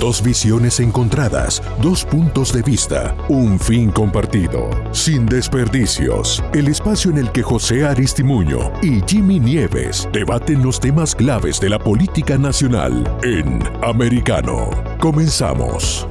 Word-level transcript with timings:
Dos 0.00 0.22
visiones 0.22 0.78
encontradas, 0.78 1.60
dos 1.82 2.04
puntos 2.04 2.52
de 2.52 2.62
vista, 2.62 3.16
un 3.28 3.58
fin 3.58 3.90
compartido. 3.90 4.70
Sin 4.92 5.26
desperdicios, 5.26 6.40
el 6.54 6.68
espacio 6.68 7.10
en 7.10 7.18
el 7.18 7.32
que 7.32 7.42
José 7.42 7.84
Aristimuño 7.84 8.72
y 8.80 9.00
Jimmy 9.08 9.40
Nieves 9.40 10.08
debaten 10.12 10.62
los 10.62 10.78
temas 10.78 11.16
claves 11.16 11.58
de 11.58 11.70
la 11.70 11.80
política 11.80 12.38
nacional 12.38 13.02
en 13.24 13.58
Americano. 13.82 14.70
Comenzamos. 15.00 16.06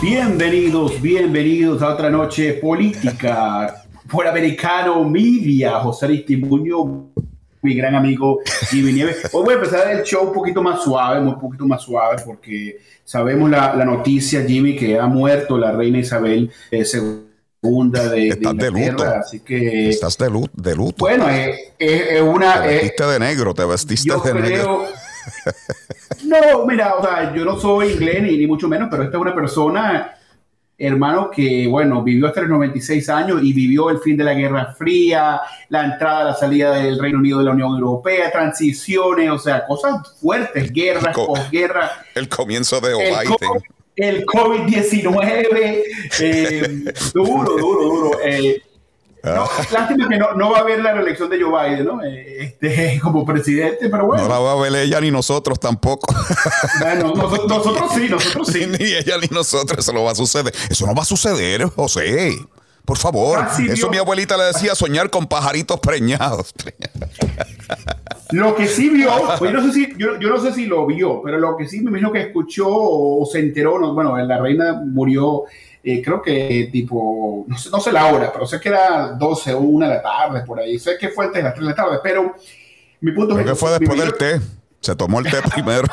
Bienvenidos, 0.00 1.02
bienvenidos 1.02 1.82
a 1.82 1.94
otra 1.94 2.08
noche 2.08 2.52
política 2.52 3.82
por 4.08 4.28
Americano 4.28 5.02
Media. 5.02 5.80
José 5.80 6.06
Aristimuño 6.06 7.13
mi 7.64 7.74
gran 7.74 7.94
amigo 7.94 8.40
Jimmy 8.68 8.92
Nieves. 8.92 9.30
Hoy 9.32 9.44
voy 9.44 9.54
a 9.54 9.56
empezar 9.56 9.90
el 9.90 10.02
show 10.02 10.26
un 10.26 10.34
poquito 10.34 10.62
más 10.62 10.84
suave, 10.84 11.18
un 11.18 11.40
poquito 11.40 11.66
más 11.66 11.82
suave, 11.82 12.22
porque 12.24 12.78
sabemos 13.02 13.50
la, 13.50 13.74
la 13.74 13.86
noticia, 13.86 14.44
Jimmy, 14.46 14.76
que 14.76 14.98
ha 14.98 15.06
muerto 15.06 15.56
la 15.56 15.72
reina 15.72 15.98
Isabel 15.98 16.52
eh, 16.70 16.84
segunda 16.84 18.08
de, 18.10 18.28
Estás 18.28 18.56
de, 18.56 18.70
luto. 18.70 19.04
Así 19.04 19.40
que... 19.40 19.88
Estás 19.88 20.18
de 20.18 20.28
luto. 20.28 20.52
De 20.54 20.74
luto. 20.76 20.96
Bueno, 20.98 21.28
es, 21.30 21.58
es, 21.78 22.20
una... 22.20 22.62
Te 22.62 22.68
vestiste 22.68 23.06
de 23.06 23.18
negro, 23.18 23.54
te 23.54 23.64
vestiste 23.64 24.12
de 24.12 24.20
creo, 24.20 24.40
negro. 24.40 24.86
No, 26.24 26.66
mira, 26.66 26.94
o 26.96 27.02
sea, 27.02 27.34
yo 27.34 27.44
no 27.44 27.58
soy 27.58 27.92
inglés 27.92 28.22
ni, 28.22 28.36
ni 28.36 28.46
mucho 28.46 28.68
menos, 28.68 28.88
pero 28.90 29.04
esta 29.04 29.16
es 29.16 29.20
una 29.20 29.34
persona 29.34 30.14
hermano 30.76 31.30
que, 31.30 31.66
bueno, 31.68 32.02
vivió 32.02 32.26
hasta 32.26 32.40
los 32.40 32.50
96 32.50 33.08
años 33.08 33.40
y 33.42 33.52
vivió 33.52 33.90
el 33.90 34.00
fin 34.00 34.16
de 34.16 34.24
la 34.24 34.34
Guerra 34.34 34.74
Fría, 34.76 35.40
la 35.68 35.84
entrada, 35.84 36.24
la 36.24 36.34
salida 36.34 36.74
del 36.74 36.98
Reino 36.98 37.18
Unido 37.18 37.38
de 37.38 37.44
la 37.44 37.52
Unión 37.52 37.74
Europea, 37.74 38.30
transiciones, 38.30 39.30
o 39.30 39.38
sea, 39.38 39.64
cosas 39.66 40.16
fuertes, 40.20 40.72
guerras, 40.72 41.14
posguerra. 41.14 41.90
El 42.14 42.28
comienzo 42.28 42.80
de 42.80 42.94
Biden. 42.94 43.62
El 43.96 44.26
COVID-19, 44.26 45.82
eh, 46.20 46.84
duro, 47.14 47.56
duro, 47.56 47.84
duro. 47.84 48.10
Eh, 48.24 48.60
no, 49.24 49.48
lástima 49.72 50.08
que 50.08 50.18
no, 50.18 50.34
no, 50.34 50.50
va 50.50 50.58
a 50.58 50.60
haber 50.60 50.80
la 50.80 50.92
reelección 50.92 51.30
de 51.30 51.42
Joe 51.42 51.68
Biden, 51.68 51.86
¿no? 51.86 52.02
Este, 52.02 53.00
como 53.02 53.24
presidente, 53.24 53.88
pero 53.88 54.06
bueno. 54.06 54.24
No 54.24 54.28
la 54.28 54.38
va 54.38 54.52
a 54.52 54.56
ver 54.56 54.74
ella 54.74 55.00
ni 55.00 55.10
nosotros 55.10 55.58
tampoco. 55.58 56.14
Bueno, 56.80 57.14
nosotros, 57.14 57.48
nosotros 57.48 57.90
sí, 57.94 58.08
nosotros 58.08 58.48
sí. 58.48 58.66
Ni 58.78 58.84
ella 58.84 59.16
ni 59.18 59.28
nosotros, 59.28 59.78
eso 59.78 59.92
no 59.92 60.04
va 60.04 60.12
a 60.12 60.14
suceder. 60.14 60.52
Eso 60.68 60.86
no 60.86 60.94
va 60.94 61.02
a 61.02 61.06
suceder, 61.06 61.64
José. 61.64 62.36
Por 62.84 62.98
favor. 62.98 63.38
Casi 63.38 63.66
eso 63.70 63.88
mi 63.88 63.96
abuelita 63.96 64.36
le 64.36 64.44
decía 64.44 64.74
soñar 64.74 65.08
con 65.08 65.26
pajaritos 65.26 65.80
preñados. 65.80 66.52
Lo 68.30 68.54
que 68.54 68.66
sí 68.66 68.90
vio, 68.90 69.10
pues 69.38 69.52
yo, 69.52 69.60
no 69.60 69.66
sé 69.66 69.72
si, 69.72 69.94
yo, 69.96 70.18
yo, 70.18 70.28
no 70.28 70.40
sé 70.40 70.52
si 70.52 70.66
lo 70.66 70.86
vio, 70.86 71.22
pero 71.22 71.38
lo 71.38 71.56
que 71.56 71.66
sí 71.66 71.80
me 71.80 71.90
imagino 71.90 72.12
que 72.12 72.20
escuchó 72.20 72.66
o 72.68 73.24
se 73.30 73.38
enteró, 73.38 73.78
no, 73.78 73.94
bueno, 73.94 74.16
la 74.18 74.38
reina 74.38 74.82
murió 74.84 75.44
eh, 75.86 76.02
creo 76.02 76.22
que 76.22 76.70
tipo, 76.72 77.44
no 77.46 77.58
sé, 77.58 77.68
no 77.68 77.78
sé, 77.78 77.92
la 77.92 78.06
hora, 78.06 78.32
pero 78.32 78.46
sé 78.46 78.58
que 78.58 78.70
era 78.70 79.08
12 79.08 79.52
o 79.52 79.58
1 79.58 79.86
de 79.86 79.94
la 79.94 80.02
tarde, 80.02 80.40
por 80.40 80.58
ahí. 80.58 80.78
Sé 80.78 80.96
que 80.98 81.10
fue 81.10 81.26
antes 81.26 81.42
de 81.42 81.44
las 81.44 81.54
3 81.54 81.66
de 81.66 81.70
la 81.70 81.76
tarde, 81.76 81.98
pero 82.02 82.34
mi 83.00 83.12
punto 83.12 83.34
creo 83.34 83.44
es 83.44 83.52
que 83.52 83.56
fue 83.56 83.78
después 83.78 84.00
del 84.00 84.14
té. 84.14 84.40
Se 84.80 84.96
tomó 84.96 85.20
el 85.20 85.30
té 85.30 85.42
primero. 85.54 85.86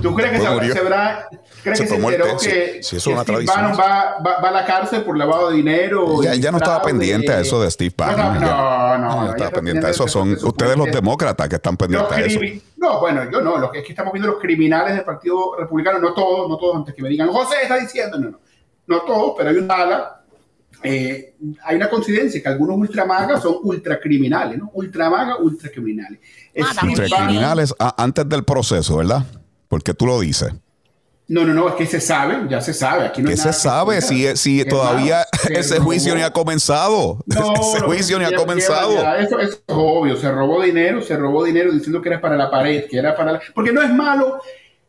¿Tú 0.00 0.14
crees 0.14 0.30
que 0.30 0.38
se, 0.38 0.42
se, 0.42 0.78
habrá, 0.78 1.28
crees 1.62 1.78
se 1.78 1.84
que 1.84 1.90
se 1.90 1.96
enteró 1.96 2.24
que, 2.24 2.78
es 2.78 3.04
que 3.04 3.10
una 3.10 3.22
Steve. 3.22 3.44
Bannon 3.44 3.72
va, 3.78 4.18
va, 4.26 4.40
va, 4.40 4.48
a 4.48 4.52
la 4.52 4.64
cárcel 4.64 5.02
por 5.02 5.18
lavado 5.18 5.50
de 5.50 5.56
dinero? 5.56 6.22
Ya, 6.22 6.34
ya 6.34 6.50
no 6.50 6.56
estaba 6.58 6.82
pendiente 6.82 7.30
a 7.30 7.40
eso 7.40 7.60
de 7.62 7.70
Steve 7.70 7.94
Bannon. 7.96 8.40
No, 8.40 8.40
no, 8.40 8.98
no. 8.98 8.98
no, 8.98 9.24
no 9.24 9.30
estaba 9.30 9.50
pendiente 9.50 9.86
a 9.86 9.90
eso. 9.90 10.08
Son 10.08 10.32
ustedes 10.32 10.76
los 10.78 10.90
demócratas 10.90 11.46
que 11.48 11.56
están 11.56 11.76
pendientes 11.76 12.12
a 12.12 12.20
eso. 12.22 12.40
No, 12.78 13.00
bueno, 13.00 13.30
yo 13.30 13.42
no. 13.42 13.58
Lo 13.58 13.70
que 13.70 13.80
es 13.80 13.84
que 13.84 13.92
estamos 13.92 14.14
viendo 14.14 14.30
los 14.30 14.40
criminales 14.40 14.94
del 14.94 15.04
Partido 15.04 15.56
Republicano, 15.58 15.98
no 15.98 16.14
todos, 16.14 16.48
no 16.48 16.56
todos, 16.56 16.76
antes 16.76 16.94
que 16.94 17.02
me 17.02 17.10
digan, 17.10 17.28
José 17.28 17.56
está 17.62 17.76
diciendo, 17.78 18.18
no, 18.18 18.30
no 18.30 18.43
no 18.86 19.00
todos, 19.02 19.34
pero 19.36 19.50
hay 19.50 19.56
una 19.56 19.74
ala, 19.74 20.24
eh, 20.82 21.34
hay 21.64 21.76
una 21.76 21.88
coincidencia 21.88 22.42
que 22.42 22.48
algunos 22.48 22.76
ultramagas 22.76 23.42
son 23.42 23.56
ultracriminales, 23.62 24.58
¿no? 24.58 24.70
Ultramagas, 24.74 25.38
ultracriminales. 25.40 26.20
Ultracriminales 26.54 27.74
antes 27.96 28.28
del 28.28 28.44
proceso, 28.44 28.96
¿verdad? 28.98 29.24
Porque 29.68 29.94
tú 29.94 30.06
lo 30.06 30.20
dices. 30.20 30.52
No, 31.26 31.42
no, 31.46 31.54
no, 31.54 31.70
es 31.70 31.74
que 31.76 31.86
se 31.86 32.02
sabe, 32.02 32.46
ya 32.50 32.60
se 32.60 32.74
sabe. 32.74 33.06
Aquí 33.06 33.22
no 33.22 33.30
¿Qué 33.30 33.36
se 33.38 33.52
sabe? 33.54 34.02
Si, 34.02 34.36
si 34.36 34.62
todavía 34.66 35.24
ese 35.48 35.80
juicio 35.80 36.14
ni 36.14 36.20
ha 36.20 36.30
comenzado. 36.30 37.24
No, 37.24 37.54
ese 37.74 37.80
juicio 37.80 38.18
ni 38.18 38.26
ha 38.26 38.36
comenzado. 38.36 38.94
Ya, 38.94 39.16
eso, 39.16 39.38
eso, 39.38 39.52
es 39.52 39.62
obvio. 39.68 40.18
Se 40.18 40.30
robó 40.30 40.62
dinero, 40.62 41.00
se 41.00 41.16
robó 41.16 41.42
dinero 41.42 41.72
diciendo 41.72 42.02
que 42.02 42.10
era 42.10 42.20
para 42.20 42.36
la 42.36 42.50
pared, 42.50 42.84
que 42.90 42.98
era 42.98 43.16
para 43.16 43.32
la... 43.32 43.40
Porque 43.54 43.72
no 43.72 43.80
es 43.80 43.90
malo 43.90 44.42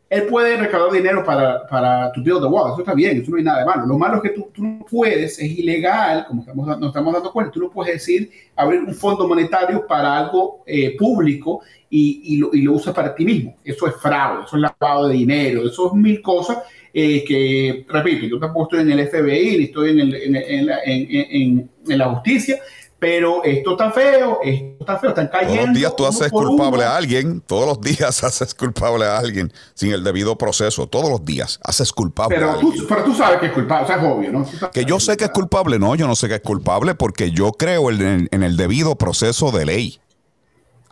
él 0.08 0.22
puede 0.26 0.56
recaudar 0.56 0.92
dinero 0.92 1.24
para, 1.24 1.66
para 1.66 2.12
tu 2.12 2.22
build 2.22 2.40
the 2.40 2.46
wall, 2.46 2.70
eso 2.72 2.80
está 2.80 2.94
bien, 2.94 3.20
eso 3.20 3.30
no 3.30 3.38
hay 3.38 3.42
nada 3.42 3.60
de 3.60 3.64
malo. 3.64 3.86
Lo 3.86 3.98
malo 3.98 4.16
es 4.16 4.22
que 4.22 4.28
tú, 4.30 4.50
tú 4.52 4.62
no 4.62 4.86
puedes, 4.88 5.38
es 5.38 5.58
ilegal, 5.58 6.26
como 6.28 6.42
estamos, 6.42 6.78
nos 6.78 6.88
estamos 6.88 7.12
dando 7.12 7.32
cuenta, 7.32 7.50
tú 7.50 7.60
no 7.60 7.70
puedes 7.70 7.94
decir 7.94 8.30
abrir 8.54 8.80
un 8.80 8.94
fondo 8.94 9.26
monetario 9.26 9.84
para 9.86 10.16
algo 10.16 10.62
eh, 10.64 10.96
público 10.96 11.60
y, 11.90 12.34
y, 12.34 12.36
lo, 12.38 12.50
y, 12.52 12.62
lo, 12.62 12.74
usas 12.74 12.94
para 12.94 13.14
ti 13.14 13.24
mismo. 13.24 13.56
Eso 13.64 13.88
es 13.88 13.96
fraude, 13.96 14.44
eso 14.44 14.56
es 14.56 14.62
lavado 14.62 15.08
de 15.08 15.14
dinero, 15.14 15.66
eso 15.66 15.88
es 15.88 15.92
mil 15.94 16.22
cosas 16.22 16.58
eh, 16.98 17.24
que, 17.24 17.84
repito, 17.88 18.26
yo 18.26 18.38
tampoco 18.38 18.64
estoy 18.64 18.80
en 18.80 18.98
el 18.98 19.06
FBI, 19.08 19.58
ni 19.58 19.64
estoy 19.64 19.90
en, 19.90 20.00
en, 20.00 20.70
en, 20.86 21.70
en, 21.88 21.98
la 21.98 22.08
justicia, 22.10 22.58
pero 22.98 23.44
esto 23.44 23.72
está 23.72 23.90
feo, 23.90 24.38
esto 24.42 24.76
está 24.80 24.98
feo, 24.98 25.10
están 25.10 25.28
cayendo. 25.28 25.54
Todos 25.54 25.66
los 25.66 25.76
días 25.76 25.96
tú 25.96 26.06
haces 26.06 26.30
culpable 26.30 26.82
uno. 26.82 26.92
a 26.92 26.96
alguien, 26.96 27.40
todos 27.42 27.66
los 27.66 27.80
días 27.80 28.24
haces 28.24 28.54
culpable 28.54 29.04
a 29.04 29.18
alguien 29.18 29.52
sin 29.74 29.92
el 29.92 30.02
debido 30.02 30.36
proceso, 30.38 30.86
todos 30.86 31.10
los 31.10 31.24
días 31.24 31.60
haces 31.62 31.92
culpable 31.92 32.36
pero 32.36 32.50
a 32.50 32.60
tú, 32.60 32.68
alguien. 32.70 32.86
Pero 32.88 33.04
tú 33.04 33.14
sabes 33.14 33.40
que 33.40 33.46
es 33.46 33.52
culpable, 33.52 33.84
o 33.84 33.86
sea, 33.86 33.96
es 33.96 34.02
obvio, 34.02 34.32
¿no? 34.32 34.46
Que 34.72 34.84
yo 34.84 34.98
sé 34.98 35.16
que 35.16 35.24
es 35.24 35.30
culpable, 35.30 35.78
no, 35.78 35.94
yo 35.94 36.06
no 36.06 36.16
sé 36.16 36.28
que 36.28 36.36
es 36.36 36.40
culpable 36.40 36.94
porque 36.94 37.30
yo 37.30 37.52
creo 37.52 37.90
en, 37.90 38.28
en 38.30 38.42
el 38.42 38.56
debido 38.56 38.96
proceso 38.96 39.52
de 39.52 39.66
ley. 39.66 40.00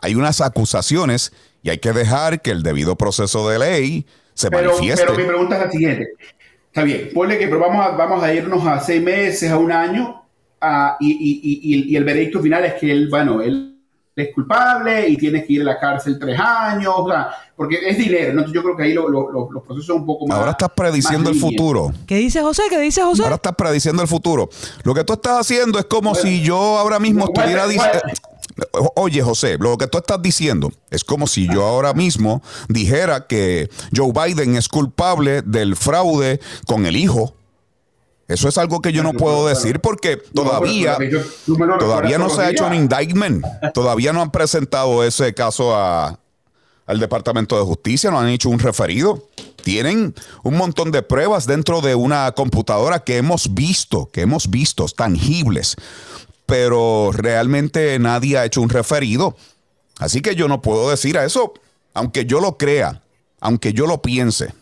Hay 0.01 0.13
unas 0.13 0.41
acusaciones 0.41 1.33
y 1.63 1.71
hay 1.71 1.79
que 1.79 1.91
dejar 1.93 2.41
que 2.43 2.51
el 2.51 2.61
debido 2.61 2.95
proceso 2.95 3.49
de 3.49 3.57
ley 3.57 4.05
se 4.35 4.51
pero, 4.51 4.73
manifieste. 4.73 5.05
Pero 5.05 5.17
mi 5.17 5.23
pregunta 5.23 5.55
es 5.55 5.65
la 5.65 5.71
siguiente. 5.71 6.09
Está 6.67 6.83
bien, 6.83 7.09
ponle 7.13 7.39
que 7.39 7.47
pero 7.47 7.59
vamos 7.59 7.85
a, 7.85 7.89
vamos 7.91 8.23
a 8.23 8.33
irnos 8.33 8.67
a 8.67 8.79
seis 8.81 9.01
meses, 9.01 9.49
a 9.49 9.57
un 9.57 9.71
año, 9.71 10.24
Uh, 10.65 10.95
y, 10.99 11.11
y, 11.11 11.39
y, 11.43 11.91
y, 11.91 11.95
el 11.95 12.03
veredicto 12.03 12.41
final 12.41 12.65
es 12.65 12.75
que 12.75 12.91
él, 12.91 13.07
bueno, 13.09 13.41
él 13.41 13.75
es 14.15 14.33
culpable 14.33 15.09
y 15.09 15.17
tiene 15.17 15.45
que 15.45 15.53
ir 15.53 15.61
a 15.61 15.65
la 15.65 15.79
cárcel 15.79 16.17
tres 16.17 16.39
años, 16.39 16.93
o 16.95 17.09
sea, 17.09 17.29
porque 17.55 17.79
es 17.85 17.97
dinero, 17.97 18.33
¿no? 18.33 18.51
yo 18.51 18.63
creo 18.63 18.75
que 18.77 18.83
ahí 18.83 18.93
lo, 18.93 19.09
lo, 19.09 19.29
lo, 19.29 19.51
los 19.51 19.63
procesos 19.63 19.85
son 19.85 19.97
un 19.97 20.05
poco 20.05 20.25
más. 20.25 20.37
Ahora 20.37 20.51
estás 20.51 20.71
prediciendo 20.75 21.29
el 21.29 21.35
futuro. 21.35 21.91
¿Qué 22.07 22.15
dice 22.15 22.41
José? 22.41 22.63
¿Qué 22.69 22.79
dice 22.79 23.01
José? 23.01 23.23
Ahora 23.23 23.35
estás 23.35 23.55
prediciendo 23.55 24.01
el 24.01 24.07
futuro. 24.07 24.49
Lo 24.83 24.93
que 24.93 25.03
tú 25.03 25.13
estás 25.13 25.41
haciendo 25.41 25.77
es 25.79 25.85
como 25.85 26.11
bueno, 26.11 26.27
si 26.27 26.41
yo 26.41 26.57
ahora 26.57 26.99
mismo 26.99 27.25
bueno, 27.25 27.33
estuviera 27.39 27.67
diciendo. 27.67 27.99
bueno. 28.03 28.91
Oye, 28.95 29.21
José, 29.21 29.57
lo 29.59 29.77
que 29.77 29.87
tú 29.87 29.97
estás 29.97 30.21
diciendo 30.21 30.71
es 30.89 31.03
como 31.03 31.27
si 31.27 31.47
yo 31.47 31.65
ahora 31.65 31.93
mismo 31.93 32.41
dijera 32.69 33.27
que 33.27 33.69
Joe 33.93 34.13
Biden 34.13 34.55
es 34.55 34.69
culpable 34.69 35.41
del 35.41 35.75
fraude 35.75 36.39
con 36.65 36.85
el 36.85 36.95
hijo. 36.95 37.35
Eso 38.27 38.49
es 38.49 38.57
algo 38.57 38.81
que 38.81 38.91
yo 38.91 39.03
no 39.03 39.13
puedo 39.13 39.47
decir 39.47 39.79
porque 39.79 40.17
todavía, 40.17 40.97
todavía 41.79 42.17
no 42.17 42.29
se 42.29 42.41
ha 42.41 42.49
hecho 42.49 42.65
un 42.65 42.73
indictment. 42.73 43.45
Todavía 43.73 44.13
no 44.13 44.21
han 44.21 44.31
presentado 44.31 45.03
ese 45.03 45.33
caso 45.35 45.75
a, 45.75 46.19
al 46.87 46.99
Departamento 46.99 47.57
de 47.57 47.63
Justicia, 47.63 48.09
no 48.09 48.19
han 48.19 48.29
hecho 48.29 48.49
un 48.49 48.59
referido. 48.59 49.29
Tienen 49.63 50.15
un 50.43 50.57
montón 50.57 50.91
de 50.91 51.03
pruebas 51.03 51.45
dentro 51.45 51.81
de 51.81 51.93
una 51.93 52.31
computadora 52.31 53.03
que 53.03 53.17
hemos 53.17 53.53
visto, 53.53 54.09
que 54.11 54.21
hemos 54.21 54.49
visto, 54.49 54.85
tangibles, 54.87 55.75
pero 56.47 57.11
realmente 57.13 57.97
nadie 57.99 58.37
ha 58.37 58.45
hecho 58.45 58.61
un 58.61 58.69
referido. 58.69 59.35
Así 59.99 60.21
que 60.21 60.35
yo 60.35 60.47
no 60.47 60.61
puedo 60.61 60.89
decir 60.89 61.17
a 61.17 61.25
eso, 61.25 61.53
aunque 61.93 62.25
yo 62.25 62.41
lo 62.41 62.57
crea, 62.57 63.01
aunque 63.39 63.73
yo 63.73 63.85
lo 63.85 64.01
piense. 64.01 64.53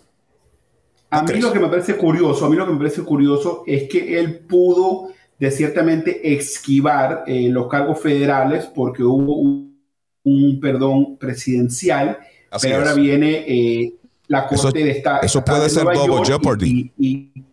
A 1.20 1.24
mí 1.24 1.40
lo 1.40 1.54
que 1.54 1.60
me 1.60 1.68
parece 1.68 1.96
curioso, 1.96 2.46
a 2.46 2.50
mí 2.50 2.56
lo 2.56 2.66
que 2.66 2.72
me 2.74 2.78
parece 2.78 3.04
curioso 3.04 3.64
es 3.68 3.88
que 3.90 4.20
él 4.20 4.40
pudo 4.40 5.10
de 5.40 5.52
ciertamente 5.52 6.34
esquivar 6.34 7.24
eh, 7.28 7.50
los 7.50 7.68
cargos 7.68 8.00
federales 8.00 8.66
porque 8.74 9.04
hubo 9.04 9.36
un, 9.38 9.78
un 10.24 10.60
perdón 10.60 11.18
presidencial, 11.18 12.18
Así 12.50 12.68
pero 12.68 12.82
es. 12.82 12.88
ahora 12.88 13.02
viene 13.02 13.44
eh, 13.48 13.94
la 14.28 14.48
corte 14.48 14.56
Eso- 14.56 14.72
de 14.72 14.90
esta. 14.92 15.20
eso 15.20 15.44
puede 15.44 15.64
de 15.64 15.70
ser 15.70 15.84
Nueva 15.84 16.00
double 16.00 16.16
York 16.16 16.28
jeopardy. 16.28 16.92
Y, 16.98 17.08
y- 17.08 17.44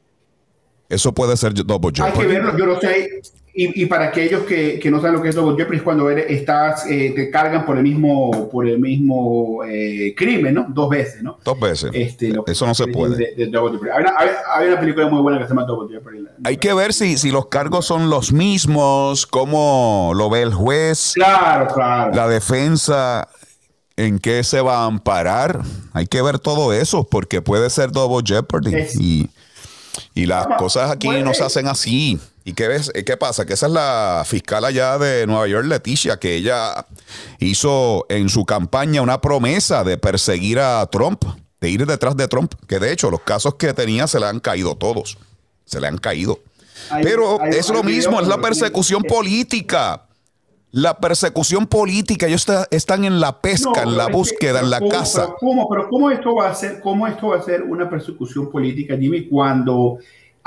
Eso 0.89 1.13
puede 1.13 1.37
ser 1.37 1.53
double 1.55 1.89
hay 1.89 1.93
que 1.93 2.03
jeopardy. 2.03 2.27
verlo, 2.29 2.59
yo 2.59 2.67
lo 2.67 2.81
sé. 2.81 3.09
Y, 3.63 3.83
y 3.83 3.87
para 3.87 4.07
aquellos 4.07 4.45
que, 4.45 4.79
que 4.79 4.91
no 4.91 4.99
saben 5.01 5.17
lo 5.17 5.23
que 5.23 5.29
es 5.29 5.35
double 5.35 5.55
jeopardy 5.57 5.77
es 5.79 5.83
cuando 5.83 6.09
eres, 6.09 6.27
estás, 6.31 6.87
eh, 6.87 7.13
te 7.15 7.31
cargan 7.31 7.67
por 7.67 7.77
el 7.77 7.83
mismo, 7.83 8.49
por 8.51 8.67
el 8.67 8.79
mismo 8.79 9.63
eh, 9.69 10.15
crimen, 10.17 10.55
¿no? 10.55 10.67
Dos 10.71 10.89
veces, 10.89 11.23
¿no? 11.23 11.39
Dos 11.45 11.61
veces. 11.61 11.91
Este, 11.93 12.33
Eso 12.47 12.67
no 12.67 12.75
se 12.75 12.87
de- 12.87 12.93
puede. 12.93 13.17
de- 13.17 13.35
de 13.37 13.47
Double 13.49 13.73
Jeopardy. 13.73 13.91
Hay 13.97 14.03
una, 14.03 14.13
hay- 14.19 14.29
hay 14.57 14.69
una 14.69 14.81
película 14.81 15.09
muy 15.09 15.21
buena 15.21 15.39
que 15.39 15.45
se 15.45 15.51
llama 15.51 15.65
Double 15.65 15.89
Jeopardy. 15.93 16.25
Hay 16.45 16.57
que 16.57 16.73
ver 16.73 16.95
si, 16.95 17.19
si 17.19 17.31
los 17.31 17.47
cargos 17.49 17.85
son 17.85 18.09
los 18.09 18.33
mismos, 18.33 19.27
cómo 19.27 20.13
lo 20.15 20.31
ve 20.31 20.41
el 20.43 20.55
juez, 20.55 21.13
Claro, 21.15 21.67
claro. 21.75 22.15
la 22.15 22.29
defensa. 22.29 23.29
en 23.97 24.19
qué 24.19 24.43
se 24.45 24.63
va 24.63 24.85
a 24.85 24.87
amparar. 24.87 25.61
Hay 25.93 26.07
que 26.07 26.23
ver 26.23 26.39
todo 26.39 26.73
eso, 26.73 27.05
porque 27.05 27.43
puede 27.43 27.69
ser 27.69 27.93
double 27.93 28.23
jeopardy. 28.25 28.73
Y, 28.99 29.29
y, 30.15 30.25
las 30.25 30.47
cosas 30.57 30.91
aquí 30.91 31.09
no 31.23 31.35
se 31.35 31.43
hacen 31.45 31.67
así. 31.69 32.19
¿Y 32.51 32.53
qué, 32.53 32.67
ves, 32.67 32.91
qué 33.07 33.17
pasa? 33.17 33.47
Que 33.47 33.53
esa 33.53 33.67
es 33.67 33.73
la 33.73 34.25
fiscal 34.27 34.65
allá 34.65 34.99
de 34.99 35.25
Nueva 35.25 35.47
York, 35.47 35.67
Leticia, 35.67 36.19
que 36.19 36.35
ella 36.35 36.85
hizo 37.39 38.07
en 38.09 38.29
su 38.29 38.45
campaña 38.45 39.03
una 39.03 39.21
promesa 39.21 39.85
de 39.85 39.97
perseguir 39.99 40.59
a 40.59 40.85
Trump, 40.87 41.23
de 41.61 41.71
ir 41.71 41.87
detrás 41.87 42.17
de 42.17 42.27
Trump, 42.27 42.53
que 42.67 42.81
de 42.81 42.91
hecho 42.91 43.09
los 43.09 43.21
casos 43.21 43.55
que 43.55 43.73
tenía 43.73 44.09
se 44.09 44.19
le 44.19 44.27
han 44.27 44.41
caído 44.41 44.75
todos. 44.75 45.17
Se 45.65 45.81
le 45.81 45.87
han 45.87 45.99
caído. 45.99 46.41
Pero 47.01 47.41
es 47.45 47.69
lo 47.69 47.85
mismo, 47.85 48.21
es 48.21 48.27
la 48.27 48.39
persecución 48.39 49.05
política. 49.05 50.09
La 50.73 50.99
persecución 50.99 51.69
política, 51.69 52.27
ellos 52.27 52.45
están 52.73 53.05
en 53.05 53.21
la 53.21 53.41
pesca, 53.41 53.85
en 53.85 53.97
la 53.97 54.09
búsqueda, 54.09 54.59
en 54.59 54.71
la 54.71 54.81
casa. 54.81 55.27
Pero 55.27 55.37
¿cómo, 55.39 55.69
pero 55.69 55.89
¿cómo 55.89 56.11
esto 56.11 56.35
va 56.35 56.49
a 56.49 56.55
ser, 56.57 56.81
cómo 56.81 57.07
esto 57.07 57.29
va 57.29 57.37
a 57.37 57.43
ser 57.43 57.63
una 57.63 57.89
persecución 57.89 58.51
política, 58.51 58.97
Jimmy, 58.97 59.29
cuando 59.29 59.99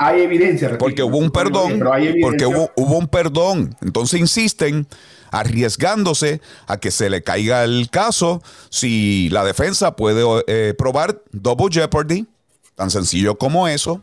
hay 0.06 0.22
evidencia? 0.22 0.76
porque 0.78 1.02
hubo 1.02 1.18
un 1.18 1.30
perdón, 1.30 1.80
porque 2.20 2.46
hubo, 2.46 2.70
hubo 2.76 2.98
un 2.98 3.08
perdón. 3.08 3.76
Entonces 3.80 4.20
insisten 4.20 4.86
arriesgándose 5.30 6.40
a 6.66 6.78
que 6.78 6.90
se 6.90 7.10
le 7.10 7.22
caiga 7.22 7.64
el 7.64 7.88
caso 7.90 8.42
si 8.70 9.28
la 9.30 9.44
defensa 9.44 9.96
puede 9.96 10.24
eh, 10.46 10.74
probar 10.76 11.22
double 11.32 11.68
jeopardy, 11.70 12.26
tan 12.74 12.90
sencillo 12.90 13.36
como 13.36 13.68
eso. 13.68 14.02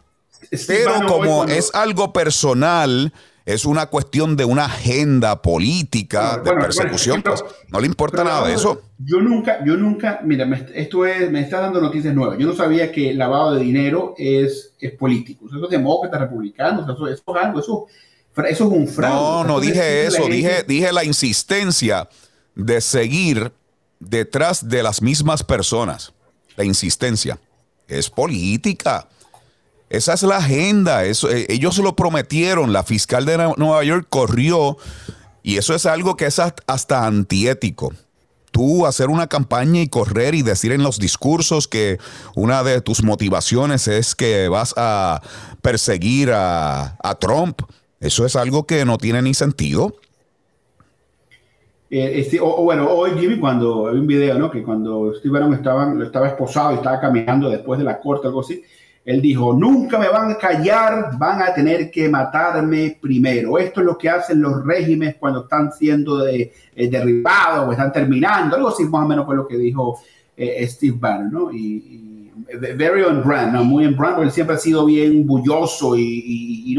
Pero 0.68 1.06
como 1.08 1.46
es 1.46 1.74
algo 1.74 2.12
personal, 2.14 3.14
es 3.46 3.66
una 3.66 3.88
cuestión 3.88 4.36
de 4.36 4.46
una 4.46 4.66
agenda 4.66 5.42
política 5.42 6.38
de 6.38 6.52
persecución, 6.52 7.22
pues 7.22 7.44
no 7.70 7.80
le 7.80 7.88
importa 7.88 8.24
nada 8.24 8.48
de 8.48 8.54
eso. 8.54 8.82
Yo 9.00 9.20
nunca, 9.20 9.64
yo 9.66 9.78
nunca, 9.78 10.22
mira, 10.24 10.48
esto 10.76 11.06
es, 11.06 11.32
me 11.32 11.42
está 11.42 11.60
dando 11.60 11.82
noticias 11.82 12.14
nuevas. 12.14 12.38
Yo 12.38 12.46
no 12.46 12.54
sabía 12.54 12.92
que 12.92 13.10
el 13.10 13.18
lavado 13.18 13.56
de 13.56 13.64
dinero 13.64 14.14
es, 14.18 14.74
es 14.80 14.92
político. 14.94 15.48
Eso 15.48 15.64
es 15.64 15.70
demócrata, 15.70 16.20
republicano, 16.20 16.84
eso, 16.84 17.08
es 17.08 17.24
algo, 17.36 17.60
eso, 17.60 17.86
eso 18.48 18.66
es 18.66 18.72
un 18.72 18.88
fraude. 18.88 19.16
No, 19.16 19.44
no 19.44 19.60
dije 19.60 20.06
eso, 20.06 20.28
dije, 20.28 20.64
dije 20.68 20.94
la 20.94 21.04
insistencia 21.04 22.08
de 22.56 22.80
seguir 22.80 23.52
detrás 24.00 24.68
de 24.68 24.84
las 24.84 25.02
mismas 25.02 25.44
personas. 25.44 26.14
La 26.56 26.64
insistencia. 26.64 27.40
Es 27.88 28.10
política. 28.10 29.08
Esa 29.92 30.14
es 30.14 30.24
la 30.24 30.38
agenda. 30.38 31.04
Eso, 31.04 31.30
eh, 31.30 31.46
ellos 31.50 31.78
lo 31.80 31.98
prometieron. 31.98 32.72
La 32.72 32.84
fiscal 32.84 33.26
de 33.26 33.38
Nueva 33.58 33.84
York 33.84 34.08
corrió. 34.10 34.78
Y 35.44 35.58
eso 35.58 35.76
es 35.76 35.86
algo 35.86 36.16
que 36.16 36.28
es 36.28 36.40
hasta 36.40 37.06
antiético. 37.06 37.92
Tú 38.52 38.86
hacer 38.86 39.10
una 39.10 39.28
campaña 39.28 39.82
y 39.82 39.90
correr 39.90 40.34
y 40.34 40.44
decir 40.44 40.72
en 40.72 40.84
los 40.84 40.98
discursos 40.98 41.68
que 41.68 41.98
una 42.36 42.64
de 42.64 42.80
tus 42.80 43.04
motivaciones 43.04 43.90
es 43.90 44.16
que 44.16 44.48
vas 44.48 44.74
a 44.78 45.22
perseguir 45.62 46.32
a, 46.34 46.98
Trump. 47.20 47.62
Eso 48.00 48.26
es 48.26 48.38
algo 48.38 48.66
que 48.66 48.86
no 48.86 48.98
tiene 48.98 49.22
ni 49.22 49.34
sentido. 49.34 49.96
Eh, 51.90 52.22
este, 52.22 52.40
bueno, 52.40 52.90
hoy 52.90 53.12
Jimmy, 53.20 53.38
cuando 53.38 53.90
hay 53.90 53.98
un 53.98 54.08
video, 54.08 54.40
¿no? 54.40 54.50
Que 54.50 54.64
cuando 54.64 55.14
Steve 55.16 55.34
Bannon 55.34 55.54
estaba, 55.54 55.94
estaba 56.02 56.28
esposado 56.30 56.72
y 56.72 56.76
estaba 56.76 57.02
caminando 57.02 57.50
después 57.50 57.78
de 57.78 57.84
la 57.84 58.00
corte, 58.00 58.28
algo 58.28 58.40
así, 58.40 58.64
él 59.04 59.22
dijo, 59.22 59.54
nunca 59.54 59.98
me 59.98 60.10
van 60.10 60.32
a 60.32 60.38
callar, 60.38 61.18
van 61.18 61.42
a 61.42 61.54
tener 61.54 61.90
que 61.90 62.08
matarme 62.08 62.98
primero. 63.02 63.58
Esto 63.58 63.80
es 63.80 63.86
lo 63.86 63.98
que 63.98 64.10
hacen 64.10 64.42
los 64.42 64.64
regímenes 64.64 65.16
cuando 65.16 65.42
están 65.42 65.72
siendo 65.72 66.28
eh, 66.28 66.52
derribados 66.76 67.68
o 67.68 67.72
están 67.72 67.92
terminando. 67.92 68.56
Algo 68.56 68.70
así 68.70 68.84
más 68.86 69.06
o 69.06 69.08
menos 69.08 69.26
fue 69.26 69.36
lo 69.36 69.48
que 69.48 69.58
dijo 69.58 70.00
eh, 70.38 70.68
Steve 70.68 70.98
Bannon, 71.00 71.32
¿no? 71.32 71.52
Y, 71.52 72.08
very 72.76 73.04
on 73.04 73.24
brand, 73.24 73.54
¿no? 73.54 73.64
Muy 73.64 73.86
en 73.86 73.96
brand, 73.96 74.16
porque 74.16 74.28
él 74.28 74.34
siempre 74.34 74.56
ha 74.56 74.60
sido 74.60 74.86
bien 74.86 75.26
bulloso 75.26 75.96
y 75.96 76.76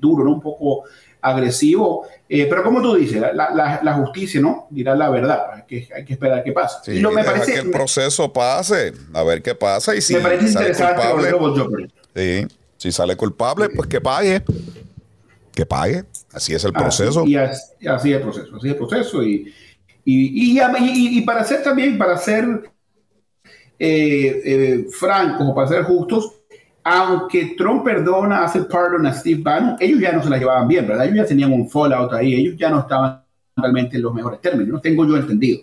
duro, 0.00 0.24
¿no? 0.24 0.32
Un 0.32 0.40
poco 0.40 0.84
agresivo. 1.24 2.06
Eh, 2.28 2.46
pero 2.48 2.62
como 2.62 2.82
tú 2.82 2.94
dices, 2.94 3.20
la, 3.34 3.94
justicia 3.94 4.40
no 4.40 4.66
dirá 4.70 4.94
la 4.94 5.08
verdad. 5.08 5.54
Hay 5.54 5.62
que, 5.66 5.88
hay 5.94 6.04
que 6.04 6.12
esperar 6.12 6.44
qué 6.44 6.52
pasa. 6.52 6.82
Sí, 6.84 7.02
me 7.02 7.24
parece 7.24 7.52
que 7.52 7.58
el 7.60 7.70
proceso 7.70 8.32
pase, 8.32 8.92
a 9.12 9.22
ver 9.22 9.42
qué 9.42 9.54
pasa. 9.54 9.94
Y 9.94 10.00
si 10.00 10.14
me 10.14 10.20
parece 10.20 10.46
interesante 10.48 11.02
culpable, 11.38 11.88
sí, 12.14 12.46
si 12.76 12.92
sale 12.92 13.16
culpable, 13.16 13.70
pues 13.70 13.88
que 13.88 14.00
pague. 14.00 14.42
Que 15.52 15.64
pague. 15.64 16.04
Así 16.32 16.52
es 16.52 16.64
el 16.64 16.72
proceso. 16.72 17.24
y 17.26 17.36
así, 17.36 18.12
es 18.12 18.16
el 18.16 18.20
proceso. 18.20 18.56
Así 18.56 18.66
es 18.66 18.72
el 18.72 18.76
proceso. 18.76 19.22
Y, 19.22 19.54
y, 20.04 20.60
y, 21.18 21.20
para 21.22 21.44
ser 21.44 21.62
también, 21.62 21.96
para 21.96 22.18
ser 22.18 22.44
eh, 23.78 24.42
eh, 24.44 24.86
francos 24.90 25.46
o 25.48 25.54
para 25.54 25.68
ser 25.68 25.84
justos, 25.84 26.32
aunque 26.84 27.54
Trump 27.56 27.82
perdona, 27.82 28.44
hace 28.44 28.62
pardon 28.64 29.06
a 29.06 29.14
Steve 29.14 29.40
Bannon, 29.42 29.76
ellos 29.80 30.00
ya 30.00 30.12
no 30.12 30.22
se 30.22 30.28
la 30.28 30.36
llevaban 30.36 30.68
bien, 30.68 30.86
¿verdad? 30.86 31.06
Ellos 31.06 31.16
ya 31.16 31.26
tenían 31.26 31.52
un 31.52 31.68
fallout 31.68 32.12
ahí, 32.12 32.34
ellos 32.34 32.56
ya 32.58 32.68
no 32.68 32.80
estaban 32.80 33.24
realmente 33.56 33.96
en 33.96 34.02
los 34.02 34.12
mejores 34.12 34.40
términos, 34.42 34.68
no 34.68 34.80
tengo 34.80 35.06
yo 35.06 35.16
entendido. 35.16 35.60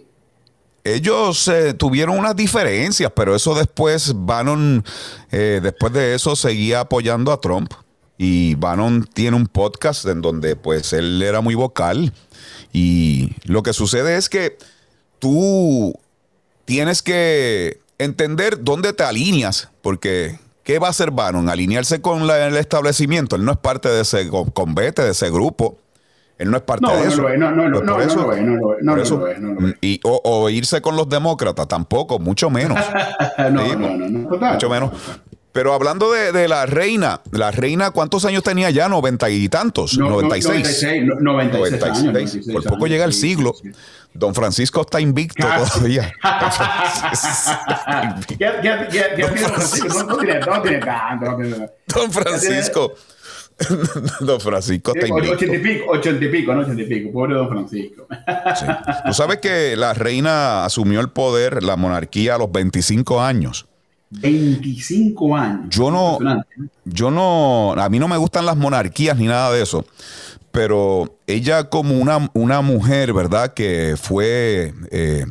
Ellos 0.83 1.47
eh, 1.47 1.75
tuvieron 1.75 2.17
unas 2.17 2.35
diferencias, 2.35 3.11
pero 3.15 3.35
eso 3.35 3.53
después, 3.53 4.13
Bannon, 4.15 4.83
eh, 5.31 5.59
después 5.61 5.93
de 5.93 6.15
eso, 6.15 6.35
seguía 6.35 6.79
apoyando 6.79 7.31
a 7.31 7.39
Trump. 7.39 7.71
Y 8.17 8.55
Bannon 8.55 9.07
tiene 9.13 9.37
un 9.37 9.45
podcast 9.45 10.05
en 10.05 10.21
donde 10.21 10.55
pues 10.55 10.93
él 10.93 11.21
era 11.21 11.41
muy 11.41 11.53
vocal. 11.53 12.13
Y 12.73 13.35
lo 13.45 13.61
que 13.61 13.73
sucede 13.73 14.15
es 14.15 14.27
que 14.27 14.57
tú 15.19 15.93
tienes 16.65 17.03
que 17.03 17.79
entender 17.99 18.63
dónde 18.63 18.93
te 18.93 19.03
alineas, 19.03 19.69
porque 19.83 20.39
¿Qué 20.63 20.79
va 20.79 20.87
a 20.87 20.89
hacer 20.91 21.11
Bannon? 21.11 21.49
Alinearse 21.49 22.01
con 22.01 22.29
el 22.29 22.57
establecimiento. 22.57 23.35
Él 23.35 23.45
no 23.45 23.51
es 23.51 23.57
parte 23.57 23.89
de 23.89 24.01
ese 24.01 24.29
convete, 24.53 25.01
de 25.01 25.11
ese 25.11 25.29
grupo. 25.29 25.77
Él 26.37 26.49
no 26.49 26.57
es 26.57 26.63
parte 26.63 26.91
de 26.91 27.07
eso. 27.07 27.21
No, 27.21 27.51
no, 27.51 27.51
no, 27.51 27.69
no, 27.69 27.81
no, 27.81 28.95
no, 28.95 29.73
y, 29.81 29.99
o, 30.03 30.49
irse 30.49 30.81
con 30.81 30.95
los 30.95 31.07
demócratas, 31.07 31.67
tampoco, 31.67 32.17
mucho 32.17 32.49
menos. 32.49 32.79
no, 33.37 33.49
no, 33.49 33.97
no, 33.97 34.09
no, 34.09 34.53
Mucho 34.53 34.69
menos. 34.69 34.91
Pero 35.51 35.73
hablando 35.73 36.11
de, 36.11 36.47
la 36.47 36.65
reina, 36.65 37.21
la 37.31 37.51
reina, 37.51 37.91
¿cuántos 37.91 38.23
años 38.23 38.41
tenía 38.41 38.69
ya? 38.69 38.87
¿Noventa 38.87 39.29
y 39.29 39.49
tantos? 39.49 39.97
No, 39.97 40.09
96. 40.09 41.05
96, 41.19 42.03
96, 42.03 42.47
Por 42.53 42.63
poco 42.63 42.87
llega 42.87 43.03
el 43.03 43.13
siglo. 43.13 43.53
Don 44.13 44.35
Francisco 44.35 44.81
está 44.81 44.99
invicto 44.99 45.47
todavía. 45.47 46.13
Don 51.87 52.11
Francisco. 52.11 52.93
Don 54.19 54.39
Francisco 54.41 54.93
está 54.93 55.07
invicto. 55.07 55.33
Ochenta 55.33 55.55
y 55.55 55.59
pico, 55.59 55.85
ochenta 55.91 56.25
y 56.25 56.29
pico, 56.29 56.53
no 56.53 56.61
ochenta 56.61 56.81
y 56.81 56.85
pico. 56.85 57.11
Pobre 57.11 57.35
Don 57.35 57.47
Francisco. 57.47 58.07
Tú 59.05 59.13
sabes 59.13 59.37
que 59.37 59.75
la 59.75 59.93
reina 59.93 60.65
asumió 60.65 60.99
el 60.99 61.09
poder, 61.09 61.63
la 61.63 61.75
monarquía, 61.75 62.35
a 62.35 62.37
los 62.37 62.51
25 62.51 63.21
años. 63.21 63.67
25 64.11 65.35
años. 65.37 65.65
Yo 65.69 65.89
no, 65.89 66.19
yo 66.83 67.11
no, 67.11 67.73
a 67.73 67.89
mí 67.89 67.97
no 67.97 68.07
me 68.07 68.17
gustan 68.17 68.45
las 68.45 68.57
monarquías 68.57 69.17
ni 69.17 69.25
nada 69.25 69.51
de 69.51 69.63
eso, 69.63 69.85
pero 70.51 71.17
ella 71.27 71.69
como 71.69 71.97
una, 71.97 72.29
una 72.33 72.61
mujer, 72.61 73.13
¿verdad? 73.13 73.53
Que 73.53 73.95
fue, 73.99 74.73
eh, 74.91 75.25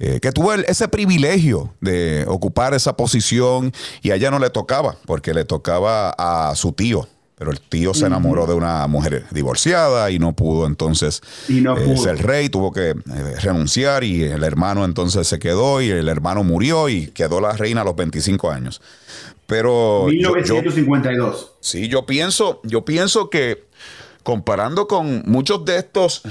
eh, 0.00 0.20
que 0.20 0.32
tuvo 0.32 0.52
ese 0.52 0.88
privilegio 0.88 1.74
de 1.80 2.24
ocupar 2.28 2.74
esa 2.74 2.96
posición 2.96 3.72
y 4.02 4.10
a 4.10 4.16
ella 4.16 4.30
no 4.30 4.38
le 4.38 4.50
tocaba, 4.50 4.96
porque 5.06 5.34
le 5.34 5.44
tocaba 5.44 6.10
a 6.10 6.54
su 6.54 6.72
tío, 6.72 7.08
pero 7.38 7.52
el 7.52 7.60
tío 7.60 7.94
se 7.94 8.06
enamoró 8.06 8.46
de 8.46 8.54
una 8.54 8.86
mujer 8.88 9.24
divorciada 9.30 10.10
y 10.10 10.18
no 10.18 10.34
pudo 10.34 10.66
entonces 10.66 11.22
eh, 11.48 11.96
ser 11.96 12.26
rey, 12.26 12.48
tuvo 12.48 12.72
que 12.72 12.90
eh, 12.90 12.94
renunciar 13.40 14.02
y 14.02 14.24
el 14.24 14.42
hermano 14.42 14.84
entonces 14.84 15.28
se 15.28 15.38
quedó 15.38 15.80
y 15.80 15.90
el 15.90 16.08
hermano 16.08 16.42
murió 16.42 16.88
y 16.88 17.06
quedó 17.08 17.40
la 17.40 17.52
reina 17.52 17.82
a 17.82 17.84
los 17.84 17.94
25 17.94 18.50
años. 18.50 18.82
Pero 19.46 20.06
1952. 20.08 21.52
sí, 21.60 21.88
yo 21.88 22.04
pienso, 22.04 22.60
yo 22.64 22.84
pienso 22.84 23.30
que 23.30 23.68
comparando 24.22 24.86
con 24.86 25.22
muchos 25.26 25.64
de 25.64 25.78
estos 25.78 26.22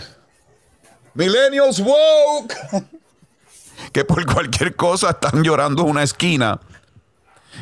millennials 1.13 1.79
woke 1.79 2.55
que 3.91 4.05
por 4.05 4.25
cualquier 4.25 4.75
cosa 4.75 5.11
están 5.11 5.43
llorando 5.43 5.83
en 5.83 5.89
una 5.89 6.03
esquina, 6.03 6.59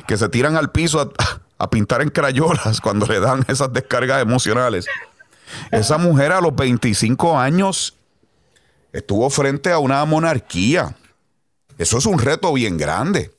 que 0.08 0.18
se 0.18 0.30
tiran 0.30 0.56
al 0.56 0.72
piso 0.72 1.02
a, 1.02 1.10
a 1.58 1.70
pintar 1.70 2.02
en 2.02 2.10
crayolas 2.10 2.82
cuando 2.82 3.06
le 3.06 3.20
dan 3.20 3.46
esas 3.48 3.72
descargas 3.72 4.22
emocionales. 4.22 4.86
Esa 5.72 5.98
mujer 5.98 6.32
a 6.32 6.42
los 6.42 6.56
25 6.56 7.38
años 7.38 7.96
estuvo 8.92 9.30
frente 9.30 9.72
a 9.72 9.80
una 9.80 10.04
monarquía. 10.06 10.96
Eso 11.78 11.98
es 11.98 12.06
un 12.06 12.20
reto 12.20 12.52
bien 12.54 12.78
grande. 12.78 13.32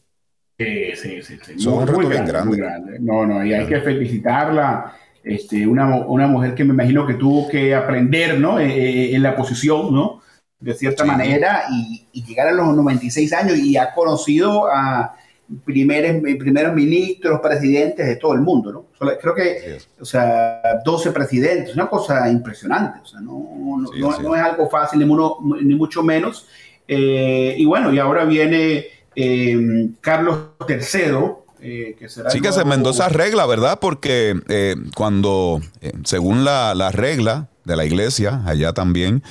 Sí, 0.59 0.97
sí, 0.97 1.23
sí. 1.23 1.39
es 1.57 1.67
un 1.67 1.87
reto 1.87 1.99
bien 2.09 2.25
grande, 2.25 2.99
No, 3.01 3.27
no, 3.27 3.45
y 3.45 3.53
hay 3.53 3.67
que 3.67 3.81
felicitarla. 3.81 4.95
Este, 5.27 5.67
una, 5.67 5.97
una, 6.07 6.29
mujer 6.29 6.55
que 6.55 6.63
me 6.63 6.73
imagino 6.73 7.05
que 7.05 7.15
tuvo 7.15 7.49
que 7.49 7.75
aprender, 7.75 8.39
¿no? 8.39 8.61
Eh, 8.61 8.67
eh, 8.67 9.15
en 9.17 9.23
la 9.25 9.35
posición, 9.35 9.93
¿no? 9.93 10.23
de 10.59 10.75
cierta 10.75 11.05
manera, 11.05 11.65
y, 11.71 12.23
llegar 12.23 12.49
a 12.49 12.53
los 12.53 12.75
96 12.75 13.33
años 13.35 13.59
y 13.59 13.77
ha 13.77 13.93
conocido 13.93 14.67
a 14.67 15.15
primeros, 15.65 16.23
primeros 16.39 16.75
ministros, 16.75 17.41
presidentes 17.41 18.07
de 18.07 18.17
todo 18.17 18.35
el 18.35 18.41
mundo, 18.41 18.73
¿no? 18.73 18.87
Creo 19.21 19.35
que, 19.35 19.79
o 20.01 20.05
sea, 20.05 20.81
12 20.85 21.13
presidentes, 21.13 21.75
una 21.75 21.89
cosa 21.89 22.29
impresionante, 22.31 23.01
o 23.03 23.07
sea, 23.07 23.21
no, 23.21 23.85
no, 23.99 24.35
es 24.35 24.43
algo 24.43 24.69
fácil, 24.69 24.99
ni, 24.99 25.65
ni 25.65 25.75
mucho 25.75 26.03
menos. 26.03 26.49
Eh, 26.89 27.55
y 27.59 27.65
bueno, 27.65 27.93
y 27.93 27.99
ahora 27.99 28.25
viene 28.25 28.87
eh, 29.15 29.91
Carlos 30.01 30.51
III, 30.69 31.13
eh, 31.67 31.97
que 31.99 32.09
sí 32.09 32.41
que 32.41 32.53
se 32.53 32.61
enmendó 32.61 32.91
esa 32.91 33.09
regla, 33.09 33.47
¿verdad? 33.47 33.79
Porque 33.81 34.35
cuando, 34.95 35.61
según 36.05 36.45
la, 36.45 36.75
la, 36.75 36.91
regla 36.91 37.49
de 37.65 37.77
la 37.77 37.85
iglesia, 37.85 38.43
allá 38.47 38.73
también, 38.73 39.23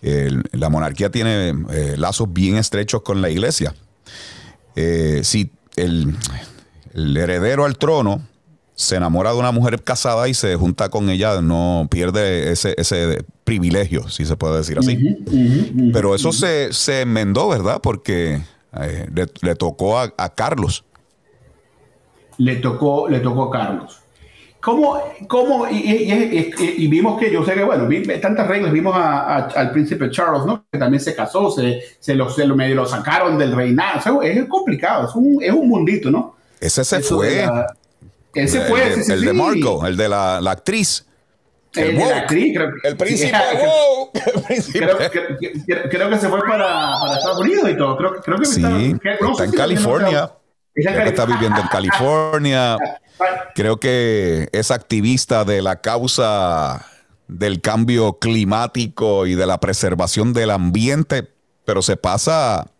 la 0.00 0.68
monarquía 0.68 1.10
tiene 1.10 1.54
lazos 1.96 2.32
bien 2.32 2.56
estrechos 2.56 3.02
con 3.02 3.22
la 3.22 3.30
iglesia. 3.30 3.74
si 4.74 5.50
el, 5.76 6.16
el, 6.94 7.16
heredero 7.16 7.64
al 7.64 7.78
trono 7.78 8.22
se 8.78 8.94
enamora 8.94 9.32
de 9.32 9.38
una 9.38 9.50
mujer 9.50 9.82
casada 9.82 10.28
y 10.28 10.34
se 10.34 10.54
junta 10.54 10.88
con 10.88 11.10
ella, 11.10 11.40
no 11.42 11.88
pierde 11.90 12.52
ese, 12.52 12.76
ese 12.78 13.24
privilegio, 13.42 14.08
si 14.08 14.24
se 14.24 14.36
puede 14.36 14.58
decir 14.58 14.78
así. 14.78 14.96
Pero 15.92 16.14
eso 16.14 16.30
se, 16.30 16.72
se, 16.72 17.00
enmendó, 17.00 17.48
¿verdad? 17.48 17.80
Porque 17.82 18.40
eh, 18.80 19.08
le, 19.42 19.54
tocó 19.56 19.98
a, 19.98 20.34
Carlos. 20.36 20.84
Le 22.38 22.56
tocó, 22.56 23.08
le 23.08 23.20
tocó 23.20 23.44
a 23.44 23.50
Carlos. 23.50 24.00
¿Cómo, 24.60 25.00
cómo 25.28 25.68
y, 25.70 26.88
vimos 26.88 27.18
que 27.18 27.30
yo 27.30 27.44
sé 27.44 27.54
que, 27.54 27.62
bueno, 27.62 27.88
tantas 28.20 28.48
reglas, 28.48 28.72
vimos 28.72 28.94
al 28.96 29.70
príncipe 29.70 30.10
Charles, 30.10 30.44
¿no? 30.44 30.64
Que 30.70 30.78
también 30.78 31.00
se 31.00 31.14
casó, 31.14 31.50
se, 31.50 31.80
se, 32.00 32.14
lo, 32.14 32.28
se 32.28 32.44
lo, 32.44 32.56
medio 32.56 32.74
lo 32.74 32.86
sacaron 32.86 33.38
del 33.38 33.54
reinado. 33.54 34.22
es 34.22 34.44
complicado, 34.46 35.08
es 35.08 35.14
un, 35.14 35.42
es 35.42 35.52
un 35.52 35.68
mundito, 35.68 36.10
¿no? 36.10 36.36
Ese 36.60 36.84
se 36.84 37.00
fue. 37.00 37.48
ese 38.34 38.60
fue. 38.62 38.94
El, 38.94 39.12
el 39.12 39.24
de 39.24 39.32
Marco, 39.32 39.86
el 39.86 39.96
de 39.96 40.08
la, 40.08 40.40
la 40.40 40.50
actriz. 40.50 41.06
El, 41.74 41.96
de 41.96 42.04
la 42.04 42.16
actriz, 42.18 42.56
creo, 42.56 42.70
el 42.82 42.96
príncipe, 42.96 43.38
Creo, 45.88 46.10
que 46.10 46.18
se 46.18 46.28
fue 46.28 46.40
para, 46.40 46.94
para, 47.00 47.16
Estados 47.16 47.40
Unidos 47.40 47.70
y 47.70 47.76
todo. 47.76 47.96
Creo, 47.96 48.14
creo 48.22 48.38
que 48.38 48.44
sí, 48.44 48.60
está, 48.60 49.44
en 49.44 49.52
California. 49.52 50.32
Que 50.82 51.08
está 51.08 51.26
viviendo 51.26 51.60
en 51.60 51.66
California. 51.68 52.76
Creo 53.54 53.78
que 53.78 54.48
es 54.52 54.70
activista 54.70 55.44
de 55.44 55.62
la 55.62 55.80
causa 55.80 56.86
del 57.26 57.60
cambio 57.60 58.18
climático 58.18 59.26
y 59.26 59.34
de 59.34 59.46
la 59.46 59.60
preservación 59.60 60.32
del 60.32 60.50
ambiente, 60.50 61.28
pero 61.64 61.82
se 61.82 61.96
pasa 61.96 62.70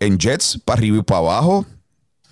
en 0.00 0.18
jets 0.18 0.60
para 0.64 0.78
arriba 0.78 0.98
y 0.98 1.02
para 1.02 1.18
abajo 1.18 1.66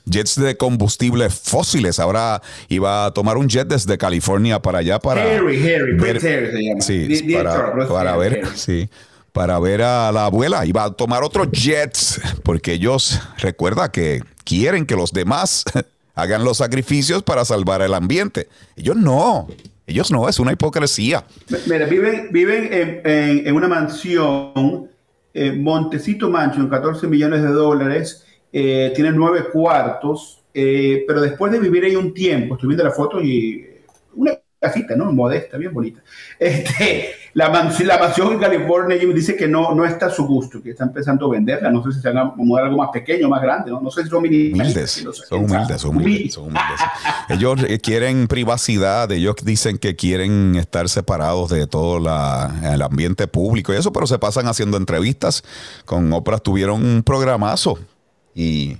jets 0.06 0.40
de 0.40 0.56
combustibles 0.56 1.34
fósiles. 1.34 1.98
Ahora 1.98 2.42
iba 2.68 3.06
a 3.06 3.10
tomar 3.12 3.36
un 3.36 3.48
jet 3.48 3.66
desde 3.66 3.96
California 3.98 4.60
para 4.60 4.78
allá 4.78 4.98
para 4.98 5.22
Harry, 5.22 5.56
Harry, 5.62 5.94
ver, 5.96 6.16
Harry 6.16 6.50
se 6.52 6.62
llama. 6.62 6.80
Sí, 6.80 7.34
para, 7.34 7.88
para 7.88 8.16
ver, 8.16 8.46
sí, 8.54 8.88
para 9.32 9.58
ver 9.58 9.82
a 9.82 10.12
la 10.12 10.26
abuela. 10.26 10.64
Iba 10.66 10.84
a 10.84 10.90
tomar 10.92 11.22
otro 11.22 11.50
jets 11.50 12.20
porque 12.42 12.72
ellos 12.72 13.20
recuerda 13.38 13.90
que 13.90 14.22
quieren 14.44 14.86
que 14.86 14.96
los 14.96 15.12
demás 15.12 15.64
hagan 16.14 16.44
los 16.44 16.58
sacrificios 16.58 17.22
para 17.22 17.44
salvar 17.44 17.82
el 17.82 17.94
ambiente. 17.94 18.48
Ellos 18.76 18.96
no. 18.96 19.48
Ellos 19.86 20.10
no, 20.10 20.28
es 20.28 20.38
una 20.38 20.52
hipocresía. 20.52 21.24
Mira, 21.66 21.84
viven, 21.86 22.28
viven 22.32 22.68
en, 23.04 23.54
una 23.54 23.68
mansión, 23.68 24.88
Montecito 25.56 26.30
Mansion, 26.30 26.70
14 26.70 27.06
millones 27.06 27.42
de 27.42 27.48
dólares, 27.48 28.24
eh, 28.56 28.92
tiene 28.94 29.10
nueve 29.10 29.46
cuartos, 29.52 30.44
eh, 30.54 31.02
pero 31.08 31.20
después 31.20 31.50
de 31.50 31.58
vivir 31.58 31.82
ahí 31.82 31.96
un 31.96 32.14
tiempo, 32.14 32.54
estoy 32.54 32.68
viendo 32.68 32.84
la 32.84 32.92
foto 32.92 33.20
y 33.20 33.66
una 34.14 34.38
casita, 34.60 34.94
¿no? 34.94 35.10
Modesta, 35.10 35.58
bien 35.58 35.74
bonita. 35.74 36.00
Este, 36.38 37.14
la, 37.34 37.50
mansión, 37.50 37.88
la 37.88 37.98
mansión 37.98 38.32
en 38.32 38.38
California 38.38 38.96
dice 38.96 39.36
que 39.36 39.48
no, 39.48 39.74
no 39.74 39.84
está 39.84 40.06
a 40.06 40.10
su 40.10 40.24
gusto, 40.26 40.62
que 40.62 40.70
está 40.70 40.84
empezando 40.84 41.26
a 41.26 41.30
venderla. 41.30 41.70
No 41.70 41.82
sé 41.82 41.92
si 41.92 42.00
se 42.00 42.08
van 42.08 42.18
a 42.18 42.24
mudar 42.36 42.66
algo 42.66 42.78
más 42.78 42.90
pequeño, 42.92 43.28
más 43.28 43.42
grande, 43.42 43.72
¿no? 43.72 43.80
No 43.80 43.90
sé 43.90 44.04
si 44.04 44.08
son 44.08 44.18
humildes. 44.18 45.04
son 45.28 45.44
humildes, 45.44 45.80
son 45.80 45.96
humildes, 45.96 46.34
son 46.34 46.44
humildes. 46.44 46.80
ellos 47.28 47.60
eh, 47.68 47.80
quieren 47.80 48.28
privacidad, 48.28 49.10
ellos 49.10 49.34
dicen 49.42 49.78
que 49.78 49.96
quieren 49.96 50.54
estar 50.54 50.88
separados 50.88 51.50
de 51.50 51.66
todo 51.66 51.98
la, 51.98 52.54
el 52.72 52.82
ambiente 52.82 53.26
público 53.26 53.74
y 53.74 53.76
eso, 53.76 53.92
pero 53.92 54.06
se 54.06 54.18
pasan 54.18 54.46
haciendo 54.46 54.76
entrevistas. 54.76 55.42
Con 55.84 56.12
Oprah 56.12 56.38
tuvieron 56.38 56.84
un 56.84 57.02
programazo 57.02 57.78
y 58.34 58.76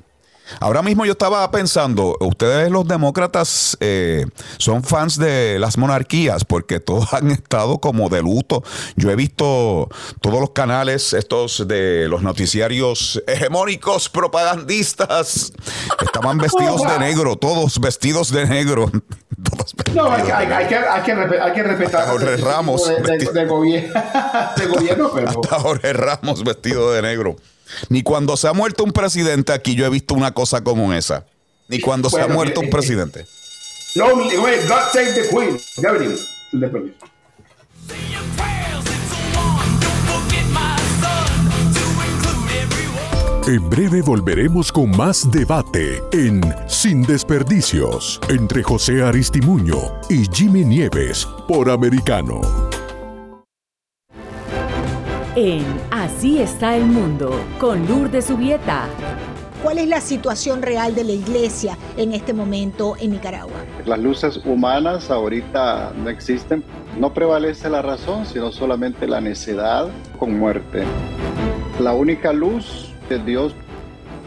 ahora 0.61 0.83
mismo 0.83 1.05
yo 1.05 1.13
estaba 1.13 1.51
pensando, 1.51 2.17
ustedes 2.21 2.71
los 2.71 2.87
demócratas 2.87 3.77
eh, 3.81 4.27
son 4.59 4.83
fans 4.83 5.19
de 5.19 5.59
las 5.59 5.79
monarquías 5.79 6.45
porque 6.45 6.81
todos 6.81 7.13
han 7.13 7.31
estado 7.31 7.79
como 7.79 8.09
de 8.09 8.23
luto. 8.23 8.63
Yo 8.97 9.11
he 9.11 9.17
visto 9.17 9.89
todos 10.21 10.41
los 10.41 10.51
canales, 10.51 11.13
estos 11.13 11.67
de 11.67 12.09
los 12.09 12.23
noticiarios 12.23 13.23
hegemónicos, 13.27 14.09
propagandistas, 14.09 15.53
estaban 16.01 16.39
vestidos 16.39 16.83
de 16.83 16.99
negro, 16.99 17.37
todos 17.37 17.81
vestidos 17.81 18.31
de 18.31 18.47
negro. 18.47 18.91
no, 19.95 20.11
hay, 20.11 20.23
que, 20.23 20.33
hay, 20.33 21.53
que, 21.53 21.63
respetar. 21.63 22.09
Jorge 22.09 22.37
Ramos. 22.37 22.91
De, 23.35 24.67
gobierno, 24.67 25.11
pero... 25.15 25.29
Hasta 25.29 25.59
Jorge 25.59 25.93
Ramos 25.93 26.43
vestido 26.45 26.93
de 26.93 27.03
negro. 27.03 27.37
Ni 27.89 28.03
cuando 28.03 28.37
se 28.37 28.49
ha 28.49 28.53
muerto 28.53 28.85
un 28.85 28.93
presidente 28.93 29.53
aquí 29.53 29.75
yo 29.75 29.87
he 29.87 29.91
visto 29.91 30.15
una 30.15 30.33
cosa 30.33 30.63
como 30.63 30.93
esa. 30.93 31.27
Ni 31.69 31.81
cuando 31.81 32.11
se 32.11 32.21
ha 32.21 32.29
muerto 32.29 32.61
un 32.61 32.71
presidente. 32.71 33.27
God 33.97 34.93
save 34.93 35.13
the 35.15 35.29
Queen. 35.29 35.59
Ya 35.77 35.93
venimos. 35.93 36.21
En 43.47 43.69
breve 43.69 44.01
volveremos 44.01 44.73
con 44.73 44.91
más 44.97 45.31
debate 45.31 46.03
en 46.13 46.41
Sin 46.67 47.03
Desperdicios 47.03 48.19
entre 48.31 48.63
José 48.63 49.03
Aristimuño 49.03 49.77
y 50.09 50.25
Jimmy 50.33 50.65
Nieves 50.65 51.29
por 51.47 51.69
Americano 51.69 52.41
en 55.37 55.65
Así 55.91 56.41
está 56.41 56.77
el 56.77 56.85
mundo 56.85 57.31
con 57.59 57.87
Lourdes 57.89 58.27
Subieta. 58.27 58.87
¿Cuál 59.63 59.79
es 59.79 59.89
la 59.89 60.01
situación 60.01 60.63
real 60.63 60.95
de 60.95 61.05
la 61.05 61.13
iglesia 61.13 61.77
en 61.97 62.13
este 62.13 62.33
momento 62.35 62.97
en 63.01 63.13
Nicaragua? 63.13 63.55
Las 63.87 63.99
luces 63.99 64.41
humanas 64.45 65.11
ahorita 65.11 65.93
no 65.97 66.11
existen. 66.11 66.63
No 66.99 67.15
prevalece 67.15 67.71
la 67.71 67.81
razón, 67.81 68.27
sino 68.27 68.53
solamente 68.53 69.07
la 69.07 69.21
necedad 69.21 69.89
con 70.19 70.39
muerte. 70.39 70.85
La 71.81 71.95
única 71.95 72.33
luz 72.33 72.93
de 73.09 73.19
Dios 73.19 73.55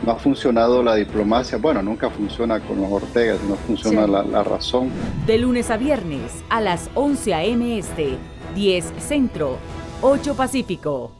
no 0.03 0.11
ha 0.11 0.15
funcionado 0.15 0.81
la 0.83 0.95
diplomacia. 0.95 1.57
Bueno, 1.57 1.81
nunca 1.83 2.09
funciona 2.09 2.59
con 2.59 2.81
los 2.81 2.91
Ortegas, 2.91 3.41
no 3.43 3.55
funciona 3.55 4.07
la, 4.07 4.23
la, 4.23 4.43
razón. 4.43 4.89
De 5.25 5.37
lunes 5.37 5.69
a 5.69 5.77
viernes 5.77 6.43
a 6.49 6.59
las 6.59 6.89
11 6.95 7.33
a.m. 7.33 7.77
Este, 7.77 8.17
10 8.55 8.93
Centro 8.97 9.57
8 9.99 10.35
Pacífico. 10.35 11.11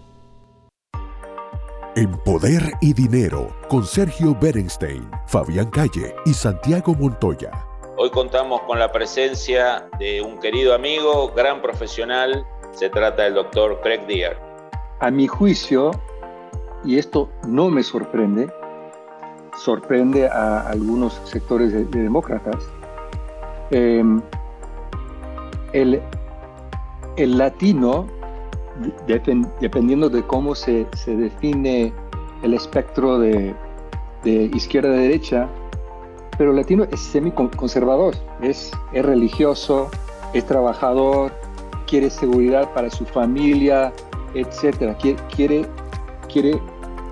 En 1.96 2.12
Poder 2.24 2.62
y 2.80 2.94
Dinero, 2.94 3.50
con 3.70 3.84
Sergio 3.84 4.38
Berenstein, 4.40 5.10
Fabián 5.26 5.72
Calle 5.72 6.14
y 6.28 6.34
Santiago 6.36 6.94
Montoya. 6.94 7.50
Hoy 7.98 8.12
contamos 8.12 8.62
con 8.68 8.78
la 8.78 8.92
presencia 8.92 9.90
de 9.98 10.22
un 10.22 10.38
querido 10.38 10.76
amigo, 10.76 11.34
gran 11.36 11.60
profesional. 11.60 12.46
Se 12.70 12.92
trata 12.92 13.24
del 13.24 13.34
doctor 13.34 13.82
Craig 13.82 14.06
Deer. 14.06 14.38
A 15.00 15.10
mi 15.10 15.26
juicio, 15.26 15.90
y 16.86 17.00
esto 17.00 17.32
no 17.48 17.72
me 17.72 17.82
sorprende, 17.82 18.48
sorprende 19.56 20.28
a 20.28 20.70
algunos 20.70 21.20
sectores 21.24 21.74
de, 21.74 21.84
demócratas, 21.86 22.64
em, 23.72 24.22
el, 25.74 26.00
el 27.16 27.38
latino 27.40 28.16
dependiendo 29.60 30.10
de 30.10 30.24
cómo 30.24 30.56
se, 30.56 30.86
define 31.06 31.94
el 32.44 32.54
espectro 32.54 33.20
de, 33.20 33.56
izquierda 34.26 34.90
a 34.90 34.94
derecha, 34.94 35.48
pero 36.38 36.54
latino 36.54 36.86
es 36.92 37.00
semi-conservador, 37.00 38.16
es, 38.42 38.72
es 38.94 39.06
religioso, 39.06 39.90
es 40.34 40.46
trabajador, 40.46 41.32
quiere 41.88 42.10
seguridad 42.10 42.72
para 42.74 42.90
su 42.90 43.06
familia, 43.06 43.94
etc. 44.36 44.96
Quiere, 45.36 45.66
quiere, 46.32 46.62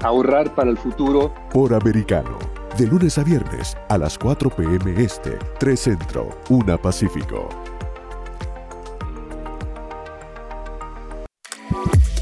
ahorrar 0.03 0.53
para 0.53 0.69
el 0.69 0.77
futuro. 0.77 1.33
Por 1.51 1.73
americano, 1.73 2.37
de 2.77 2.85
lunes 2.85 3.17
a 3.17 3.23
viernes 3.23 3.75
a 3.89 3.97
las 3.97 4.17
4 4.17 4.49
p.m. 4.51 4.93
Este, 5.03 5.37
3 5.59 5.79
Centro, 5.79 6.29
1 6.49 6.77
Pacífico. 6.77 7.49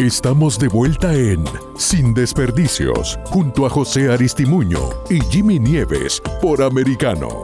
Estamos 0.00 0.60
de 0.60 0.68
vuelta 0.68 1.12
en 1.12 1.44
Sin 1.76 2.14
Desperdicios, 2.14 3.18
junto 3.24 3.66
a 3.66 3.70
José 3.70 4.08
Aristimuño 4.12 4.78
y 5.10 5.18
Jimmy 5.22 5.58
Nieves 5.58 6.22
por 6.40 6.62
Americano. 6.62 7.42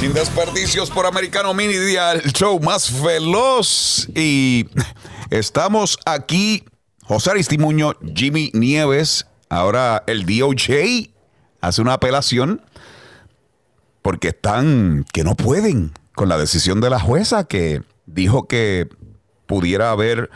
Sin 0.00 0.12
desperdicios 0.12 0.90
por 0.90 1.06
Americano 1.06 1.54
Mini 1.54 1.76
Día, 1.76 2.10
el 2.10 2.32
show 2.32 2.58
más 2.58 3.00
veloz. 3.00 4.08
Y 4.16 4.66
estamos 5.30 5.96
aquí, 6.04 6.64
José 7.04 7.30
Aristimuño, 7.30 7.92
Jimmy 8.16 8.50
Nieves. 8.52 9.26
Ahora 9.48 10.02
el 10.08 10.26
DOJ 10.26 11.08
hace 11.60 11.82
una 11.82 11.92
apelación 11.92 12.60
porque 14.02 14.30
están 14.30 15.06
que 15.12 15.22
no 15.22 15.36
pueden 15.36 15.92
con 16.16 16.28
la 16.28 16.36
decisión 16.36 16.80
de 16.80 16.90
la 16.90 16.98
jueza 16.98 17.44
que 17.44 17.88
dijo 18.12 18.46
que 18.46 18.88
pudiera 19.46 19.90
haber 19.90 20.30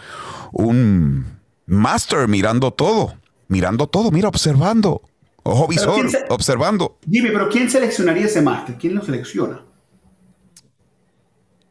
un 0.53 1.41
master 1.67 2.29
mirando 2.29 2.71
todo, 2.73 3.15
mirando 3.49 3.87
todo, 3.87 4.11
mira, 4.11 4.29
observando, 4.29 5.03
ojo 5.43 5.69
visor, 5.69 6.11
se- 6.11 6.25
observando. 6.29 6.99
Dime, 7.07 7.31
pero 7.31 7.49
¿quién 7.49 7.71
seleccionaría 7.71 8.27
ese 8.27 8.43
máster? 8.43 8.77
¿Quién 8.79 8.95
lo 8.95 9.03
selecciona? 9.03 9.63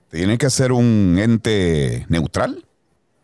Tiene 0.10 0.38
que 0.38 0.50
ser 0.50 0.72
un 0.72 1.17
ente 1.19 2.05
neutral. 2.10 2.65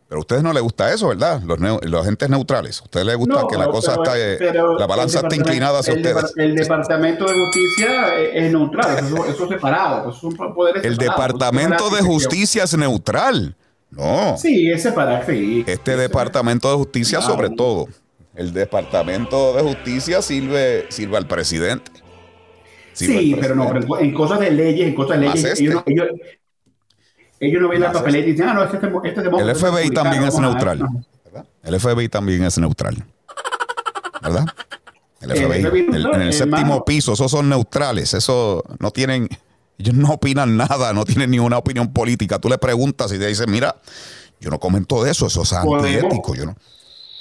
Pero 0.09 0.17
a 0.17 0.21
ustedes 0.21 0.41
no 0.41 0.51
les 0.53 0.63
gusta 0.63 0.91
eso, 0.91 1.09
¿verdad? 1.09 1.39
Los, 1.43 1.59
los 1.83 2.07
entes 2.07 2.27
neutrales. 2.31 2.79
A 2.81 2.83
ustedes 2.85 3.05
les 3.05 3.15
gusta 3.15 3.41
No, 3.41 3.47
que 3.47 3.57
la 3.57 3.67
cosa 3.67 3.91
pero- 3.91 4.03
está, 4.03 4.17
eh, 4.19 4.35
pero 4.39 4.79
la 4.79 4.87
balanza 4.87 5.19
departamento- 5.21 5.35
inclinada 5.49 5.79
hacia 5.79 5.93
el 5.93 5.99
ustedes. 5.99 6.33
El 6.35 6.55
Departamento 6.55 7.25
de 7.25 7.33
Justicia 7.35 8.15
es, 8.19 8.29
es 8.45 8.51
neutral, 8.51 9.05
eso, 9.05 9.25
eso 9.27 9.43
es 9.43 9.49
separado, 9.49 10.09
eso 10.09 10.19
son 10.19 10.35
poderes 10.55 10.83
El 10.83 10.93
separados. 10.95 11.15
Departamento 11.39 11.89
de 11.91 12.01
Justicia 12.01 12.63
es 12.63 12.75
neutral. 12.75 13.55
No. 13.91 14.35
Sí, 14.37 14.71
es 14.71 14.81
separado, 14.81 15.23
sí. 15.27 15.63
Este 15.67 15.95
Departamento 15.95 16.69
de 16.71 16.77
Justicia 16.77 17.19
Claro. 17.19 17.33
sobre 17.35 17.49
todo. 17.51 17.87
El 18.35 18.51
Departamento 18.53 19.53
de 19.53 19.61
Justicia 19.61 20.21
sirve, 20.23 20.87
sirve 20.89 21.17
al 21.17 21.27
presidente. 21.27 21.91
Sí, 22.93 23.35
pero 23.39 23.55
no, 23.55 23.69
pero 23.71 23.99
en 23.99 24.13
cosas 24.13 24.39
de 24.39 24.51
leyes, 24.51 24.87
en 24.87 24.95
cosas 24.95 25.19
de 25.19 25.27
leyes, 25.27 25.43
este. 25.45 25.63
ellos, 25.65 25.83
ellos, 25.85 26.07
ellos 27.39 27.62
no 27.62 27.69
ven 27.69 27.81
la 27.81 27.91
papeleta 27.91 28.27
y 28.27 28.31
dicen, 28.31 28.50
ah, 28.50 28.53
no, 28.53 28.63
este, 28.63 28.77
este 28.77 29.22
El 29.22 29.55
FBI 29.55 29.89
también 29.91 30.24
es 30.24 30.38
neutral. 30.39 30.86
El 31.63 31.79
FBI 31.79 32.10
también 32.10 32.43
es 32.43 32.58
neutral. 32.58 33.03
¿Verdad? 34.22 34.46
El 35.22 35.31
El 35.31 35.38
FBI. 35.38 35.62
FBI 35.63 35.79
El- 35.79 35.91
neutral, 35.91 36.22
en 36.22 36.27
el 36.27 36.34
hermano. 36.34 36.58
séptimo 36.58 36.86
piso, 36.86 37.13
esos 37.13 37.31
son 37.31 37.50
neutrales. 37.50 38.13
Eso 38.13 38.63
no 38.79 38.91
tienen. 38.91 39.27
Ellos 39.77 39.96
no 39.96 40.10
opinan 40.13 40.58
nada, 40.58 40.91
no 40.93 41.05
tienen 41.05 41.31
ninguna 41.31 41.58
opinión 41.58 41.93
política. 41.93 42.39
Tú 42.39 42.50
le 42.50 42.58
preguntas 42.58 43.12
y 43.13 43.19
te 43.19 43.27
dicen, 43.27 43.50
mira, 43.50 43.75
yo 44.41 44.50
no 44.50 44.60
comento 44.60 45.03
de 45.03 45.12
eso, 45.12 45.27
eso 45.27 45.43
es 45.43 45.53
antiético. 45.53 46.36
Yo 46.36 46.46
no. 46.48 46.55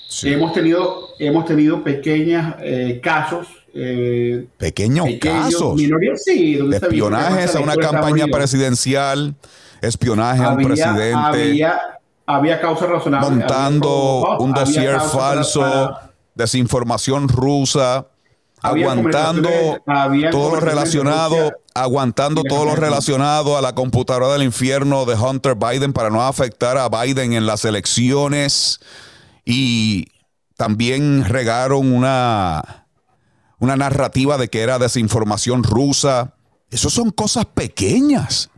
Sí. 0.09 0.33
Hemos 0.33 0.53
tenido, 0.55 1.09
hemos 1.21 1.45
tenido 1.45 1.85
pequeños 1.85 2.55
eh, 2.61 3.01
casos, 3.03 3.47
eh, 3.81 4.47
Pequeños 4.59 5.07
pequeños, 5.07 5.45
casos. 5.53 5.75
minorías, 5.77 6.23
sí, 6.25 6.55
donde 6.57 6.77
Espionajes 6.79 7.55
a 7.55 7.61
una 7.61 7.77
campaña 7.77 8.27
presidencial, 8.27 9.35
espionaje 9.81 10.43
a 10.43 10.51
un 10.51 10.65
presidente, 10.65 11.15
Había, 11.15 11.81
había 12.27 12.61
causa 12.61 12.87
razonable. 12.87 13.31
montando 13.31 14.25
había- 14.27 14.45
un 14.45 14.53
dossier 14.53 15.01
falso, 15.01 15.61
para- 15.61 16.13
desinformación 16.35 17.29
rusa, 17.29 18.07
aguantando 18.63 19.49
todo 20.31 20.55
lo 20.57 20.61
relacionado, 20.61 21.37
Rusia. 21.37 21.57
aguantando 21.75 22.43
todo 22.43 22.65
lo 22.65 22.75
relacionado 22.77 23.57
a 23.57 23.63
la 23.63 23.75
computadora 23.75 24.33
del 24.33 24.43
infierno 24.43 25.05
de 25.05 25.15
Hunter 25.15 25.55
Biden 25.55 25.93
para 25.93 26.11
no 26.11 26.23
afectar 26.27 26.77
a 26.77 26.89
Biden 26.89 27.33
en 27.35 27.47
las 27.47 27.65
elecciones. 27.65 28.81
Y 29.45 30.07
también 30.57 31.25
regaron 31.25 31.93
una 31.93 32.87
una 33.61 33.77
narrativa 33.77 34.39
de 34.39 34.49
que 34.49 34.61
era 34.61 34.79
desinformación 34.79 35.63
rusa. 35.63 36.35
Eso 36.71 36.91
son 36.91 37.11
cosas 37.11 37.47
pequeñas. 37.47 38.51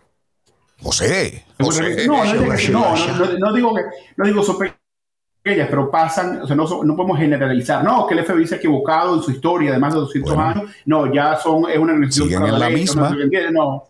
José, 0.83 1.45
José. 1.61 2.07
No, 2.07 2.25
no, 2.25 2.97
no, 2.97 3.39
no, 3.39 3.53
digo 3.53 3.75
que 3.75 3.83
no 4.17 4.25
digo 4.25 4.43
son 4.43 4.57
pequeñas, 4.59 5.69
pero 5.69 5.91
pasan, 5.91 6.41
o 6.43 6.47
sea, 6.47 6.57
no, 6.57 6.65
no 6.85 6.97
podemos 6.97 7.19
generalizar. 7.19 7.85
No, 7.85 8.07
que 8.07 8.15
el 8.15 8.25
FBI 8.25 8.47
se 8.47 8.55
ha 8.55 8.59
equivocado 8.59 9.15
en 9.17 9.23
su 9.23 9.31
historia 9.31 9.73
de 9.73 9.79
más 9.79 9.93
de 9.93 10.01
200 10.01 10.35
Bueno. 10.35 10.51
años. 10.51 10.71
No, 10.87 11.13
ya 11.13 11.37
son, 11.37 11.71
es 11.71 11.79
una 11.79 11.93
organización 11.93 12.29
Siguen 12.29 12.45
en 12.47 12.59
la 12.59 12.69
ley, 12.69 12.81
misma. 12.81 13.11
No, 13.53 13.85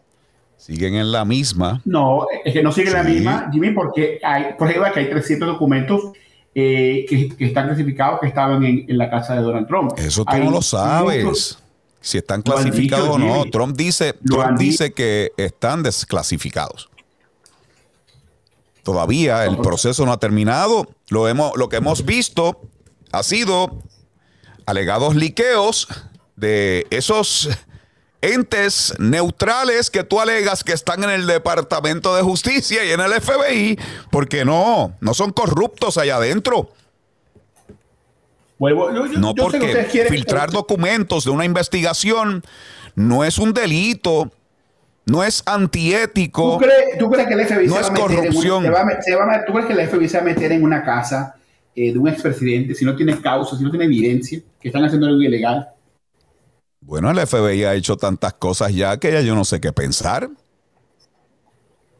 Siguen 0.56 0.94
en 0.96 1.10
la 1.12 1.24
misma. 1.24 1.80
no, 1.84 2.26
es 2.44 2.52
que 2.52 2.62
no 2.62 2.70
sigue 2.72 2.90
la 2.90 3.04
Sí. 3.04 3.12
misma, 3.12 3.48
Jimmy, 3.52 3.70
porque 3.70 4.18
hay, 4.22 4.54
por 4.58 4.68
ejemplo, 4.68 4.92
que 4.92 5.00
hay 5.00 5.08
300 5.10 5.48
documentos 5.48 6.12
eh, 6.54 7.06
que, 7.08 7.28
que 7.36 7.44
están 7.46 7.66
clasificados 7.68 8.20
que 8.20 8.26
estaban 8.26 8.64
en, 8.64 8.84
en 8.88 8.98
la 8.98 9.08
casa 9.10 9.34
de 9.34 9.42
Donald 9.42 9.66
Trump. 9.68 9.92
Eso 9.98 10.24
tú 10.24 10.32
Hay 10.34 10.44
no 10.44 10.50
lo 10.50 10.62
sabes. 10.62 11.24
muchos- 11.24 11.58
si 12.02 12.16
están 12.16 12.40
clasificados 12.40 13.04
dicho, 13.08 13.14
o 13.16 13.18
no. 13.18 13.34
Jimmy. 13.40 13.50
Trump 13.50 13.76
dice, 13.76 14.14
Trump 14.24 14.58
dice 14.58 14.92
que 14.92 15.32
están 15.36 15.82
desclasificados. 15.82 16.88
Todavía 18.82 19.44
el 19.44 19.58
proceso 19.58 20.06
no 20.06 20.12
ha 20.12 20.18
terminado. 20.18 20.88
Lo, 21.10 21.28
hemos, 21.28 21.56
lo 21.56 21.68
que 21.68 21.76
hemos 21.76 22.04
visto 22.06 22.62
ha 23.12 23.22
sido 23.22 23.82
alegados 24.64 25.14
liqueos 25.14 25.88
de 26.36 26.86
esos 26.90 27.50
entes 28.22 28.94
neutrales 28.98 29.90
que 29.90 30.04
tú 30.04 30.20
alegas 30.20 30.62
que 30.64 30.72
están 30.72 31.02
en 31.04 31.11
el 31.11 31.26
Departamento 31.26 32.14
de 32.14 32.22
Justicia 32.22 32.85
y 32.85 32.90
en 32.90 33.00
el 33.00 33.12
FBI, 33.12 33.78
porque 34.11 34.44
no, 34.44 34.94
no 35.00 35.14
son 35.14 35.33
corruptos 35.33 35.96
allá 35.98 36.16
adentro. 36.16 36.70
Vuelvo- 38.59 38.92
yo- 38.94 39.18
No 39.18 39.35
yo 39.35 39.50
sé 39.50 39.59
que 39.59 39.66
porque 39.68 39.87
quieren- 39.90 40.12
filtrar 40.12 40.50
documentos 40.50 41.24
de 41.24 41.30
una 41.30 41.44
investigación 41.46 42.42
no 42.94 43.24
es 43.24 43.38
un 43.38 43.54
delito, 43.54 44.30
no 45.06 45.24
es 45.24 45.42
antiético. 45.46 46.59
¿Tú 46.59 46.64
crees, 46.64 46.98
tú 46.98 47.11
crees 47.11 47.26
que 47.26 47.35
el 47.35 47.40
FBI 47.46 47.66
No 47.68 47.74
se, 47.76 47.80
es 47.80 47.87
va 47.87 47.88
a 47.88 47.92
meter 47.92 48.11
en 48.11 48.11
una- 48.12 48.20
corrupción. 48.28 48.62
se 48.64 48.70
va 48.70 48.80
se 49.00 49.44
¿Tú 49.46 49.52
crees 49.54 49.66
que 49.66 49.72
el 49.72 49.80
FBI 49.88 50.09
se 50.09 50.16
va 50.18 50.22
a 50.22 50.26
meter 50.26 50.52
en 50.52 50.62
una 50.62 50.85
casa 50.85 51.35
eh, 51.74 51.92
de 51.92 51.98
un 51.98 52.09
expresidente 52.09 52.74
si 52.74 52.85
no 52.85 52.94
tiene 52.96 53.18
causa, 53.20 53.56
si 53.56 53.62
no 53.64 53.70
tiene 53.70 53.87
evidencia, 53.87 54.40
que 54.61 54.68
están 54.68 54.85
haciendo 54.85 55.06
algo 55.06 55.22
ilegal? 55.22 55.68
Bueno, 56.90 57.09
el 57.09 57.24
FBI 57.24 57.62
ha 57.62 57.74
hecho 57.74 57.96
tantas 57.96 58.33
cosas 58.33 58.74
ya 58.74 58.96
que 58.98 59.12
ya 59.12 59.20
yo 59.20 59.37
no 59.37 59.44
sé 59.44 59.61
qué 59.61 59.72
pensar. 59.72 60.29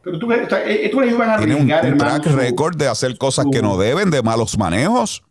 Pero 0.03 0.19
tú, 0.19 0.29
o 0.29 0.49
sea, 0.49 0.69
eh, 0.69 0.89
tú 0.91 0.99
que 0.99 1.13
van 1.13 1.29
a 1.29 1.37
Tiene 1.37 1.55
un, 1.55 1.61
un 1.61 1.97
track 1.97 2.25
record 2.25 2.75
de 2.75 2.89
hacer 2.89 3.17
cosas 3.17 3.45
su- 3.45 3.51
que 3.51 3.61
no 3.61 3.77
deben, 3.77 4.11
de 4.11 4.21
malos 4.21 4.57
manejos. 4.57 5.23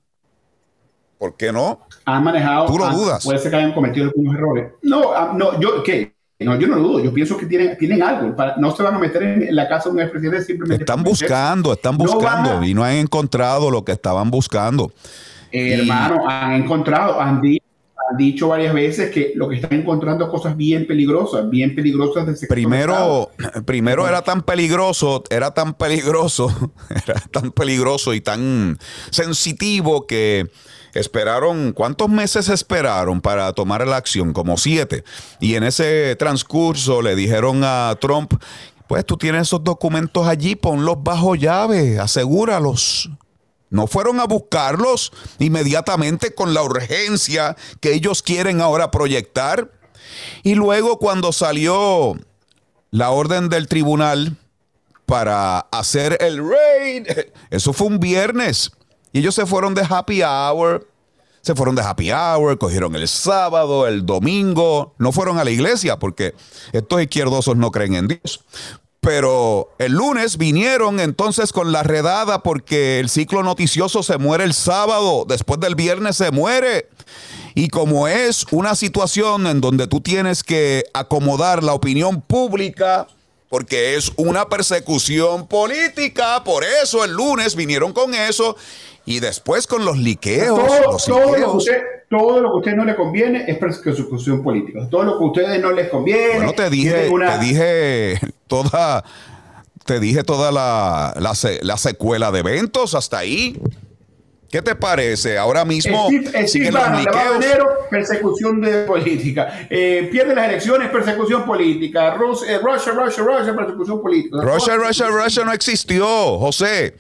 ¿Por 1.18 1.36
qué 1.36 1.52
no? 1.52 1.80
han 2.06 2.24
manejado. 2.24 2.64
¿Tú 2.68 2.78
lo 2.78 2.86
han- 2.86 2.94
dudas? 2.96 3.22
Puede 3.22 3.38
ser 3.38 3.50
que 3.50 3.56
hayan 3.58 3.74
cometido 3.74 4.06
algunos 4.06 4.34
errores. 4.34 4.72
No, 4.80 5.12
ah, 5.14 5.34
no, 5.36 5.60
yo, 5.60 5.82
¿qué? 5.82 6.14
No, 6.38 6.56
yo 6.56 6.66
no 6.66 6.76
lo 6.76 6.82
dudo. 6.82 7.00
Yo 7.04 7.12
pienso 7.12 7.36
que 7.36 7.44
tienen, 7.44 7.76
tienen 7.76 8.02
algo. 8.02 8.34
Para- 8.34 8.56
no 8.56 8.74
se 8.74 8.82
van 8.82 8.94
a 8.94 8.98
meter 8.98 9.22
en, 9.22 9.54
la 9.54 9.68
casa 9.68 9.90
de 9.90 9.96
un 9.96 10.00
expresidente 10.00 10.42
simplemente. 10.42 10.84
Están 10.84 11.02
buscando, 11.02 11.74
están 11.74 11.98
buscando 11.98 12.60
a- 12.60 12.66
y 12.66 12.72
no 12.72 12.82
han 12.82 12.94
encontrado 12.94 13.70
lo 13.70 13.84
que 13.84 13.92
estaban 13.92 14.30
buscando. 14.30 14.90
Eh, 15.52 15.74
hermano, 15.74 16.26
han 16.26 16.54
encontrado, 16.54 17.20
han, 17.20 17.42
di- 17.42 17.60
han 18.10 18.16
dicho 18.16 18.48
varias 18.48 18.74
veces 18.74 19.10
que 19.10 19.32
lo 19.36 19.48
que 19.48 19.56
están 19.56 19.72
encontrando 19.72 20.28
cosas 20.28 20.56
bien 20.56 20.86
peligrosas, 20.86 21.48
bien 21.48 21.74
peligrosas 21.74 22.26
de 22.26 22.46
Primero, 22.46 23.30
primero 23.64 24.08
era 24.08 24.22
tan 24.22 24.42
peligroso, 24.42 25.22
era 25.30 25.52
tan 25.52 25.74
peligroso, 25.74 26.48
era 27.06 27.20
tan 27.30 27.52
peligroso 27.52 28.14
y 28.14 28.20
tan 28.20 28.78
sensitivo 29.10 30.06
que 30.06 30.50
esperaron, 30.94 31.72
¿cuántos 31.72 32.08
meses 32.08 32.48
esperaron 32.48 33.20
para 33.20 33.52
tomar 33.52 33.86
la 33.86 33.96
acción? 33.96 34.32
Como 34.32 34.56
siete. 34.56 35.04
Y 35.38 35.54
en 35.54 35.62
ese 35.62 36.16
transcurso 36.16 37.02
le 37.02 37.14
dijeron 37.14 37.62
a 37.64 37.96
Trump, 38.00 38.34
pues 38.88 39.04
tú 39.04 39.16
tienes 39.16 39.42
esos 39.42 39.62
documentos 39.62 40.26
allí, 40.26 40.56
ponlos 40.56 40.96
bajo 41.02 41.36
llave, 41.36 42.00
asegúralos. 42.00 43.08
No 43.70 43.86
fueron 43.86 44.20
a 44.20 44.24
buscarlos 44.24 45.12
inmediatamente 45.38 46.34
con 46.34 46.54
la 46.54 46.62
urgencia 46.62 47.56
que 47.80 47.94
ellos 47.94 48.22
quieren 48.22 48.60
ahora 48.60 48.90
proyectar. 48.90 49.70
Y 50.42 50.56
luego 50.56 50.98
cuando 50.98 51.32
salió 51.32 52.16
la 52.90 53.10
orden 53.10 53.48
del 53.48 53.68
tribunal 53.68 54.36
para 55.06 55.60
hacer 55.72 56.16
el 56.20 56.38
raid. 56.38 57.06
Eso 57.50 57.72
fue 57.72 57.88
un 57.88 57.98
viernes. 57.98 58.70
Y 59.12 59.20
ellos 59.20 59.34
se 59.34 59.46
fueron 59.46 59.74
de 59.74 59.82
happy 59.88 60.22
hour. 60.22 60.86
Se 61.42 61.54
fueron 61.54 61.74
de 61.74 61.82
happy 61.82 62.12
hour, 62.12 62.58
cogieron 62.58 62.94
el 62.94 63.08
sábado, 63.08 63.86
el 63.86 64.04
domingo. 64.04 64.94
No 64.98 65.10
fueron 65.10 65.38
a 65.38 65.44
la 65.44 65.50
iglesia 65.50 65.98
porque 65.98 66.34
estos 66.72 67.00
izquierdosos 67.00 67.56
no 67.56 67.70
creen 67.70 67.94
en 67.94 68.08
Dios. 68.08 68.44
Pero 69.00 69.70
el 69.78 69.92
lunes 69.92 70.36
vinieron 70.36 71.00
entonces 71.00 71.52
con 71.52 71.72
la 71.72 71.82
redada 71.82 72.42
porque 72.42 73.00
el 73.00 73.08
ciclo 73.08 73.42
noticioso 73.42 74.02
se 74.02 74.18
muere 74.18 74.44
el 74.44 74.52
sábado, 74.52 75.24
después 75.26 75.58
del 75.58 75.74
viernes 75.74 76.16
se 76.16 76.30
muere. 76.30 76.88
Y 77.54 77.68
como 77.68 78.08
es 78.08 78.44
una 78.50 78.74
situación 78.74 79.46
en 79.46 79.62
donde 79.62 79.86
tú 79.86 80.00
tienes 80.00 80.44
que 80.44 80.84
acomodar 80.92 81.64
la 81.64 81.72
opinión 81.72 82.20
pública, 82.20 83.08
porque 83.48 83.96
es 83.96 84.12
una 84.16 84.48
persecución 84.48 85.48
política, 85.48 86.44
por 86.44 86.62
eso 86.62 87.04
el 87.04 87.12
lunes 87.12 87.56
vinieron 87.56 87.92
con 87.92 88.14
eso 88.14 88.56
y 89.06 89.20
después 89.20 89.66
con 89.66 89.84
los 89.84 89.98
liqueos. 89.98 90.58
Todo, 90.58 90.92
los 90.92 91.04
todo 91.04 91.20
lo 91.30 91.34
que 91.34 91.56
usted, 91.56 91.78
todo 92.08 92.40
lo 92.40 92.48
que 92.50 92.54
a 92.54 92.58
usted 92.58 92.72
no 92.74 92.84
le 92.84 92.94
conviene 92.96 93.44
es 93.48 93.58
persecución 93.58 94.42
política. 94.42 94.88
Todo 94.90 95.02
lo 95.04 95.18
que 95.18 95.24
a 95.24 95.26
ustedes 95.26 95.60
no 95.60 95.70
les 95.72 95.88
conviene. 95.88 96.36
Bueno, 96.36 96.52
te 96.52 96.70
dije, 96.70 97.08
una- 97.08 97.38
te 97.38 97.44
dije 97.44 98.20
toda, 98.46 99.04
te 99.84 99.98
dije 100.00 100.22
toda 100.24 100.52
la, 100.52 101.14
la, 101.18 101.34
se- 101.34 101.60
la 101.64 101.76
secuela 101.76 102.30
de 102.30 102.40
eventos 102.40 102.94
hasta 102.94 103.18
ahí. 103.18 103.58
¿Qué 104.50 104.60
te 104.62 104.74
parece? 104.74 105.38
Ahora 105.38 105.64
mismo 105.64 106.08
dinero, 107.38 107.68
persecución 107.88 108.60
de 108.60 108.82
política. 108.82 109.68
Eh, 109.70 110.08
pierde 110.10 110.34
las 110.34 110.48
elecciones, 110.48 110.90
persecución 110.90 111.44
política. 111.46 112.16
Rus- 112.16 112.42
eh, 112.48 112.58
Russia, 112.58 112.92
Russia, 112.92 113.22
Russia, 113.22 113.54
persecución 113.54 114.02
política. 114.02 114.38
Russia, 114.42 114.74
Russia, 114.74 115.06
Russia 115.06 115.44
no 115.44 115.52
existió, 115.52 116.04
José. 116.40 116.96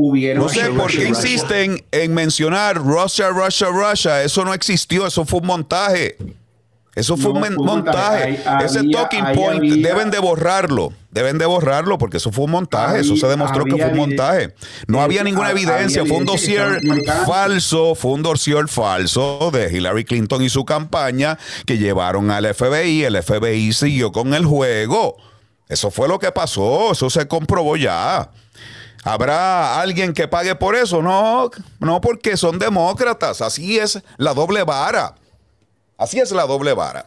Hubieron 0.00 0.44
No 0.44 0.48
sé 0.48 0.70
por 0.70 0.92
qué 0.92 1.08
insisten 1.08 1.84
en 1.90 2.14
mencionar 2.14 2.76
Russia, 2.76 3.30
Russia, 3.30 3.66
Russia. 3.68 4.22
Eso 4.22 4.44
no 4.44 4.54
existió, 4.54 5.08
eso 5.08 5.24
fue 5.24 5.40
un 5.40 5.46
montaje. 5.46 6.16
Eso 6.94 7.16
fue 7.16 7.32
No, 7.32 7.40
un 7.40 7.54
montaje. 7.66 8.32
montaje. 8.32 8.42
Ahí 8.48 8.64
Ese 8.66 8.78
había- 8.78 8.98
talking 8.98 9.24
point 9.34 9.58
había- 9.58 9.88
deben 9.88 10.10
de 10.12 10.20
borrarlo. 10.20 10.92
Deben 11.10 11.38
de 11.38 11.46
borrarlo 11.46 11.98
porque 11.98 12.18
eso 12.18 12.30
fue 12.30 12.44
un 12.44 12.52
montaje. 12.52 13.00
eso 13.00 13.16
se 13.16 13.26
demostró 13.26 13.64
que 13.64 13.72
fue 13.76 13.86
un 13.90 13.96
montaje. 13.96 14.54
No 14.86 14.98
eh, 14.98 15.02
había 15.02 15.24
ninguna 15.24 15.48
había 15.48 15.62
evidencia. 15.64 16.04
Fue 16.06 16.16
un 16.16 16.24
dossier 16.24 16.80
falso. 17.26 17.94
Fue 17.96 18.12
un 18.12 18.22
dossier 18.22 18.68
falso 18.68 19.50
de 19.52 19.76
Hillary 19.76 20.04
Clinton 20.04 20.42
y 20.42 20.48
su 20.48 20.64
campaña 20.64 21.38
que 21.66 21.76
llevaron 21.78 22.30
al 22.30 22.46
FBI. 22.46 23.02
El 23.04 23.16
FBI 23.16 23.72
siguió 23.72 24.12
con 24.12 24.32
el 24.34 24.44
juego. 24.44 25.16
Eso 25.68 25.90
fue 25.90 26.06
lo 26.08 26.18
que 26.18 26.30
pasó. 26.32 26.92
Eso 26.92 27.10
se 27.10 27.26
comprobó 27.28 27.76
ya. 27.76 28.30
¿Habrá 29.04 29.80
alguien 29.80 30.12
que 30.12 30.26
pague 30.28 30.54
por 30.54 30.74
eso? 30.74 31.00
No, 31.02 31.50
no 31.80 32.00
porque 32.00 32.36
son 32.36 32.58
demócratas. 32.58 33.40
Así 33.40 33.78
es 33.78 34.02
la 34.16 34.34
doble 34.34 34.64
vara. 34.64 35.14
Así 35.96 36.18
es 36.18 36.32
la 36.32 36.46
doble 36.46 36.74
vara. 36.74 37.06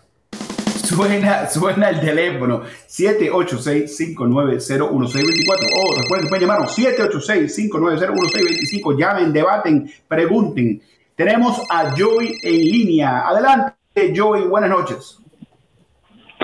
Suena, 0.83 1.47
suena 1.47 1.89
el 1.89 1.99
teléfono 2.01 2.63
786-590-1624. 2.89 5.69
Oh, 5.75 5.93
recuerden, 6.01 6.27
pueden 6.27 6.47
llamarnos 6.47 6.75
786-590-1625. 6.77 8.97
Llamen, 8.97 9.31
debaten, 9.31 9.89
pregunten. 10.07 10.81
Tenemos 11.15 11.61
a 11.69 11.93
Joey 11.97 12.35
en 12.41 12.57
línea. 12.57 13.27
Adelante, 13.27 14.13
Joey. 14.15 14.43
Buenas 14.43 14.69
noches. 14.69 15.17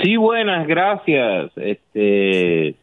Sí, 0.02 0.16
buenas, 0.16 0.66
gracias. 0.68 1.52
Este, 1.56 2.76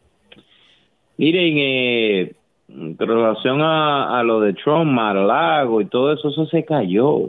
miren, 1.16 1.54
eh, 1.56 2.34
en 2.74 2.96
relación 2.98 3.60
a, 3.62 4.18
a 4.18 4.22
lo 4.22 4.40
de 4.40 4.52
Trump, 4.54 4.90
Mar-a-Lago 4.90 5.80
y 5.80 5.86
todo 5.86 6.12
eso, 6.12 6.28
eso 6.28 6.46
se 6.46 6.64
cayó. 6.64 7.20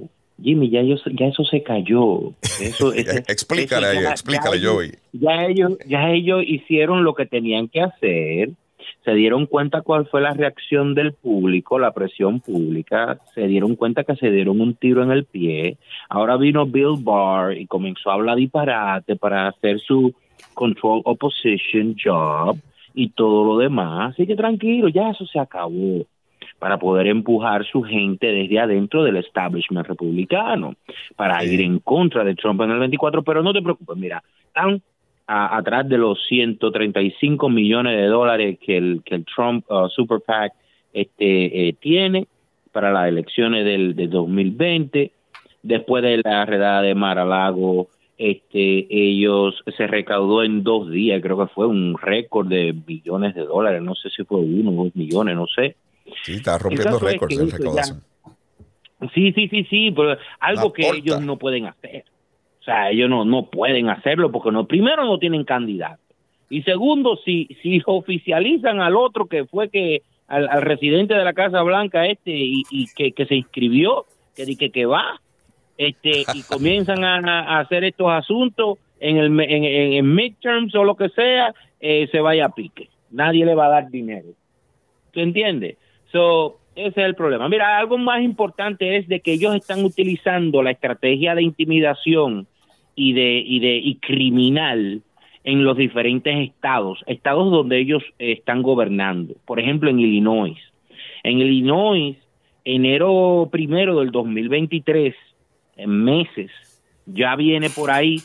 Jimmy, 0.41 0.69
ya, 0.69 0.81
ellos, 0.81 1.01
ya 1.13 1.27
eso 1.27 1.43
se 1.45 1.63
cayó. 1.63 2.31
Eso, 2.59 2.91
ese- 2.93 3.19
Explícale, 3.27 3.91
eso 3.91 4.01
ya- 4.01 4.09
explícale, 4.11 4.59
ya 4.59 4.69
Joey. 4.69 4.91
Ya 5.13 5.45
ellos, 5.45 5.77
ya 5.87 6.09
ellos 6.11 6.43
hicieron 6.45 7.03
lo 7.03 7.13
que 7.13 7.25
tenían 7.25 7.67
que 7.69 7.81
hacer. 7.81 8.49
Se 9.03 9.13
dieron 9.13 9.45
cuenta 9.45 9.81
cuál 9.81 10.07
fue 10.07 10.19
la 10.21 10.33
reacción 10.33 10.95
del 10.95 11.13
público, 11.13 11.77
la 11.79 11.91
presión 11.91 12.39
pública. 12.39 13.19
Se 13.35 13.47
dieron 13.47 13.75
cuenta 13.75 14.03
que 14.03 14.15
se 14.15 14.31
dieron 14.31 14.59
un 14.61 14.73
tiro 14.75 15.03
en 15.03 15.11
el 15.11 15.25
pie. 15.25 15.77
Ahora 16.09 16.37
vino 16.37 16.65
Bill 16.65 16.95
Barr 16.99 17.55
y 17.55 17.67
comenzó 17.67 18.09
a 18.09 18.15
hablar 18.15 18.35
disparate 18.37 19.15
para 19.15 19.47
hacer 19.47 19.79
su 19.79 20.13
control 20.55 21.01
opposition 21.05 21.95
job 22.03 22.57
y 22.95 23.09
todo 23.09 23.43
lo 23.45 23.57
demás. 23.57 24.13
Así 24.13 24.25
que 24.25 24.35
tranquilo, 24.35 24.87
ya 24.87 25.09
eso 25.09 25.25
se 25.25 25.37
acabó 25.39 26.05
para 26.59 26.77
poder 26.79 27.07
empujar 27.07 27.65
su 27.65 27.83
gente 27.83 28.27
desde 28.27 28.59
adentro 28.59 29.03
del 29.03 29.17
establishment 29.17 29.85
republicano, 29.87 30.75
para 31.15 31.43
ir 31.43 31.61
en 31.61 31.79
contra 31.79 32.23
de 32.23 32.33
Trump 32.35 32.61
en 32.61 32.71
el 32.71 32.79
24, 32.79 33.23
pero 33.23 33.43
no 33.43 33.51
te 33.53 33.61
preocupes, 33.61 33.97
mira, 33.97 34.23
están 34.47 34.81
a- 35.27 35.57
atrás 35.57 35.87
de 35.89 35.97
los 35.97 36.23
135 36.27 37.49
millones 37.49 37.97
de 37.97 38.07
dólares 38.07 38.57
que 38.61 38.77
el, 38.77 39.01
que 39.03 39.15
el 39.15 39.25
Trump 39.25 39.69
uh, 39.69 39.89
Super 39.89 40.19
PAC 40.25 40.53
este, 40.93 41.67
eh, 41.67 41.73
tiene 41.79 42.27
para 42.71 42.91
las 42.91 43.07
elecciones 43.09 43.65
del, 43.65 43.95
de 43.95 44.07
2020, 44.07 45.11
después 45.63 46.03
de 46.03 46.21
la 46.23 46.45
redada 46.45 46.81
de 46.81 46.95
Mar-a-Lago, 46.95 47.87
este, 48.17 48.87
ellos 48.89 49.61
se 49.75 49.87
recaudó 49.87 50.43
en 50.43 50.63
dos 50.63 50.89
días, 50.89 51.21
creo 51.21 51.37
que 51.37 51.53
fue 51.53 51.67
un 51.67 51.97
récord 51.97 52.47
de 52.47 52.71
billones 52.73 53.35
de 53.35 53.43
dólares, 53.43 53.81
no 53.81 53.95
sé 53.95 54.09
si 54.09 54.23
fue 54.23 54.39
uno 54.39 54.71
o 54.71 54.85
dos 54.85 54.95
millones, 54.95 55.35
no 55.35 55.47
sé. 55.47 55.75
Sí, 56.23 56.33
está 56.35 56.57
rompiendo 56.57 56.97
es 56.97 57.03
récords 57.03 57.35
que 57.35 57.41
en 57.41 57.47
eso 57.47 57.57
recaudación. 57.57 58.03
Sí, 59.13 59.33
sí, 59.33 59.47
sí, 59.49 59.63
sí, 59.69 59.91
pero 59.91 60.17
algo 60.39 60.67
La 60.69 60.73
que 60.73 60.83
porta. 60.83 60.97
ellos 60.97 61.21
no 61.21 61.37
pueden 61.37 61.65
hacer. 61.65 62.05
O 62.61 62.63
sea, 62.63 62.89
ellos 62.89 63.09
no, 63.09 63.25
no 63.25 63.49
pueden 63.49 63.89
hacerlo 63.89 64.31
porque 64.31 64.51
no, 64.51 64.65
primero 64.65 65.05
no 65.05 65.19
tienen 65.19 65.43
candidato. 65.43 66.01
Y 66.49 66.61
segundo, 66.63 67.17
si, 67.25 67.47
si 67.61 67.81
oficializan 67.85 68.79
al 68.79 68.95
otro 68.95 69.25
que 69.27 69.45
fue 69.45 69.69
que, 69.69 70.03
al, 70.27 70.47
al 70.47 70.61
residente 70.61 71.13
de 71.13 71.23
la 71.23 71.33
Casa 71.33 71.61
Blanca 71.63 72.05
este 72.07 72.31
y, 72.31 72.63
y 72.71 72.87
que, 72.95 73.11
que 73.11 73.25
se 73.25 73.35
inscribió, 73.35 74.05
que, 74.35 74.55
que, 74.55 74.71
que 74.71 74.85
va, 74.85 75.21
este, 75.77 76.23
y 76.33 76.41
comienzan 76.43 77.03
a, 77.03 77.59
hacer 77.59 77.83
estos 77.83 78.09
asuntos 78.09 78.77
en 78.99 79.17
el 79.17 79.39
en- 79.41 79.63
en 79.93 80.15
midterms 80.15 80.73
o 80.75 80.83
lo 80.83 80.95
que 80.95 81.09
sea, 81.09 81.53
eh, 81.79 82.07
se 82.11 82.19
vaya 82.19 82.45
a 82.45 82.49
pique. 82.55 82.89
Nadie 83.11 83.45
le 83.45 83.55
va 83.55 83.67
a 83.67 83.69
dar 83.69 83.89
dinero. 83.89 84.29
¿Tú 85.11 85.19
entiendes? 85.19 85.77
So, 86.11 86.57
ese 86.75 87.01
es 87.01 87.05
el 87.05 87.15
problema. 87.15 87.47
Mira, 87.49 87.77
algo 87.77 87.97
más 87.97 88.21
importante 88.21 88.97
es 88.97 89.07
de 89.07 89.19
que 89.21 89.33
ellos 89.33 89.55
están 89.55 89.83
utilizando 89.83 90.61
la 90.63 90.71
estrategia 90.71 91.35
de 91.35 91.43
intimidación 91.43 92.47
y 92.95 93.13
de 93.13 93.43
y 93.45 93.59
de 93.59 93.75
y 93.77 93.95
criminal 93.95 95.01
en 95.43 95.63
los 95.63 95.77
diferentes 95.77 96.35
estados, 96.49 97.03
estados 97.05 97.51
donde 97.51 97.79
ellos 97.79 98.03
eh, 98.19 98.33
están 98.33 98.61
gobernando. 98.63 99.35
Por 99.45 99.59
ejemplo, 99.59 99.89
en 99.89 99.99
Illinois. 99.99 100.57
En 101.23 101.39
Illinois, 101.39 102.17
enero 102.63 103.47
primero 103.51 103.99
del 103.99 104.11
2023, 104.11 105.13
en 105.75 106.03
meses, 106.03 106.51
ya 107.05 107.35
viene 107.35 107.69
por 107.69 107.91
ahí 107.91 108.17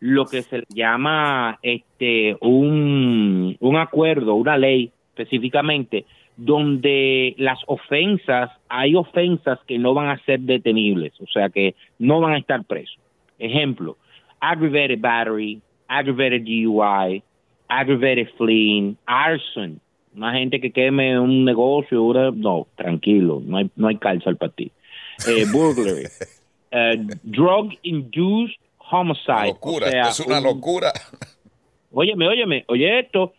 lo 0.00 0.26
que 0.26 0.42
se 0.42 0.64
llama 0.68 1.58
este 1.62 2.36
un, 2.40 3.56
un 3.60 3.76
acuerdo, 3.76 4.34
una 4.34 4.58
ley 4.58 4.92
específicamente, 5.16 6.04
donde 6.36 7.34
las 7.38 7.58
ofensas, 7.66 8.50
hay 8.68 8.94
ofensas 8.94 9.58
que 9.66 9.78
no 9.78 9.94
van 9.94 10.08
a 10.08 10.22
ser 10.24 10.40
detenibles, 10.40 11.18
o 11.20 11.26
sea 11.26 11.48
que 11.48 11.74
no 11.98 12.20
van 12.20 12.34
a 12.34 12.38
estar 12.38 12.62
presos. 12.64 12.98
Ejemplo, 13.38 13.96
aggravated 14.40 15.00
battery, 15.00 15.60
aggravated 15.88 16.42
DUI, 16.42 17.22
aggravated 17.68 18.28
fleeing, 18.36 18.96
arson. 19.06 19.80
Una 20.14 20.32
gente 20.32 20.60
que 20.60 20.70
queme 20.70 21.18
un 21.18 21.44
negocio, 21.44 22.32
no, 22.34 22.66
tranquilo, 22.76 23.42
no 23.44 23.58
hay, 23.58 23.70
no 23.76 23.88
hay 23.88 23.96
cárcel 23.96 24.36
para 24.36 24.52
ti. 24.52 24.70
Eh, 25.26 25.44
burglary, 25.52 26.06
eh, 26.70 26.96
drug 27.22 27.72
induced 27.82 28.56
homicide. 28.78 29.48
Locura, 29.48 29.86
o 29.86 29.90
sea, 29.90 30.08
es 30.08 30.20
una 30.20 30.38
un- 30.38 30.44
locura. 30.44 30.92
Óyeme, 31.92 32.28
óyeme, 32.28 32.64
oye 32.68 33.00
esto. 33.00 33.32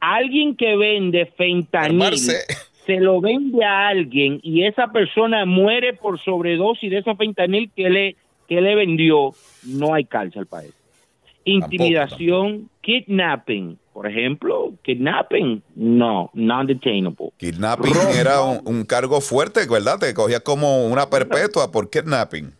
Alguien 0.00 0.54
que 0.56 0.76
vende 0.76 1.26
fentanil 1.26 2.00
Armarse. 2.02 2.40
se 2.86 3.00
lo 3.00 3.20
vende 3.20 3.64
a 3.64 3.88
alguien 3.88 4.38
y 4.42 4.64
esa 4.64 4.88
persona 4.88 5.46
muere 5.46 5.94
por 5.94 6.20
sobredosis 6.20 6.90
de 6.90 6.98
esa 6.98 7.14
fentanil 7.16 7.70
que 7.74 7.88
le, 7.88 8.16
que 8.46 8.60
le 8.60 8.74
vendió, 8.74 9.30
no 9.66 9.94
hay 9.94 10.04
cárcel 10.04 10.46
para 10.46 10.64
eso. 10.64 10.74
Intimidación, 11.44 12.68
kidnapping, 12.82 13.78
por 13.94 14.06
ejemplo, 14.08 14.72
kidnapping, 14.82 15.62
no, 15.76 16.28
non-detainable. 16.34 17.30
Kidnapping 17.38 17.94
era 18.18 18.42
un, 18.42 18.60
un 18.64 18.84
cargo 18.84 19.20
fuerte, 19.22 19.60
¿verdad? 19.70 19.98
Te 20.00 20.12
cogía 20.12 20.40
como 20.40 20.84
una 20.86 21.08
perpetua 21.08 21.70
por 21.70 21.88
kidnapping. 21.88 22.52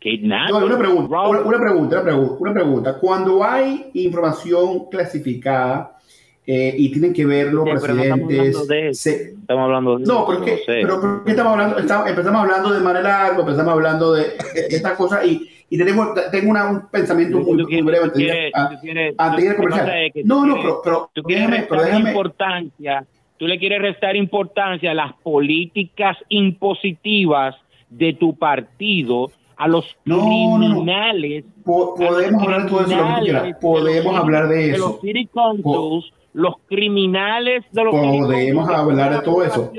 Kidnapping. 0.00 0.50
No, 0.58 0.66
una 0.66 0.78
pregunta, 0.78 1.20
una, 1.28 1.40
una 1.42 1.58
pregunta, 1.60 1.96
una 1.96 2.02
pregunta, 2.04 2.34
una 2.40 2.52
pregunta. 2.54 2.98
Cuando 2.98 3.44
hay 3.44 3.90
información 3.94 4.86
clasificada 4.90 5.96
eh, 6.44 6.74
y 6.76 6.90
tienen 6.90 7.12
que 7.12 7.24
verlo 7.24 7.64
Sí, 7.64 7.70
pero 7.80 7.94
no 7.94 8.02
estamos 8.02 8.26
presidentes. 8.26 8.56
hablando 8.56 8.74
de 8.74 8.88
eso. 8.88 9.00
se- 9.00 9.22
Estamos 9.30 9.64
hablando 9.64 9.98
de 9.98 10.04
no, 10.06 10.26
pero, 10.26 10.38
no 10.40 10.44
sé. 10.46 10.56
pero 10.66 11.00
¿por 11.00 11.24
qué 11.24 11.30
estamos 11.30 11.52
hablando? 11.52 11.78
Estamos- 11.78 12.08
empezamos 12.08 12.42
hablando 12.42 12.70
de 12.72 12.80
manera 12.80 13.02
largo, 13.02 13.40
empezamos 13.42 13.72
hablando 13.74 14.12
de, 14.14 14.22
de 14.22 14.66
estas 14.76 14.94
cosas 14.94 15.24
y, 15.24 15.48
y 15.74 15.78
tenemos, 15.78 16.08
tengo 16.30 16.50
una- 16.50 16.70
un 16.70 16.86
pensamiento 16.90 17.38
muy, 17.38 17.54
muy 17.54 17.64
quieres- 17.64 17.84
breve 17.86 18.04
de 18.08 18.12
quieres- 18.12 18.52
a- 18.54 18.78
quieres- 18.78 19.16
de 19.16 19.56
comercial. 19.56 20.04
es 20.04 20.12
que 20.12 20.22
No, 20.24 20.44
no, 20.44 20.56
pero, 20.56 20.80
pero 20.84 21.10
tú 21.14 21.22
déjame, 21.26 21.62
pero 21.62 21.80
restar 21.80 21.86
déjame. 21.86 22.10
importancia, 22.10 23.06
tú 23.38 23.46
le 23.46 23.58
quieres 23.58 23.80
restar 23.80 24.14
importancia 24.16 24.90
a 24.90 24.94
las 24.94 25.14
políticas 25.22 26.18
impositivas 26.28 27.56
de 27.88 28.12
tu 28.12 28.34
partido 28.36 29.30
a 29.56 29.66
los 29.68 29.84
No, 30.04 30.16
no, 30.16 30.22
no. 30.58 30.58
criminales. 30.74 31.44
Po- 31.64 31.94
podemos 31.94 32.42
hablar 32.42 32.62
de 32.64 32.68
todo 32.68 32.80
eso, 32.82 32.96
lo 32.96 33.14
que 33.14 33.20
quieras. 33.22 33.42
de 33.44 33.54
Podemos 33.54 34.04
city- 34.12 34.16
hablar 34.22 34.48
de 34.48 34.56
De 34.56 34.70
eso. 34.72 34.86
los 34.88 35.00
city 35.00 35.26
councils, 35.32 36.12
los 36.34 36.54
criminales 36.68 37.64
de 37.72 37.84
los 37.84 37.94
Podemos 37.94 38.68
hablar 38.68 39.14
de 39.18 39.22
todo 39.22 39.44
eso. 39.44 39.72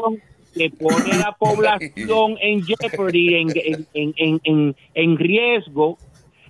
Que 0.56 0.70
pone 0.70 1.12
a 1.12 1.18
la 1.18 1.32
población 1.40 2.38
en 2.42 2.64
jeopardy, 2.64 3.36
en, 3.36 3.50
en, 3.56 3.88
en, 3.94 4.14
en, 4.18 4.42
en, 4.44 4.76
en 4.94 5.18
riesgo. 5.18 5.98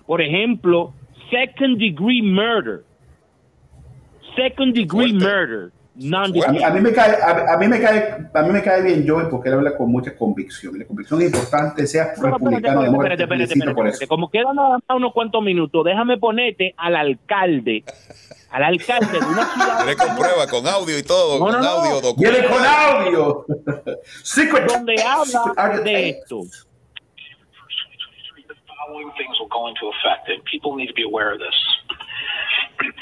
Por 0.06 0.20
ejemplo, 0.20 0.92
second 1.30 1.78
degree 1.78 2.22
murder. 2.22 2.84
Second 4.36 4.74
degree 4.74 5.12
murder. 5.12 5.72
Non 5.96 6.24
A 6.42 6.50
mí, 6.50 6.60
a 6.60 6.70
mí 6.70 6.80
me 6.80 6.92
cae, 6.92 7.14
a, 7.22 7.54
a 7.54 7.56
mí 7.56 7.68
me 7.68 7.80
cae, 7.80 8.26
a 8.34 8.42
mí 8.42 8.50
me 8.50 8.62
cae 8.62 8.82
bien 8.82 9.06
Joey 9.06 9.26
porque 9.30 9.48
él 9.48 9.54
habla 9.54 9.76
con 9.76 9.92
mucha 9.92 10.16
convicción. 10.16 10.76
La 10.76 10.84
convicción 10.86 11.22
es 11.22 11.26
importante, 11.32 11.86
sea 11.86 12.14
No, 12.16 12.22
no, 12.30 12.32
republicano 12.34 12.80
o 12.80 12.82
espérate, 12.82 12.84
demócrata. 12.84 13.22
espérate, 13.22 13.46
te 13.46 13.52
espérate, 13.54 13.70
espérate. 13.70 13.96
eso. 14.04 14.08
Como 14.08 14.28
quedan 14.28 14.56
nada 14.56 14.70
más 14.70 14.96
unos 14.96 15.12
cuantos 15.12 15.40
minutos, 15.42 15.84
déjame 15.84 16.18
ponerte 16.18 16.74
al 16.76 16.96
alcalde, 16.96 17.84
al 18.50 18.64
alcalde 18.64 19.20
de 19.20 19.24
una 19.24 19.44
ciudad 19.54 19.76
Viene 19.86 19.96
con 19.96 20.16
prueba, 20.16 20.46
con 20.50 20.66
audio 20.66 20.98
y 20.98 21.02
todo, 21.04 21.38
No, 21.38 21.44
con 21.44 21.52
no, 21.52 21.60
no. 21.62 21.68
audio, 21.68 22.14
Viene 22.18 22.38
documento. 22.40 22.48
con 22.50 22.64
audio. 22.66 23.46
Secret. 24.24 24.66
donde 24.72 24.96
habla 25.00 25.78
de 25.78 26.08
esto. 26.10 26.40
the 28.48 28.54
following 28.66 29.10
things 29.16 29.38
will 29.38 29.48
go 29.48 29.68
into 29.68 29.86
effect, 29.94 30.28
and 30.28 30.42
people 30.44 30.74
need 30.74 30.88
to 30.88 30.94
be 30.94 31.04
aware 31.06 31.32
of 31.32 31.38
this. 31.38 31.54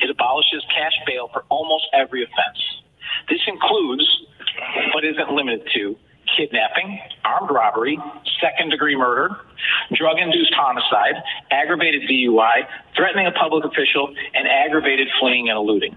It 0.05 0.11
abolishes 0.11 0.63
cash 0.77 0.93
bail 1.07 1.29
for 1.33 1.45
almost 1.49 1.87
every 1.95 2.23
offense. 2.23 2.61
This 3.29 3.41
includes, 3.47 4.07
but 4.95 5.05
isn't 5.05 5.31
limited 5.31 5.69
to, 5.75 5.97
kidnapping, 6.37 6.99
armed 7.25 7.51
robbery, 7.51 7.99
second 8.41 8.71
degree 8.71 8.97
murder, 8.97 9.37
drug 9.93 10.19
induced 10.19 10.53
homicide, 10.55 11.15
aggravated 11.51 12.03
DUI, 12.09 12.67
threatening 12.97 13.27
a 13.27 13.33
public 13.33 13.65
official, 13.65 14.15
and 14.35 14.47
aggravated 14.49 15.09
fleeing 15.21 15.49
and 15.49 15.57
eluding. 15.59 15.97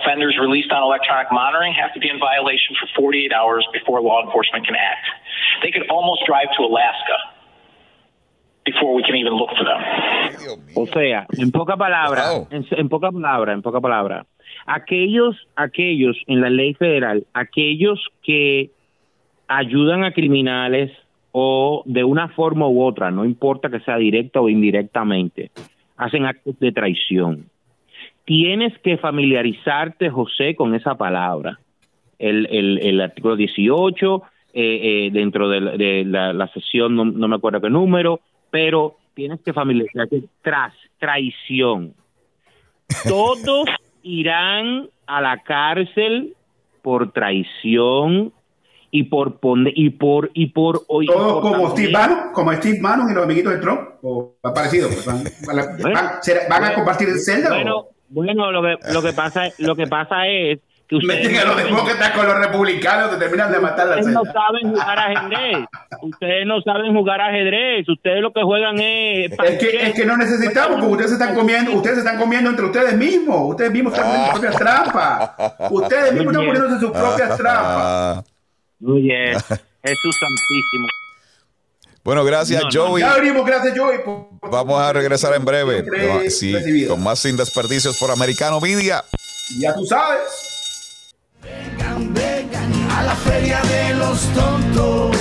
Offenders 0.00 0.36
released 0.40 0.72
on 0.72 0.82
electronic 0.82 1.30
monitoring 1.30 1.74
have 1.74 1.92
to 1.94 2.00
be 2.00 2.08
in 2.08 2.18
violation 2.18 2.74
for 2.80 2.88
48 2.96 3.32
hours 3.32 3.66
before 3.72 4.00
law 4.00 4.24
enforcement 4.24 4.64
can 4.66 4.74
act. 4.74 5.06
They 5.62 5.70
could 5.70 5.88
almost 5.90 6.22
drive 6.26 6.46
to 6.56 6.62
Alaska 6.64 7.16
before 8.64 8.94
we 8.94 9.02
can 9.02 9.16
even 9.16 9.34
look 9.34 9.50
for 9.58 9.64
them. 9.64 9.80
Dios. 10.40 10.58
O 10.76 10.86
sea, 10.86 11.26
en 11.38 11.50
poca 11.50 11.76
palabra, 11.76 12.32
Wow. 12.32 12.48
en, 12.50 12.66
en 12.70 12.88
poca 12.88 13.10
palabra, 13.10 13.52
en 13.52 13.62
poca 13.62 13.80
palabra, 13.80 14.26
aquellos, 14.66 15.36
aquellos 15.56 16.16
en 16.26 16.40
la 16.40 16.50
ley 16.50 16.74
federal, 16.74 17.26
aquellos 17.32 18.00
que 18.22 18.70
ayudan 19.48 20.04
a 20.04 20.12
criminales 20.12 20.92
o 21.32 21.82
de 21.86 22.04
una 22.04 22.28
forma 22.28 22.68
u 22.68 22.82
otra, 22.82 23.10
no 23.10 23.24
importa 23.24 23.70
que 23.70 23.80
sea 23.80 23.96
directa 23.96 24.40
o 24.40 24.48
indirectamente, 24.48 25.50
hacen 25.96 26.24
actos 26.26 26.58
de 26.58 26.72
traición. 26.72 27.46
Tienes 28.24 28.76
que 28.78 28.96
familiarizarte, 28.96 30.08
José, 30.10 30.54
con 30.54 30.74
esa 30.74 30.96
palabra. 30.96 31.58
El, 32.18 32.46
el, 32.50 33.00
artículo 33.00 33.34
18, 33.34 34.22
eh, 34.52 35.06
eh, 35.06 35.10
dentro 35.12 35.48
de, 35.48 35.60
la- 35.60 35.76
de 35.76 36.04
la, 36.04 36.32
la 36.32 36.48
sesión, 36.48 36.94
no, 36.94 37.04
no 37.04 37.28
me 37.28 37.36
acuerdo 37.36 37.60
qué 37.60 37.70
número, 37.70 38.20
pero 38.50 38.96
tienes 39.14 39.40
que 39.40 39.52
familiarizarte 39.52 40.24
tras 40.42 40.74
traición. 40.98 41.94
Todos 43.08 43.68
irán 44.02 44.88
a 45.06 45.20
la 45.20 45.42
cárcel 45.42 46.34
por 46.82 47.12
traición 47.12 48.32
y 48.92 49.04
por 49.04 49.38
poner 49.38 49.72
y 49.76 49.90
por 49.90 50.30
y 50.34 50.46
por 50.46 50.82
y 51.00 51.06
Todos 51.06 51.40
como 51.42 51.50
también- 51.52 51.70
Steve 51.72 51.92
Bannon, 51.92 52.18
como 52.32 52.52
Steve 52.54 52.78
Bannon 52.80 53.10
y 53.10 53.14
los 53.14 53.24
amiguitos 53.24 53.52
de 53.52 53.58
Trump, 53.60 53.80
o 54.02 54.34
parecido. 54.54 54.88
pues, 54.88 55.06
van, 55.06 55.22
van 55.46 55.58
a- 55.58 55.76
Bueno, 55.80 55.94
van- 56.00 56.22
será- 56.22 56.40
van 56.48 56.64
a 56.64 56.74
compartir 56.74 57.08
el 57.08 57.18
celda. 57.20 57.50
Bueno, 57.50 57.76
o 57.78 57.88
bueno, 58.08 58.50
lo 58.50 58.62
que 58.62 58.76
lo 58.92 59.02
que 59.02 59.12
pasa 59.12 59.46
lo 59.58 59.76
que 59.76 59.86
pasa 59.86 60.26
es 60.26 60.58
que 60.90 60.96
ustedes 60.96 61.22
meten 61.22 61.36
a 61.38 61.44
los 61.44 61.56
demócratas 61.56 62.10
con 62.10 62.26
los 62.26 62.36
republicanos, 62.36 63.12
te 63.12 63.16
terminan 63.16 63.52
de 63.52 63.60
matar 63.60 63.86
la 63.86 63.96
Ustedes 63.98 64.12
no 64.12 64.24
saben 64.24 64.70
jugar 64.70 64.98
ajedrez. 64.98 65.66
Ustedes 66.02 66.46
no 66.46 66.60
saben 66.62 66.92
jugar 66.92 67.20
ajedrez. 67.20 67.88
Ustedes 67.88 68.20
lo 68.20 68.32
que 68.32 68.42
juegan 68.42 68.76
es. 68.80 69.30
Es 69.30 69.58
que, 69.58 69.86
es 69.86 69.94
que 69.94 70.04
no 70.04 70.16
necesitamos, 70.16 70.80
porque 70.80 70.92
ustedes 70.94 71.10
se 71.10 71.16
están 71.16 71.36
comiendo, 71.36 71.70
ustedes 71.74 71.94
se 71.94 72.00
están 72.00 72.18
comiendo 72.18 72.50
entre 72.50 72.64
ustedes 72.64 72.96
mismos. 72.96 73.50
Ustedes 73.50 73.70
mismos 73.70 73.92
están 73.92 74.08
poniendo 74.08 74.32
sus 74.32 74.40
propias 74.40 74.56
trampas. 74.56 75.30
Ustedes 75.70 76.12
mismos 76.12 76.32
están 76.32 76.46
poniéndose 76.46 76.80
sus 76.80 76.90
propias 76.90 77.36
trampas. 77.36 78.24
Oye, 78.84 79.26
Jesús 79.84 80.16
Santísimo. 80.18 80.88
Bueno, 82.02 82.24
gracias, 82.24 82.62
No, 82.64 82.68
no, 82.68 82.88
Joey. 82.88 83.02
Ya 83.02 83.14
venimos, 83.14 83.46
gracias 83.46 83.78
Joey. 83.78 84.00
Vamos 84.50 84.80
a 84.80 84.92
regresar 84.92 85.36
en 85.36 85.44
breve. 85.44 86.30
Sí, 86.30 86.86
con 86.88 87.00
más 87.00 87.20
sin 87.20 87.36
desperdicios 87.36 87.96
por 87.96 88.10
Americano 88.10 88.58
Media. 88.60 89.04
Ya 89.60 89.72
tú 89.72 89.86
sabes. 89.86 90.49
Vengan, 92.08 92.72
a 92.90 93.02
la 93.02 93.14
feria 93.14 93.60
de 93.62 93.94
los 93.94 94.20
tontos. 94.34 95.16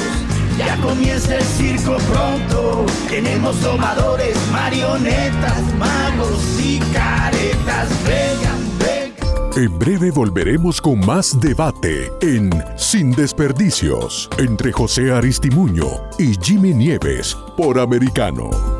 Ya 0.57 0.77
comienza 0.77 1.35
el 1.35 1.43
circo 1.43 1.97
pronto. 2.11 2.85
Tenemos 3.09 3.61
domadores, 3.61 4.37
marionetas, 4.51 5.61
magos 5.77 6.59
y 6.59 6.79
caretas. 6.93 7.89
Vengan, 8.05 8.77
vengan. 8.79 9.63
En 9.63 9.77
breve 9.77 10.11
volveremos 10.11 10.81
con 10.81 11.05
más 11.05 11.39
debate 11.39 12.11
en 12.21 12.49
Sin 12.77 13.11
Desperdicios 13.11 14.29
entre 14.37 14.71
José 14.71 15.11
Aristimuño 15.11 15.87
y 16.17 16.35
Jimmy 16.41 16.73
Nieves 16.73 17.35
por 17.57 17.79
Americano. 17.79 18.78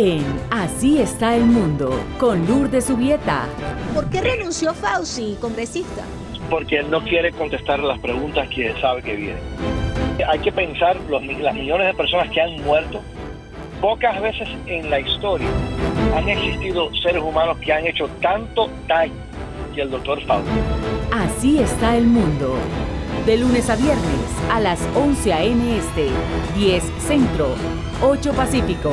En 0.00 0.24
Así 0.52 1.00
está 1.00 1.34
el 1.34 1.44
mundo, 1.44 1.90
con 2.20 2.46
Lourdes 2.46 2.84
Subieta. 2.84 3.46
¿Por 3.92 4.08
qué 4.08 4.20
renunció 4.20 4.72
Fauci, 4.72 5.36
congresista? 5.40 6.04
porque 6.48 6.78
él 6.78 6.88
no 6.88 7.02
quiere 7.02 7.32
contestar 7.32 7.80
las 7.80 7.98
preguntas 7.98 8.48
que 8.48 8.72
sabe 8.80 9.02
que 9.02 9.16
vienen. 9.16 9.42
Hay 10.28 10.38
que 10.38 10.52
pensar 10.52 10.96
los, 11.10 11.20
las 11.26 11.52
millones 11.52 11.88
de 11.88 11.94
personas 11.94 12.30
que 12.30 12.40
han 12.40 12.62
muerto. 12.62 13.00
Pocas 13.80 14.22
veces 14.22 14.48
en 14.66 14.88
la 14.88 15.00
historia 15.00 15.48
han 16.16 16.28
existido 16.28 16.94
seres 17.02 17.20
humanos 17.20 17.58
que 17.58 17.72
han 17.72 17.84
hecho 17.84 18.08
tanto 18.22 18.70
daño 18.86 19.14
que 19.74 19.82
el 19.82 19.90
doctor 19.90 20.24
Fauci. 20.24 20.48
Así 21.10 21.58
está 21.58 21.96
el 21.96 22.06
mundo. 22.06 22.54
De 23.26 23.36
lunes 23.36 23.68
a 23.68 23.74
viernes 23.74 24.38
a 24.48 24.60
las 24.60 24.80
11 24.94 25.32
a.m. 25.32 25.76
Este, 25.76 26.06
10 26.54 26.84
Centro, 27.00 27.48
8 28.00 28.32
Pacífico. 28.32 28.92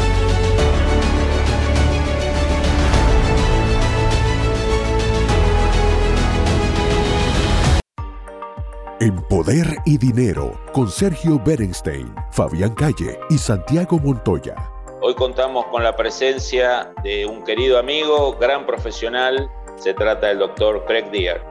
En 9.01 9.15
Poder 9.15 9.65
y 9.83 9.97
Dinero 9.97 10.53
con 10.73 10.87
Sergio 10.87 11.41
Berenstein, 11.43 12.13
Fabián 12.29 12.75
Calle 12.75 13.17
y 13.31 13.37
Santiago 13.39 13.97
Montoya. 13.97 14.53
Hoy 15.01 15.15
contamos 15.15 15.65
con 15.71 15.81
la 15.81 15.95
presencia 15.95 16.93
de 17.01 17.25
un 17.25 17.43
querido 17.43 17.79
amigo, 17.79 18.37
gran 18.39 18.67
profesional. 18.67 19.49
Se 19.77 19.95
trata 19.95 20.27
del 20.27 20.37
doctor 20.37 20.85
Craig 20.85 21.09
Deer. 21.09 21.41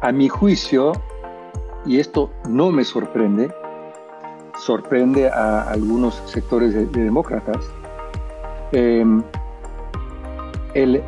A 0.00 0.10
mi 0.10 0.28
juicio, 0.28 0.90
y 1.86 2.00
esto 2.00 2.32
no 2.48 2.72
me 2.72 2.82
sorprende, 2.82 3.48
sorprende 4.58 5.28
a 5.28 5.70
algunos 5.70 6.16
sectores 6.26 6.74
de, 6.74 6.86
de 6.86 7.04
demócratas, 7.04 7.64
eh, 8.72 9.04
el, 10.74 11.00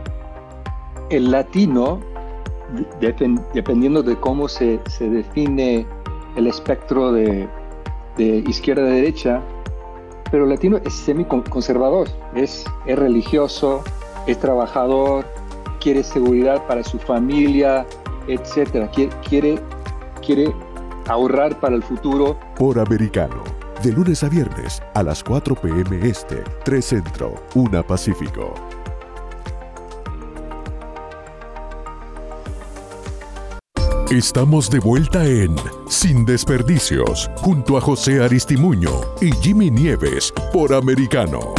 el 1.10 1.30
latino 1.32 2.00
depen- 3.00 3.44
dependiendo 3.54 4.02
de 4.02 4.16
cómo 4.16 4.48
se, 4.48 4.80
se 4.88 5.08
define 5.08 5.86
el 6.36 6.46
espectro 6.46 7.12
de, 7.12 7.48
de 8.16 8.44
izquierda 8.46 8.82
a 8.82 8.86
derecha, 8.86 9.40
pero 10.30 10.44
el 10.44 10.50
latino 10.50 10.78
es 10.84 10.94
semi-conservador, 10.94 12.08
es, 12.34 12.64
es 12.86 12.98
religioso, 12.98 13.82
es 14.26 14.38
trabajador, 14.38 15.24
quiere 15.80 16.02
seguridad 16.04 16.64
para 16.66 16.84
su 16.84 16.98
familia, 16.98 17.84
etcétera. 18.28 18.88
Quiere, 18.90 19.12
quiere, 19.28 19.58
quiere 20.24 20.54
ahorrar 21.08 21.58
para 21.58 21.74
el 21.74 21.82
futuro. 21.82 22.38
Por 22.56 22.78
Americano. 22.78 23.42
De 23.82 23.90
lunes 23.92 24.22
a 24.22 24.28
viernes 24.28 24.82
a 24.94 25.02
las 25.02 25.24
4 25.24 25.54
p.m. 25.54 26.06
Este, 26.06 26.44
3 26.64 26.84
Centro, 26.84 27.34
1 27.54 27.82
Pacífico. 27.82 28.52
Estamos 34.10 34.68
de 34.70 34.80
vuelta 34.80 35.24
en 35.24 35.54
Sin 35.88 36.24
Desperdicios, 36.24 37.30
junto 37.36 37.76
a 37.76 37.80
José 37.80 38.22
Aristimuño 38.22 38.90
y 39.20 39.30
Jimmy 39.36 39.70
Nieves 39.70 40.32
por 40.52 40.74
Americano. 40.74 41.54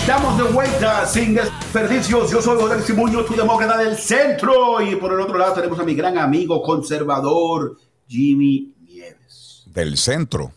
Estamos 0.00 0.36
de 0.36 0.44
vuelta 0.52 1.06
sin 1.06 1.34
desperdicios. 1.34 2.30
Yo 2.30 2.42
soy 2.42 2.60
José 2.60 2.82
Simuño, 2.82 3.24
tu 3.24 3.34
demócrata 3.34 3.78
del 3.78 3.96
centro. 3.96 4.82
Y 4.82 4.96
por 4.96 5.12
el 5.14 5.20
otro 5.20 5.38
lado 5.38 5.54
tenemos 5.54 5.78
a 5.78 5.84
mi 5.84 5.94
gran 5.94 6.18
amigo 6.18 6.60
conservador, 6.62 7.78
Jimmy 8.06 8.74
Nieves. 8.86 9.62
Del 9.66 9.96
centro. 9.96 10.52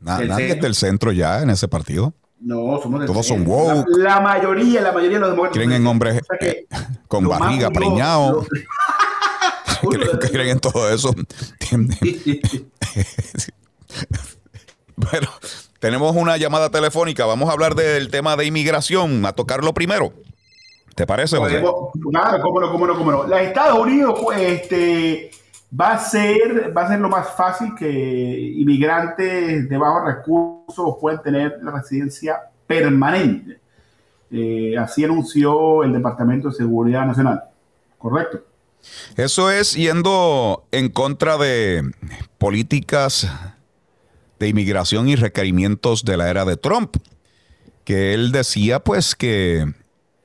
Na- 0.00 0.18
Del 0.18 0.28
nadie 0.28 0.48
centro. 0.48 0.56
es 0.56 0.62
del 0.62 0.74
centro 0.74 1.12
ya 1.12 1.42
en 1.42 1.50
ese 1.50 1.68
partido. 1.68 2.12
No, 2.40 2.78
somos 2.82 3.00
del 3.00 3.06
Todos 3.08 3.26
son 3.26 3.46
woke. 3.46 3.86
La, 3.88 4.14
la 4.14 4.20
mayoría, 4.20 4.82
la 4.82 4.92
mayoría 4.92 5.16
de 5.16 5.20
los 5.20 5.30
demócratas. 5.30 5.56
Creen 5.56 5.72
en 5.72 5.86
hombres 5.86 6.20
O 6.22 6.26
sea 6.38 6.48
eh, 6.48 6.66
con 7.08 7.26
barriga, 7.26 7.68
curioso- 7.68 7.72
preñado. 7.72 8.46
creen, 9.90 10.18
que 10.20 10.30
creen 10.30 10.48
en 10.50 10.60
todo 10.60 10.90
eso. 10.92 11.14
bueno, 14.96 15.28
tenemos 15.80 16.14
una 16.16 16.36
llamada 16.36 16.70
telefónica. 16.70 17.26
Vamos 17.26 17.48
a 17.48 17.52
hablar 17.52 17.74
del 17.74 18.10
tema 18.10 18.36
de 18.36 18.46
inmigración, 18.46 19.24
a 19.26 19.32
tocarlo 19.32 19.74
primero. 19.74 20.12
¿Te 20.94 21.06
parece, 21.06 21.36
José? 21.36 21.62
Claro, 22.10 22.42
cómo 22.42 22.60
no, 22.60 22.72
cómo 22.72 22.86
no, 22.86 22.96
cómo 22.96 23.12
no. 23.12 23.24
Los 23.24 23.40
Estados 23.40 23.78
Unidos, 23.78 24.18
pues, 24.22 24.40
este, 24.40 25.30
va 25.72 25.92
a 25.92 25.98
ser, 25.98 26.76
va 26.76 26.82
a 26.82 26.88
ser 26.88 27.00
lo 27.00 27.08
más 27.08 27.30
fácil 27.36 27.74
que 27.74 27.88
inmigrantes 28.56 29.68
de 29.68 29.78
bajos 29.78 30.04
recursos 30.04 30.96
puedan 31.00 31.22
tener 31.22 31.58
la 31.62 31.72
residencia 31.72 32.36
permanente. 32.66 33.58
Eh, 34.30 34.76
así 34.78 35.04
anunció 35.04 35.82
el 35.82 35.92
Departamento 35.92 36.48
de 36.48 36.54
Seguridad 36.54 37.06
Nacional. 37.06 37.42
¿Correcto? 37.98 38.44
Eso 39.16 39.50
es 39.50 39.74
yendo 39.74 40.64
en 40.70 40.88
contra 40.88 41.38
de 41.38 41.82
políticas 42.38 43.28
de 44.38 44.48
inmigración 44.48 45.08
y 45.08 45.16
requerimientos 45.16 46.04
de 46.04 46.16
la 46.16 46.28
era 46.28 46.44
de 46.44 46.56
Trump, 46.56 46.96
que 47.84 48.14
él 48.14 48.32
decía 48.32 48.80
pues 48.80 49.14
que 49.14 49.72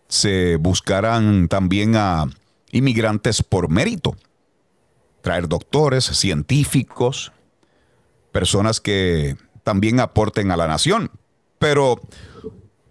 se 0.08 0.58
buscaran 0.58 1.48
también 1.48 1.96
a 1.96 2.26
inmigrantes 2.72 3.42
por 3.42 3.70
mérito, 3.70 4.16
traer 5.22 5.48
doctores, 5.48 6.06
científicos, 6.06 7.32
personas 8.32 8.80
que 8.80 9.38
también 9.64 10.00
aporten 10.00 10.52
a 10.52 10.58
la 10.58 10.68
nación. 10.68 11.12
Pero 11.60 12.02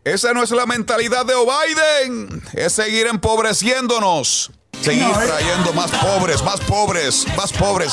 esa 0.05 0.33
no 0.33 0.43
es 0.43 0.51
la 0.51 0.67
mentalidad 0.67 1.27
de 1.27 1.35
Biden, 1.35 2.43
es 2.55 2.73
seguir 2.73 3.07
empobreciéndonos. 3.07 4.51
Seguir 4.81 5.13
trayendo 5.13 5.75
más 5.75 5.91
pobres, 5.91 6.43
más 6.43 6.59
pobres, 6.61 7.27
más 7.37 7.53
pobres. 7.53 7.93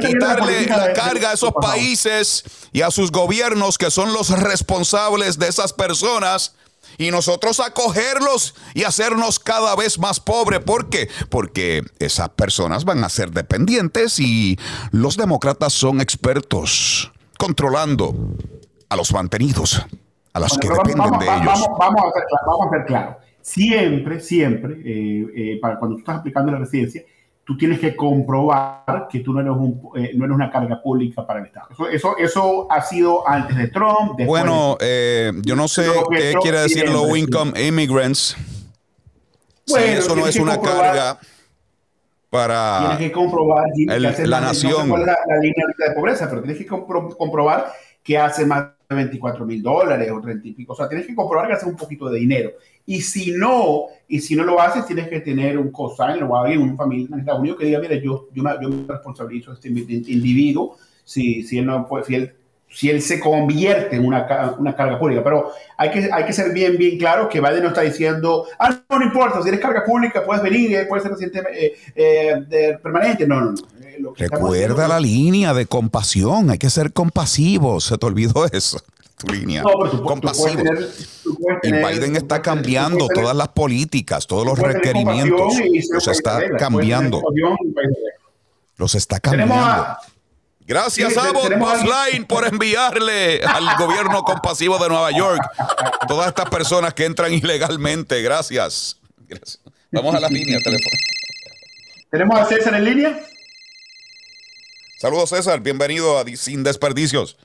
Quitarle 0.00 0.66
la 0.66 0.94
carga 0.94 1.30
a 1.30 1.32
esos 1.34 1.52
países 1.60 2.42
y 2.72 2.80
a 2.80 2.90
sus 2.90 3.12
gobiernos 3.12 3.76
que 3.76 3.90
son 3.90 4.14
los 4.14 4.30
responsables 4.30 5.38
de 5.38 5.48
esas 5.48 5.74
personas 5.74 6.54
y 6.98 7.10
nosotros 7.10 7.60
acogerlos 7.60 8.54
y 8.74 8.84
hacernos 8.84 9.38
cada 9.38 9.74
vez 9.76 9.98
más 9.98 10.20
pobres. 10.20 10.60
¿Por 10.60 10.88
qué? 10.88 11.08
Porque 11.28 11.82
esas 11.98 12.30
personas 12.30 12.84
van 12.84 13.04
a 13.04 13.08
ser 13.08 13.30
dependientes 13.30 14.18
y 14.20 14.58
los 14.90 15.16
demócratas 15.16 15.72
son 15.72 16.00
expertos 16.00 17.12
controlando 17.38 18.14
a 18.88 18.96
los 18.96 19.12
mantenidos, 19.12 19.84
a 20.32 20.40
los 20.40 20.56
que 20.58 20.68
Bueno, 20.68 20.82
dependen 20.84 21.10
vamos, 21.10 21.20
de 21.20 21.26
vamos, 21.26 21.42
ellos. 21.42 21.60
vamos, 21.60 21.78
vamos 21.78 22.00
a 22.02 22.12
ser, 22.12 22.22
cla- 22.24 22.46
vamos 22.46 22.66
a 22.66 22.70
ser 22.76 22.86
claros. 22.86 23.16
Siempre, 23.42 24.20
siempre, 24.20 24.74
eh, 24.84 25.26
eh, 25.36 25.58
para 25.60 25.78
cuando 25.78 25.96
tú 25.96 26.00
estás 26.00 26.16
aplicando 26.18 26.50
la 26.50 26.58
residencia, 26.58 27.02
tú 27.46 27.56
tienes 27.56 27.78
que 27.78 27.94
comprobar 27.94 29.06
que 29.08 29.20
tú 29.20 29.32
no 29.32 29.40
eres, 29.40 29.52
un, 29.52 29.80
eh, 29.94 30.10
no 30.16 30.24
eres 30.24 30.34
una 30.34 30.50
carga 30.50 30.82
pública 30.82 31.24
para 31.24 31.38
el 31.38 31.46
Estado. 31.46 31.68
Eso, 31.70 31.88
eso, 31.88 32.16
eso 32.18 32.66
ha 32.72 32.82
sido 32.82 33.26
antes 33.26 33.56
de 33.56 33.68
Trump. 33.68 34.20
Bueno, 34.26 34.76
de- 34.80 35.28
eh, 35.28 35.32
yo 35.44 35.54
no 35.54 35.68
sé 35.68 35.84
qué 36.10 36.30
Trump 36.32 36.42
quiere 36.42 36.60
decir 36.62 36.90
low 36.90 37.14
income 37.14 37.52
immigrants. 37.62 38.36
Bueno, 39.68 39.86
si 39.86 39.92
eso 39.92 40.16
no 40.16 40.26
es 40.26 40.36
una 40.36 40.60
carga 40.60 41.18
para 42.30 42.78
Tienes 42.80 42.98
que 42.98 43.12
comprobar 43.12 43.64
el- 43.76 44.02
la 44.02 44.10
no 44.10 44.16
sé 44.16 44.26
nación. 44.28 44.88
cuál 44.88 45.02
es 45.02 45.06
la, 45.06 45.16
la 45.28 45.36
línea 45.38 45.64
de 45.78 45.94
pobreza, 45.94 46.28
pero 46.28 46.42
tienes 46.42 46.58
que 46.58 46.68
compro- 46.68 47.16
comprobar 47.16 47.72
que 48.02 48.18
hace 48.18 48.44
más 48.44 48.66
24 48.94 49.44
mil 49.44 49.62
dólares 49.62 50.10
o 50.12 50.20
30 50.20 50.48
y 50.48 50.52
pico. 50.52 50.72
O 50.72 50.76
sea, 50.76 50.88
tienes 50.88 51.06
que 51.06 51.14
comprobar 51.14 51.48
que 51.48 51.54
hace 51.54 51.66
un 51.66 51.76
poquito 51.76 52.08
de 52.08 52.18
dinero. 52.20 52.52
Y 52.84 53.00
si 53.00 53.32
no, 53.32 53.86
y 54.06 54.20
si 54.20 54.36
no 54.36 54.44
lo 54.44 54.60
haces, 54.60 54.86
tienes 54.86 55.08
que 55.08 55.20
tener 55.20 55.58
un 55.58 55.72
cosigner 55.72 56.22
o 56.22 56.36
alguien, 56.36 56.60
un 56.60 56.76
familia 56.76 57.08
en 57.12 57.20
Estados 57.20 57.40
Unidos 57.40 57.58
que 57.58 57.66
diga, 57.66 57.80
mira, 57.80 57.96
yo, 57.96 58.28
yo, 58.32 58.42
me, 58.42 58.50
yo 58.62 58.68
me 58.68 58.86
responsabilizo 58.86 59.52
este 59.52 59.70
indi- 59.70 60.08
individuo 60.08 60.76
si, 61.04 61.42
si 61.42 61.58
él 61.58 61.66
no 61.66 61.86
si 62.06 62.14
él, 62.14 62.32
si 62.68 62.90
él 62.90 63.00
se 63.00 63.18
convierte 63.20 63.96
en 63.96 64.04
una, 64.04 64.54
una 64.58 64.74
carga 64.76 64.98
pública. 64.98 65.22
Pero 65.24 65.50
hay 65.76 65.90
que, 65.90 66.08
hay 66.12 66.24
que 66.24 66.32
ser 66.32 66.52
bien, 66.52 66.76
bien 66.76 66.98
claro 66.98 67.28
que 67.28 67.40
Biden 67.40 67.62
no 67.62 67.68
está 67.68 67.80
diciendo, 67.80 68.44
ah, 68.58 68.80
no, 68.90 68.98
no 68.98 69.04
importa, 69.04 69.42
si 69.42 69.48
eres 69.48 69.60
carga 69.60 69.84
pública, 69.84 70.24
puedes 70.24 70.42
venir, 70.42 70.74
eh, 70.74 70.86
puedes 70.86 71.02
ser 71.02 71.12
residente 71.12 71.42
eh, 71.52 71.74
eh, 71.94 72.78
permanente. 72.82 73.26
No, 73.26 73.40
no, 73.40 73.50
no. 73.52 73.56
Lo 73.98 74.12
que 74.12 74.24
estamos 74.24 74.50
Recuerda 74.50 74.88
la 74.88 75.00
línea 75.00 75.54
de 75.54 75.66
compasión, 75.66 76.50
hay 76.50 76.58
que 76.58 76.70
ser 76.70 76.92
compasivos. 76.92 77.84
Se 77.84 77.98
te 77.98 78.06
olvidó 78.06 78.46
eso, 78.52 78.80
tu 79.18 79.28
línea. 79.32 79.62
No, 79.62 80.02
compasivo. 80.02 80.62
tener, 81.62 81.86
Biden 81.86 82.16
está 82.16 82.42
cambiando 82.42 83.06
tener- 83.08 83.22
todas 83.22 83.36
las 83.36 83.48
políticas, 83.48 84.26
todos 84.26 84.44
los 84.46 84.58
requerimientos. 84.58 85.54
Los 85.90 86.08
está 86.08 86.40
cambiando. 86.58 87.22
Los 88.76 88.94
está 88.94 89.20
cambiando. 89.20 89.96
Gracias 90.68 91.12
Sí, 91.12 91.18
Abbott 91.20 91.44
tenemos 91.44 91.70
a- 91.70 92.10
Line 92.10 92.26
por 92.26 92.44
enviarle 92.44 93.40
al 93.44 93.64
gobierno 93.78 94.22
compasivo 94.24 94.76
de 94.78 94.88
Nueva 94.88 95.12
York 95.12 95.40
todas 96.08 96.26
estas 96.26 96.50
personas 96.50 96.92
que 96.92 97.04
entran 97.04 97.32
ilegalmente. 97.32 98.20
Gracias. 98.20 98.98
Gracias. 99.28 99.60
Vamos 99.92 100.14
a 100.16 100.20
la 100.20 100.28
línea 100.28 100.58
telefónica. 100.58 101.04
Tenemos 102.10 102.40
a 102.40 102.44
César 102.46 102.74
en 102.74 102.84
línea. 102.84 103.18
Saludos 104.98 105.28
César, 105.28 105.60
bienvenido 105.62 106.18
a 106.18 106.24
Sin 106.24 106.64
Desperdicios. 106.64 107.36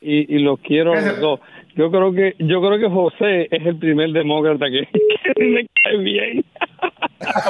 y, 0.00 0.34
y 0.34 0.38
los 0.38 0.58
quiero 0.60 0.92
a 0.94 1.00
los 1.00 1.20
dos. 1.20 1.40
Yo 1.76 1.90
creo 1.90 2.12
que 2.12 2.34
yo 2.38 2.60
creo 2.62 2.78
que 2.78 2.88
José 2.88 3.48
es 3.50 3.66
el 3.66 3.78
primer 3.78 4.10
demócrata 4.12 4.66
que, 4.70 4.86
que 5.34 5.44
me 5.44 5.66
cae 5.82 5.96
bien. 5.98 6.44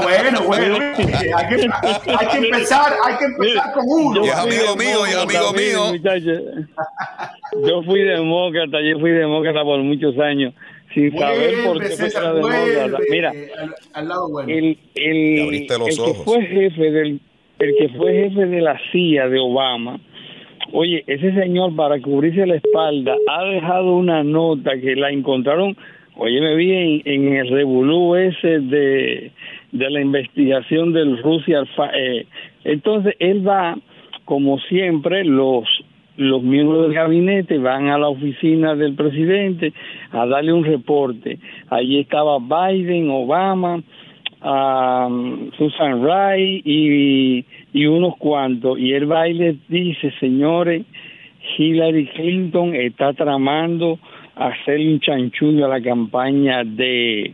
Bueno, 0.02 0.42
bueno, 0.46 0.76
hay 0.76 1.56
que, 1.56 1.68
hay 2.12 2.28
que 2.28 2.46
empezar, 2.48 2.92
hay 3.04 3.18
que 3.18 3.24
empezar 3.24 3.72
con 3.72 3.84
uno. 3.88 4.24
Yo 4.26 4.32
fui 4.32 4.86
demócrata, 4.86 5.52
mire, 5.52 5.76
muchacho. 5.76 6.32
Yo 7.68 7.82
fui 7.84 8.00
demócrata, 8.00 8.78
yo 8.82 8.98
fui 8.98 9.10
demócrata 9.12 9.62
por 9.62 9.78
muchos 9.80 10.18
años, 10.18 10.54
sin 10.92 11.16
saber 11.16 11.64
por 11.64 11.80
qué 11.80 11.88
César, 11.90 12.34
demócrata. 12.34 12.98
Mira, 13.10 13.30
al, 13.30 13.74
al 13.92 14.08
lado 14.08 14.28
bueno. 14.30 14.50
el, 14.50 14.78
el, 14.94 15.42
abriste 15.42 15.78
los 15.78 15.88
el 15.90 15.94
que 15.96 16.00
ojos. 16.02 16.24
fue 16.24 16.42
jefe 16.46 16.90
del 16.90 17.20
el 17.58 17.74
que 17.76 17.88
fue 17.90 18.12
jefe 18.12 18.46
de 18.46 18.60
la 18.60 18.78
CIA 18.90 19.28
de 19.28 19.38
Obama 19.38 19.98
oye 20.72 21.04
ese 21.06 21.32
señor 21.34 21.74
para 21.76 22.00
cubrirse 22.00 22.46
la 22.46 22.56
espalda 22.56 23.16
ha 23.28 23.44
dejado 23.44 23.96
una 23.96 24.22
nota 24.22 24.78
que 24.80 24.96
la 24.96 25.10
encontraron 25.10 25.76
oye 26.16 26.40
me 26.40 26.54
vi 26.56 27.02
en, 27.04 27.32
el 27.34 27.48
revolú 27.48 28.16
ese 28.16 28.60
de 28.60 29.32
de 29.72 29.90
la 29.90 30.00
investigación 30.00 30.92
del 30.92 31.22
Rusia 31.22 31.64
eh, 31.94 32.26
entonces 32.64 33.14
él 33.18 33.46
va 33.46 33.76
como 34.24 34.58
siempre 34.60 35.24
los 35.24 35.68
los 36.16 36.42
miembros 36.42 36.82
del 36.82 36.94
gabinete 36.94 37.58
van 37.58 37.88
a 37.88 37.98
la 37.98 38.08
oficina 38.08 38.74
del 38.74 38.94
presidente 38.94 39.72
a 40.12 40.26
darle 40.26 40.52
un 40.52 40.64
reporte. 40.64 41.38
Allí 41.70 41.98
estaba 41.98 42.38
Biden, 42.38 43.10
Obama, 43.10 43.82
um, 44.44 45.50
Susan 45.56 46.02
Rice 46.02 46.62
y, 46.64 47.86
unos 47.86 48.16
cuantos. 48.18 48.78
Y 48.78 48.92
él 48.92 49.10
va 49.10 49.28
y 49.28 49.34
les 49.34 49.68
dice, 49.68 50.12
señores, 50.20 50.84
Hillary 51.56 52.06
Clinton 52.14 52.74
está 52.74 53.12
tramando 53.12 53.98
hacer 54.36 54.80
un 54.80 55.00
chanchullo 55.00 55.66
a 55.66 55.68
la 55.68 55.80
campaña 55.80 56.64
de, 56.64 57.32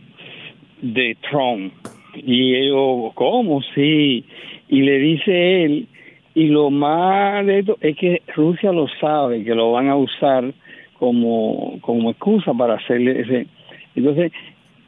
de 0.81 1.17
Trump. 1.29 1.73
Y 2.15 2.55
ellos, 2.55 3.13
¿cómo? 3.13 3.61
Sí. 3.75 4.25
Y 4.69 4.81
le 4.81 4.99
dice 4.99 5.65
él, 5.65 5.87
y 6.33 6.47
lo 6.47 6.69
más 6.69 7.45
de 7.45 7.59
esto 7.59 7.77
es 7.81 7.97
que 7.97 8.21
Rusia 8.35 8.71
lo 8.71 8.87
sabe, 8.99 9.43
que 9.43 9.53
lo 9.53 9.71
van 9.71 9.89
a 9.89 9.95
usar 9.95 10.53
como, 10.97 11.77
como 11.81 12.11
excusa 12.11 12.53
para 12.53 12.75
hacerle 12.75 13.21
ese. 13.21 13.47
Entonces, 13.95 14.31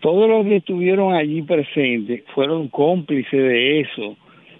todos 0.03 0.29
los 0.29 0.45
que 0.45 0.57
estuvieron 0.57 1.13
allí 1.13 1.41
presentes 1.43 2.23
fueron 2.35 2.67
cómplices 2.67 3.31
de 3.31 3.79
eso. 3.79 4.17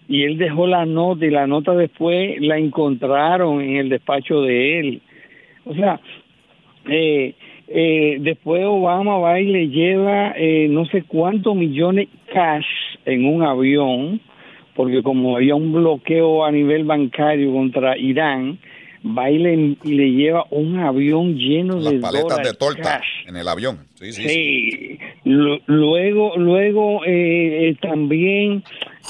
Y 0.08 0.24
él 0.24 0.38
dejó 0.38 0.68
la 0.68 0.86
nota 0.86 1.26
y 1.26 1.32
la 1.32 1.48
nota 1.48 1.76
después 1.76 2.40
la 2.40 2.58
encontraron 2.58 3.62
en 3.62 3.76
el 3.76 3.90
despacho 3.90 4.42
de 4.42 4.80
él. 4.80 5.02
O 5.66 5.74
sea, 5.74 6.00
eh, 6.88 7.36
eh, 7.68 8.18
después 8.22 8.64
Obama 8.66 9.18
va 9.18 9.38
y 9.42 9.48
le 9.48 9.68
lleva 9.68 10.34
eh, 10.38 10.68
no 10.70 10.86
sé 10.86 11.04
cuántos 11.04 11.58
millones 11.58 12.08
cash 12.34 12.66
en 13.04 13.26
un 13.26 13.44
avión, 13.44 14.22
porque 14.76 15.04
como 15.04 15.36
había 15.36 15.56
un 15.56 15.74
bloqueo 15.74 16.46
a 16.46 16.52
nivel 16.54 16.86
bancario 16.86 17.52
contra 17.52 17.98
Irán, 17.98 18.60
va 19.06 19.30
y 19.30 19.40
le, 19.40 19.76
y 19.84 19.94
le 19.94 20.12
lleva 20.12 20.46
un 20.52 20.80
avión 20.80 21.36
lleno 21.36 21.76
Las 21.76 21.94
de 21.94 22.00
paletas 22.00 22.30
dólares 22.30 22.52
de 22.52 22.58
torta 22.58 22.82
cash. 23.00 23.28
en 23.28 23.36
el 23.36 23.48
avión. 23.48 23.80
Sí, 23.96 24.14
sí, 24.14 24.30
sí. 24.30 24.83
Luego, 25.26 26.34
luego 26.38 27.04
eh, 27.06 27.70
eh, 27.70 27.76
también 27.82 28.64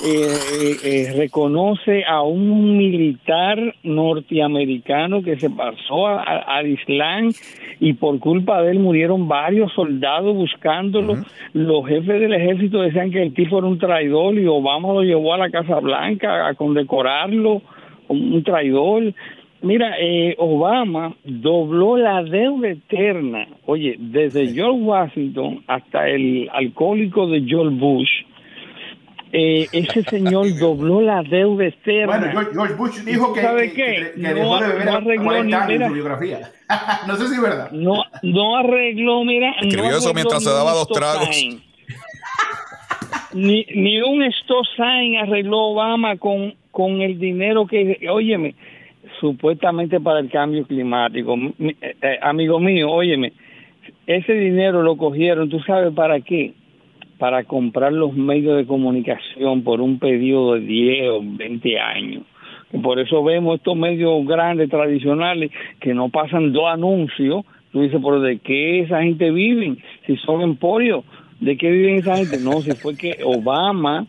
eh, 0.05 0.27
eh, 0.61 0.75
eh, 0.83 1.13
reconoce 1.17 2.03
a 2.05 2.21
un 2.21 2.77
militar 2.77 3.57
norteamericano 3.83 5.21
que 5.21 5.37
se 5.39 5.49
pasó 5.49 6.07
a- 6.07 6.21
a- 6.23 6.57
al 6.57 6.67
Islam 6.67 7.31
y 7.79 7.93
por 7.93 8.19
culpa 8.19 8.61
de 8.61 8.71
él 8.71 8.79
murieron 8.79 9.27
varios 9.27 9.71
soldados 9.73 10.35
buscándolo. 10.35 11.15
Los 11.53 11.85
jefes 11.87 12.19
del 12.19 12.33
ejército 12.33 12.81
decían 12.81 13.11
que 13.11 13.21
el 13.21 13.33
tipo 13.33 13.57
era 13.59 13.67
un 13.67 13.77
traidor 13.79 14.37
y 14.39 14.45
Obama 14.47 14.93
lo 14.93 15.01
llevó 15.03 15.33
a 15.33 15.37
la 15.37 15.49
Casa 15.49 15.79
Blanca 15.79 16.47
a 16.47 16.53
condecorarlo 16.55 17.61
como 18.07 18.35
un 18.35 18.43
traidor. 18.43 19.13
Mira, 19.63 19.95
eh, 19.99 20.35
Obama 20.39 21.15
dobló 21.23 21.95
la 21.97 22.21
deuda 22.21 22.67
eterna, 22.69 23.47
oye, 23.65 23.95
desde 23.97 24.53
George 24.53 24.81
Washington 24.81 25.63
hasta 25.67 26.07
el 26.09 26.49
alcohólico 26.53 27.27
de 27.27 27.41
George 27.47 27.75
Bush. 27.77 28.09
Eh, 29.31 29.65
ese 29.71 30.03
señor 30.09 30.45
dobló 30.59 31.01
la 31.01 31.23
deuda 31.23 31.65
eterna. 31.65 32.17
Bueno, 32.33 32.49
George, 32.53 32.73
Bush 32.75 32.99
dijo 33.05 33.33
que, 33.33 33.41
¿Sabe 33.41 33.69
que- 33.69 33.73
qué? 33.73 33.83
que- 34.15 34.21
que 34.21 34.27
No- 34.29 34.35
dejó 34.35 34.59
de 34.59 34.67
beber 34.67 34.85
no 34.85 34.91
a 34.91 34.95
arregló 34.97 35.23
40 35.23 35.65
ni- 35.67 35.73
mira. 35.73 35.87
su 35.87 35.93
biografía. 35.93 36.39
no 37.07 37.15
sé 37.15 37.27
si 37.29 37.33
es 37.35 37.41
verdad. 37.41 37.71
No, 37.71 38.03
no 38.21 38.57
arregló, 38.57 39.23
mira. 39.23 39.51
Escribió 39.61 39.91
no 39.91 39.97
eso 39.97 40.13
mientras 40.13 40.43
se 40.43 40.49
ni 40.49 40.55
daba 40.55 40.73
dos 40.73 40.87
tragos. 40.89 41.29
Ni, 43.33 43.65
ni 43.73 43.99
un 44.01 44.21
stop 44.23 44.65
sign 44.75 45.15
arregló 45.17 45.57
Obama 45.69 46.17
con, 46.17 46.53
con 46.69 47.01
el 47.01 47.17
dinero 47.17 47.65
que, 47.65 48.07
óyeme, 48.11 48.53
supuestamente 49.23 50.01
para 50.01 50.19
el 50.19 50.29
cambio 50.29 50.65
climático. 50.65 51.37
Eh, 51.57 51.75
eh, 51.81 52.19
amigo 52.21 52.59
mío, 52.59 52.91
óyeme, 52.91 53.31
ese 54.05 54.33
dinero 54.33 54.83
lo 54.83 54.97
cogieron, 54.97 55.47
¿tú 55.47 55.61
sabes 55.61 55.93
para 55.93 56.19
qué? 56.19 56.51
Para 57.17 57.45
comprar 57.45 57.93
los 57.93 58.13
medios 58.13 58.57
de 58.57 58.65
comunicación 58.65 59.63
por 59.63 59.79
un 59.79 59.97
periodo 59.97 60.55
de 60.55 60.59
10 60.59 61.09
o 61.09 61.21
20 61.23 61.79
años. 61.79 62.23
Por 62.83 62.99
eso 62.99 63.23
vemos 63.23 63.59
estos 63.59 63.77
medios 63.77 64.25
grandes, 64.25 64.69
tradicionales, 64.69 65.51
que 65.79 65.93
no 65.93 66.09
pasan 66.09 66.51
dos 66.51 66.65
anuncios. 66.67 67.45
Tú 67.71 67.79
dices, 67.79 68.01
pero 68.03 68.19
¿de 68.19 68.39
qué 68.39 68.81
esa 68.81 69.03
gente 69.03 69.31
vive? 69.31 69.77
Si 70.05 70.17
son 70.17 70.41
emporios, 70.41 71.05
¿de 71.39 71.55
qué 71.55 71.71
viven 71.71 71.95
esa 71.95 72.17
gente? 72.17 72.39
No, 72.41 72.59
si 72.59 72.71
fue 72.71 72.97
que 72.97 73.19
Obama, 73.23 74.05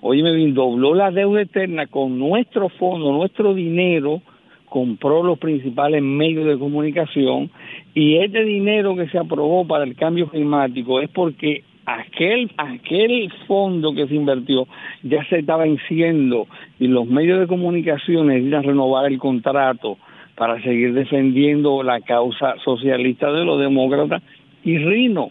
óyeme 0.00 0.32
bien, 0.32 0.54
dobló 0.54 0.92
la 0.92 1.12
deuda 1.12 1.42
eterna 1.42 1.86
con 1.86 2.18
nuestro 2.18 2.68
fondo, 2.68 3.12
nuestro 3.12 3.54
dinero, 3.54 4.22
compró 4.68 5.22
los 5.22 5.38
principales 5.38 6.02
medios 6.02 6.46
de 6.46 6.58
comunicación 6.58 7.50
y 7.94 8.16
este 8.16 8.44
dinero 8.44 8.94
que 8.96 9.08
se 9.08 9.18
aprobó 9.18 9.66
para 9.66 9.84
el 9.84 9.96
cambio 9.96 10.28
climático 10.28 11.00
es 11.00 11.08
porque 11.10 11.64
aquel 11.86 12.50
aquel 12.56 13.32
fondo 13.46 13.94
que 13.94 14.08
se 14.08 14.14
invirtió 14.16 14.66
ya 15.02 15.24
se 15.28 15.38
está 15.38 15.56
venciendo 15.56 16.46
y 16.80 16.88
los 16.88 17.06
medios 17.06 17.40
de 17.40 17.46
comunicación 17.46 18.26
necesitan 18.26 18.64
renovar 18.64 19.06
el 19.06 19.18
contrato 19.18 19.96
para 20.34 20.60
seguir 20.62 20.92
defendiendo 20.92 21.82
la 21.82 22.00
causa 22.00 22.56
socialista 22.64 23.32
de 23.32 23.44
los 23.44 23.58
demócratas 23.58 24.22
y 24.64 24.78
Rino. 24.78 25.30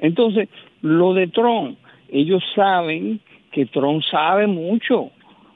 Entonces, 0.00 0.48
lo 0.82 1.14
de 1.14 1.28
Trump, 1.28 1.78
ellos 2.10 2.42
saben 2.54 3.20
que 3.52 3.66
Trump 3.66 4.02
sabe 4.10 4.46
mucho 4.46 5.10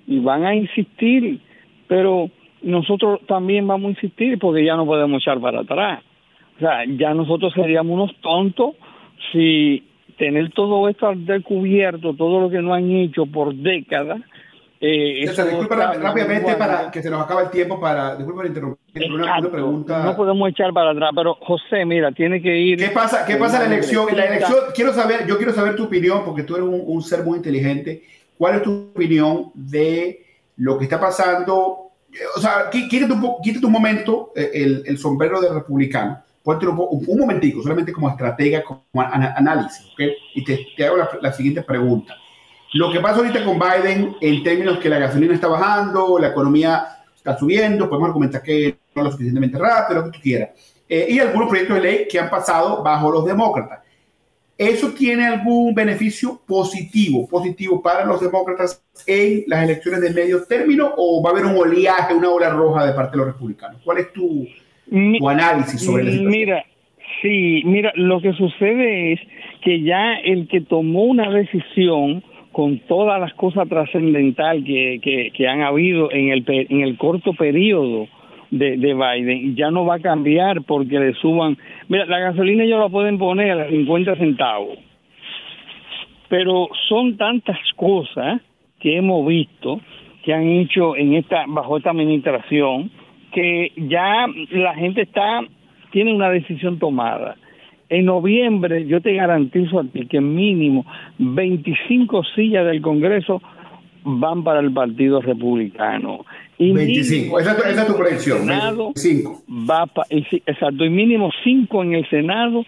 y 0.06 0.18
van 0.20 0.44
a 0.44 0.54
insistir, 0.54 1.38
pero 1.86 2.30
nosotros 2.62 3.20
también 3.26 3.66
vamos 3.66 3.88
a 3.88 3.90
insistir 3.90 4.38
porque 4.38 4.64
ya 4.64 4.76
no 4.76 4.86
podemos 4.86 5.22
echar 5.22 5.40
para 5.40 5.60
atrás. 5.60 6.02
O 6.56 6.60
sea, 6.60 6.84
ya 6.86 7.14
nosotros 7.14 7.52
seríamos 7.54 7.94
unos 7.94 8.14
tontos 8.20 8.74
si 9.32 9.84
tener 10.18 10.50
todo 10.52 10.88
esto 10.88 11.08
al 11.08 11.24
descubierto, 11.24 12.14
todo 12.14 12.40
lo 12.40 12.50
que 12.50 12.60
no 12.60 12.74
han 12.74 12.90
hecho 12.90 13.26
por 13.26 13.54
décadas. 13.54 14.20
Eh, 14.80 15.26
César, 15.28 15.46
eso 15.46 15.56
disculpa 15.56 15.94
rápidamente 15.94 16.54
para 16.56 16.90
que 16.90 17.02
se 17.02 17.08
nos 17.08 17.22
acaba 17.22 17.42
el 17.42 17.50
tiempo 17.50 17.80
para, 17.80 18.16
disculpa 18.16 18.44
interrumpir, 18.44 19.12
una, 19.12 19.40
pregunta. 19.40 20.04
No 20.04 20.16
podemos 20.16 20.48
echar 20.48 20.72
para 20.72 20.90
atrás, 20.90 21.12
pero 21.14 21.36
José, 21.40 21.84
mira, 21.84 22.10
tiene 22.10 22.42
que 22.42 22.56
ir. 22.56 22.78
¿Qué 22.78 22.88
pasa, 22.88 23.24
qué 23.24 23.36
pasa 23.36 23.62
en 23.62 23.70
la 23.70 23.76
elección? 23.76 24.08
En 24.08 24.16
la 24.16 24.24
elección, 24.24 24.58
quiero 24.74 24.92
saber, 24.92 25.24
yo 25.28 25.36
quiero 25.36 25.52
saber 25.52 25.76
tu 25.76 25.84
opinión, 25.84 26.22
porque 26.24 26.42
tú 26.42 26.56
eres 26.56 26.68
un, 26.68 26.82
un 26.84 27.02
ser 27.02 27.24
muy 27.24 27.36
inteligente. 27.36 28.02
¿Cuál 28.36 28.56
es 28.56 28.62
tu 28.62 28.90
opinión 28.92 29.52
de 29.54 30.26
lo 30.56 30.78
que 30.78 30.84
está 30.84 30.98
pasando? 30.98 31.91
O 32.36 32.40
sea, 32.40 32.68
quítate 32.70 33.12
un, 33.12 33.36
quítate 33.42 33.66
un 33.66 33.72
momento 33.72 34.32
eh, 34.34 34.82
el, 34.84 34.98
sombrero 34.98 35.40
de 35.40 35.52
republicano. 35.52 36.22
Ponte 36.42 36.66
un, 36.66 36.76
un, 36.78 37.18
momentico, 37.18 37.62
solamente 37.62 37.92
como 37.92 38.10
estratega, 38.10 38.64
como 38.64 38.82
análisis, 38.94 39.86
¿ok? 39.92 40.00
Y 40.34 40.44
te, 40.44 40.84
hago 40.84 40.96
la, 40.96 41.08
la 41.20 41.32
siguiente 41.32 41.62
pregunta. 41.62 42.16
Lo 42.74 42.90
que 42.90 43.00
pasa 43.00 43.18
ahorita 43.18 43.44
con 43.44 43.58
Biden 43.58 44.16
en 44.20 44.42
términos 44.42 44.78
que 44.78 44.88
la 44.88 44.98
gasolina 44.98 45.34
está 45.34 45.46
bajando, 45.46 46.18
la 46.18 46.28
economía 46.28 46.86
está 47.14 47.38
subiendo, 47.38 47.88
podemos 47.88 48.08
argumentar 48.08 48.42
que 48.42 48.78
no 48.94 49.02
lo 49.02 49.12
suficientemente 49.12 49.58
rápido, 49.58 50.00
lo 50.00 50.06
que 50.06 50.18
tú 50.18 50.22
quieras. 50.22 50.50
Eh, 50.88 51.06
y 51.10 51.18
algunos 51.20 51.48
proyectos 51.48 51.76
de 51.76 51.82
ley 51.82 52.08
que 52.10 52.18
han 52.18 52.28
pasado 52.28 52.82
bajo 52.82 53.10
los 53.10 53.24
demócratas. 53.24 53.80
¿Eso 54.58 54.92
tiene 54.92 55.26
algún 55.26 55.74
beneficio 55.74 56.40
positivo, 56.46 57.28
positivo 57.28 57.82
para 57.82 58.04
los 58.04 58.20
demócratas 58.20 58.84
en 59.06 59.44
las 59.46 59.64
elecciones 59.64 60.00
de 60.02 60.10
medio 60.10 60.44
término 60.44 60.92
o 60.96 61.22
va 61.22 61.30
a 61.30 61.32
haber 61.32 61.46
un 61.46 61.56
oleaje, 61.56 62.14
una 62.14 62.30
ola 62.30 62.50
roja 62.50 62.86
de 62.86 62.92
parte 62.92 63.12
de 63.12 63.24
los 63.24 63.26
republicanos? 63.34 63.80
¿Cuál 63.84 63.98
es 63.98 64.12
tu, 64.12 64.46
tu 65.18 65.28
análisis 65.28 65.80
sobre 65.80 66.04
la 66.04 66.10
situación? 66.10 66.30
Mira, 66.30 66.64
sí, 67.22 67.62
mira, 67.64 67.92
lo 67.96 68.20
que 68.20 68.32
sucede 68.34 69.14
es 69.14 69.20
que 69.62 69.82
ya 69.82 70.14
el 70.22 70.46
que 70.48 70.60
tomó 70.60 71.04
una 71.04 71.30
decisión 71.30 72.22
con 72.52 72.78
todas 72.80 73.18
las 73.18 73.32
cosas 73.34 73.68
trascendentales 73.68 74.64
que, 74.64 75.00
que, 75.02 75.32
que 75.34 75.48
han 75.48 75.62
habido 75.62 76.12
en 76.12 76.28
el, 76.28 76.44
en 76.46 76.82
el 76.82 76.98
corto 76.98 77.32
periodo 77.32 78.06
de, 78.52 78.76
de 78.76 78.94
Biden, 78.94 79.56
ya 79.56 79.70
no 79.70 79.86
va 79.86 79.96
a 79.96 80.00
cambiar 80.00 80.62
porque 80.62 81.00
le 81.00 81.14
suban. 81.14 81.56
Mira, 81.88 82.04
la 82.04 82.18
gasolina 82.18 82.64
ellos 82.64 82.78
la 82.78 82.90
pueden 82.90 83.18
poner 83.18 83.58
a 83.58 83.68
50 83.68 84.16
centavos, 84.16 84.78
pero 86.28 86.68
son 86.88 87.16
tantas 87.16 87.58
cosas 87.76 88.40
que 88.78 88.96
hemos 88.96 89.26
visto 89.26 89.80
que 90.22 90.34
han 90.34 90.46
hecho 90.46 90.96
en 90.96 91.14
esta 91.14 91.44
bajo 91.48 91.78
esta 91.78 91.90
administración 91.90 92.90
que 93.32 93.72
ya 93.76 94.26
la 94.50 94.74
gente 94.74 95.02
está 95.02 95.40
tiene 95.90 96.14
una 96.14 96.28
decisión 96.28 96.78
tomada. 96.78 97.36
En 97.88 98.04
noviembre 98.04 98.86
yo 98.86 99.00
te 99.00 99.14
garantizo 99.14 99.80
a 99.80 99.84
ti 99.84 100.06
que 100.06 100.20
mínimo 100.20 100.84
25 101.18 102.22
sillas 102.34 102.66
del 102.66 102.82
Congreso 102.82 103.40
van 104.04 104.44
para 104.44 104.60
el 104.60 104.72
Partido 104.72 105.20
Republicano. 105.20 106.24
Y 106.58 106.72
25, 106.72 107.16
mínimo 107.22 107.38
esa, 107.40 107.52
es 107.52 107.56
tu- 107.56 107.68
esa 107.68 107.80
es 107.82 107.86
tu 107.88 107.96
predicción. 107.96 108.38
Senado 108.40 108.84
25. 108.94 109.42
va 109.68 109.86
pa- 109.86 110.06
exacto, 110.10 110.84
y 110.84 110.90
mínimo 110.90 111.30
5 111.44 111.82
en 111.82 111.94
el 111.94 112.08
Senado 112.10 112.64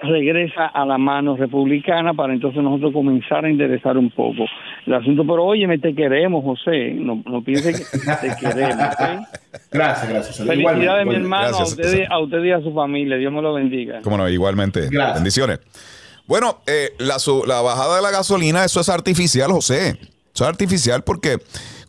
regresa 0.00 0.66
a 0.66 0.84
la 0.84 0.98
mano 0.98 1.36
republicana 1.36 2.12
para 2.12 2.32
entonces 2.32 2.62
nosotros 2.62 2.92
comenzar 2.92 3.44
a 3.44 3.50
interesar 3.50 3.96
un 3.96 4.10
poco 4.10 4.44
el 4.86 4.94
asunto. 4.94 5.22
Pero 5.22 5.44
óyeme, 5.44 5.78
te 5.78 5.94
queremos, 5.94 6.42
José, 6.44 6.90
no, 6.94 7.22
no 7.26 7.42
pienses 7.42 7.88
que 7.90 7.98
te 7.98 8.36
queremos. 8.40 8.74
¿ok? 8.74 9.28
Gracias, 9.70 10.08
gracias. 10.08 10.36
Felicidades, 10.38 10.58
Igualmente, 10.58 11.04
mi 11.06 11.14
hermano, 11.16 11.48
Gracias, 11.48 11.60
a, 11.60 11.64
usted, 11.82 12.04
a 12.10 12.18
usted 12.20 12.44
y 12.44 12.50
a 12.52 12.60
su 12.60 12.74
familia. 12.74 13.16
Dios 13.16 13.32
me 13.32 13.42
lo 13.42 13.54
bendiga. 13.54 14.00
Cómo 14.02 14.16
no, 14.16 14.28
igualmente. 14.28 14.88
Bendiciones. 15.14 15.60
Bueno, 16.26 16.58
eh, 16.66 16.90
la, 16.98 17.18
su- 17.18 17.44
la 17.46 17.60
bajada 17.60 17.96
de 17.96 18.02
la 18.02 18.10
gasolina, 18.10 18.64
eso 18.64 18.80
es 18.80 18.88
artificial, 18.88 19.50
José. 19.52 19.90
Eso 20.34 20.44
es 20.44 20.48
artificial 20.50 21.04
porque 21.04 21.36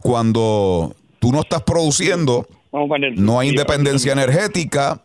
cuando 0.02 0.94
tú 1.20 1.32
no 1.32 1.41
estás 1.41 1.63
produciendo, 1.63 2.47
no 3.15 3.39
hay 3.39 3.49
independencia 3.49 4.13
energética 4.13 5.01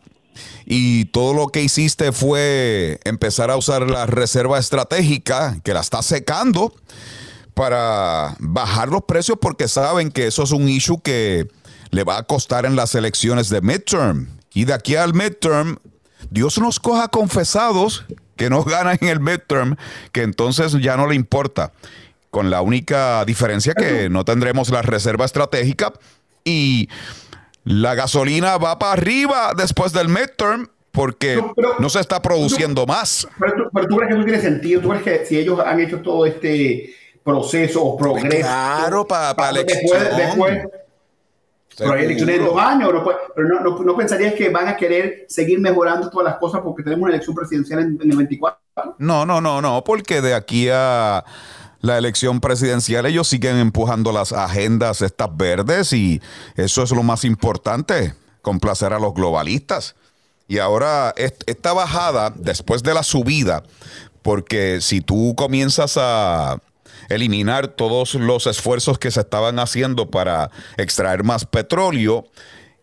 y 0.65 1.05
todo 1.05 1.33
lo 1.33 1.47
que 1.47 1.61
hiciste 1.61 2.11
fue 2.11 2.99
empezar 3.03 3.51
a 3.51 3.57
usar 3.57 3.89
la 3.89 4.05
reserva 4.05 4.59
estratégica 4.59 5.57
que 5.63 5.73
la 5.73 5.81
está 5.81 6.01
secando 6.01 6.73
para 7.53 8.35
bajar 8.39 8.89
los 8.89 9.03
precios 9.03 9.37
porque 9.39 9.67
saben 9.67 10.11
que 10.11 10.27
eso 10.27 10.43
es 10.43 10.51
un 10.51 10.67
issue 10.67 10.99
que 11.01 11.47
le 11.91 12.03
va 12.03 12.17
a 12.17 12.23
costar 12.23 12.65
en 12.65 12.75
las 12.75 12.95
elecciones 12.95 13.49
de 13.49 13.61
midterm. 13.61 14.27
Y 14.53 14.65
de 14.65 14.73
aquí 14.73 14.95
al 14.95 15.13
midterm, 15.13 15.77
Dios 16.29 16.57
nos 16.57 16.79
coja 16.79 17.07
confesados 17.09 18.05
que 18.35 18.49
no 18.49 18.63
ganan 18.63 18.97
en 19.01 19.07
el 19.09 19.19
midterm, 19.19 19.75
que 20.11 20.23
entonces 20.23 20.73
ya 20.81 20.97
no 20.97 21.07
le 21.07 21.15
importa. 21.15 21.71
Con 22.33 22.49
la 22.49 22.63
única 22.63 23.23
diferencia 23.25 23.75
que 23.75 24.09
no 24.09 24.25
tendremos 24.25 24.71
la 24.71 24.81
reserva 24.81 25.23
estratégica 25.23 25.93
y 26.43 26.89
la 27.63 27.93
gasolina 27.93 28.57
va 28.57 28.79
para 28.79 28.93
arriba 28.93 29.53
después 29.55 29.93
del 29.93 30.09
midterm 30.09 30.67
porque 30.89 31.39
no, 31.77 31.89
se 31.89 31.99
está 31.99 32.23
produciendo 32.23 32.87
más. 32.87 33.27
Pero 33.39 33.53
tú, 33.53 33.69
pero 33.71 33.87
tú, 33.87 33.97
crees 33.97 34.09
que 34.09 34.15
eso 34.15 34.25
tiene 34.25 34.41
sentido. 34.41 34.81
¿Tú 34.81 34.89
crees 34.89 35.03
que 35.03 35.25
si 35.27 35.37
ellos 35.37 35.59
han 35.59 35.79
hecho 35.79 36.01
todo 36.01 36.25
este 36.25 36.95
proceso 37.23 37.83
o 37.83 37.95
progreso? 37.95 38.39
Claro, 38.39 39.05
para 39.05 39.35
pa, 39.35 39.53
después, 39.53 40.17
después 40.17 40.63
pero 41.77 41.93
hay 41.93 42.05
elecciones 42.05 42.37
en 42.37 42.45
dos 42.45 42.57
años, 42.57 42.89
pero 43.35 43.47
no, 43.47 43.59
no, 43.59 43.83
no, 43.83 43.95
pensarías 43.95 44.33
que 44.33 44.49
van 44.49 44.67
a 44.67 44.75
querer 44.75 45.27
seguir 45.29 45.59
mejorando 45.59 46.09
todas 46.09 46.25
las 46.25 46.37
cosas 46.39 46.61
porque 46.61 46.81
tenemos 46.81 47.03
una 47.03 47.13
elección 47.13 47.35
presidencial 47.35 47.79
en, 47.79 47.99
en 48.01 48.09
el 48.09 48.17
24. 48.17 48.59
No, 48.97 49.23
no, 49.23 49.39
no, 49.39 49.61
no, 49.61 49.83
porque 49.83 50.19
de 50.19 50.33
aquí 50.33 50.67
a 50.71 51.23
la 51.83 51.97
elección 51.97 52.39
presidencial, 52.39 53.05
ellos 53.05 53.27
siguen 53.27 53.57
empujando 53.57 54.13
las 54.13 54.31
agendas 54.31 55.01
estas 55.01 55.35
verdes 55.35 55.91
y 55.91 56.21
eso 56.55 56.81
es 56.81 56.91
lo 56.91 57.03
más 57.03 57.25
importante, 57.25 58.13
complacer 58.41 58.93
a 58.93 58.99
los 58.99 59.13
globalistas. 59.13 59.93
Y 60.47 60.59
ahora 60.59 61.13
esta 61.17 61.73
bajada, 61.73 62.31
después 62.37 62.83
de 62.83 62.93
la 62.93 63.03
subida, 63.03 63.63
porque 64.21 64.79
si 64.79 65.01
tú 65.01 65.35
comienzas 65.35 65.97
a 65.97 66.57
eliminar 67.09 67.67
todos 67.67 68.15
los 68.15 68.47
esfuerzos 68.47 68.97
que 68.97 69.11
se 69.11 69.19
estaban 69.19 69.59
haciendo 69.59 70.09
para 70.09 70.51
extraer 70.77 71.25
más 71.25 71.45
petróleo 71.45 72.23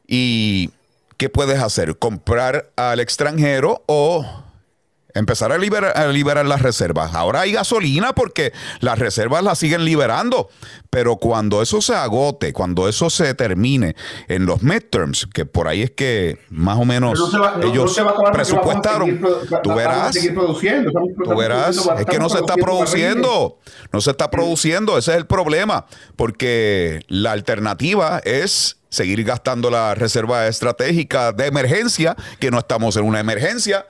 y 0.07 0.73
¿qué 1.17 1.31
puedes 1.31 1.59
hacer? 1.59 1.97
Comprar 1.99 2.71
al 2.77 3.01
extranjero 3.01 3.83
o 3.87 4.27
Empezar 5.15 5.53
a 5.53 5.59
liberar, 5.59 5.97
a 5.97 6.07
liberar, 6.09 6.47
las 6.47 6.63
reservas. 6.63 7.15
Ahora 7.15 7.43
hay 7.43 7.53
gasolina 7.53 8.15
porque 8.15 8.53
las 8.81 8.99
reservas 8.99 9.43
las 9.43 9.59
siguen 9.59 9.85
liberando. 9.85 10.49
Pero 10.91 11.17
cuando 11.17 11.63
eso 11.63 11.81
se 11.81 11.95
agote, 11.95 12.53
cuando 12.53 12.89
eso 12.89 13.11
se 13.11 13.35
termine 13.35 13.95
en 14.29 14.47
los 14.47 14.63
midterms, 14.63 15.27
que 15.33 15.47
por 15.47 15.69
ahí 15.69 15.83
es 15.83 15.91
que 15.93 16.39
más 16.51 16.79
o 16.79 16.85
menos 16.85 17.21
ellos 17.63 18.01
presupuestaron, 18.33 19.21
tú 19.63 19.75
verás, 19.75 20.17
tú 21.25 21.37
verás, 21.37 21.89
es 21.99 22.07
que 22.07 22.19
no 22.19 22.29
se 22.29 22.39
está 22.39 22.55
produciendo, 22.55 23.59
no 23.93 24.01
se 24.01 24.11
está 24.11 24.31
produciendo, 24.31 24.99
ese 24.99 25.13
es 25.13 25.17
el 25.19 25.27
problema, 25.27 25.87
porque 26.17 27.05
la 27.09 27.33
alternativa 27.33 28.21
es 28.25 28.81
seguir 28.89 29.23
gastando 29.25 29.71
la 29.71 29.95
reserva 29.95 30.49
estratégica 30.49 31.33
de 31.33 31.47
emergencia, 31.47 32.17
que 32.39 32.51
no 32.51 32.59
estamos 32.59 32.97
en 32.97 33.05
una 33.05 33.21
emergencia, 33.21 33.87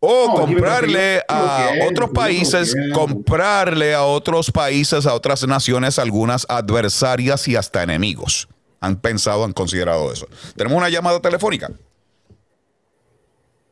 o 0.00 0.34
comprarle 0.34 1.22
a 1.28 1.70
otros 1.88 2.10
países, 2.10 2.74
comprarle 2.92 3.94
a 3.94 4.04
otros 4.04 4.50
países, 4.50 5.06
a 5.06 5.14
otras 5.14 5.46
naciones, 5.46 5.98
algunas 5.98 6.46
adversarias 6.48 7.48
y 7.48 7.56
hasta 7.56 7.82
enemigos. 7.82 8.48
Han 8.80 8.96
pensado, 8.96 9.44
han 9.44 9.52
considerado 9.52 10.12
eso. 10.12 10.26
Tenemos 10.54 10.78
una 10.78 10.88
llamada 10.88 11.20
telefónica. 11.20 11.70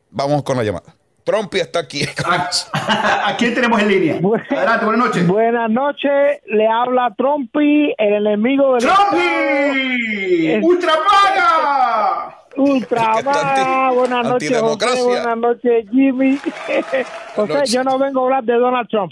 Vamos 0.09 0.43
con 0.43 0.57
la 0.57 0.63
llamada. 0.63 0.95
Trumpy 1.23 1.59
está 1.59 1.79
aquí. 1.79 2.01
¿A 2.73 3.35
quién 3.37 3.53
tenemos 3.55 3.81
en 3.81 3.87
línea? 3.87 4.19
Adelante, 4.49 4.85
buenas 4.85 5.07
noches. 5.07 5.27
Buenas 5.27 5.69
noches, 5.71 6.41
le 6.45 6.67
habla 6.67 7.13
Trumpy, 7.17 7.95
el 7.97 8.27
enemigo 8.27 8.75
de... 8.75 8.79
¡Trumpy! 8.81 10.59
¡Ultrapaga! 10.61 12.44
Ultramar, 12.57 13.93
buenas 13.93 14.27
noches, 14.29 14.59
José, 14.61 15.03
buenas 15.03 15.37
noches, 15.37 15.89
Jimmy. 15.91 16.37
José, 17.35 17.63
yo 17.67 17.83
no 17.83 17.97
vengo 17.99 18.21
a 18.21 18.23
hablar 18.23 18.43
de 18.43 18.53
Donald 18.53 18.87
Trump. 18.89 19.11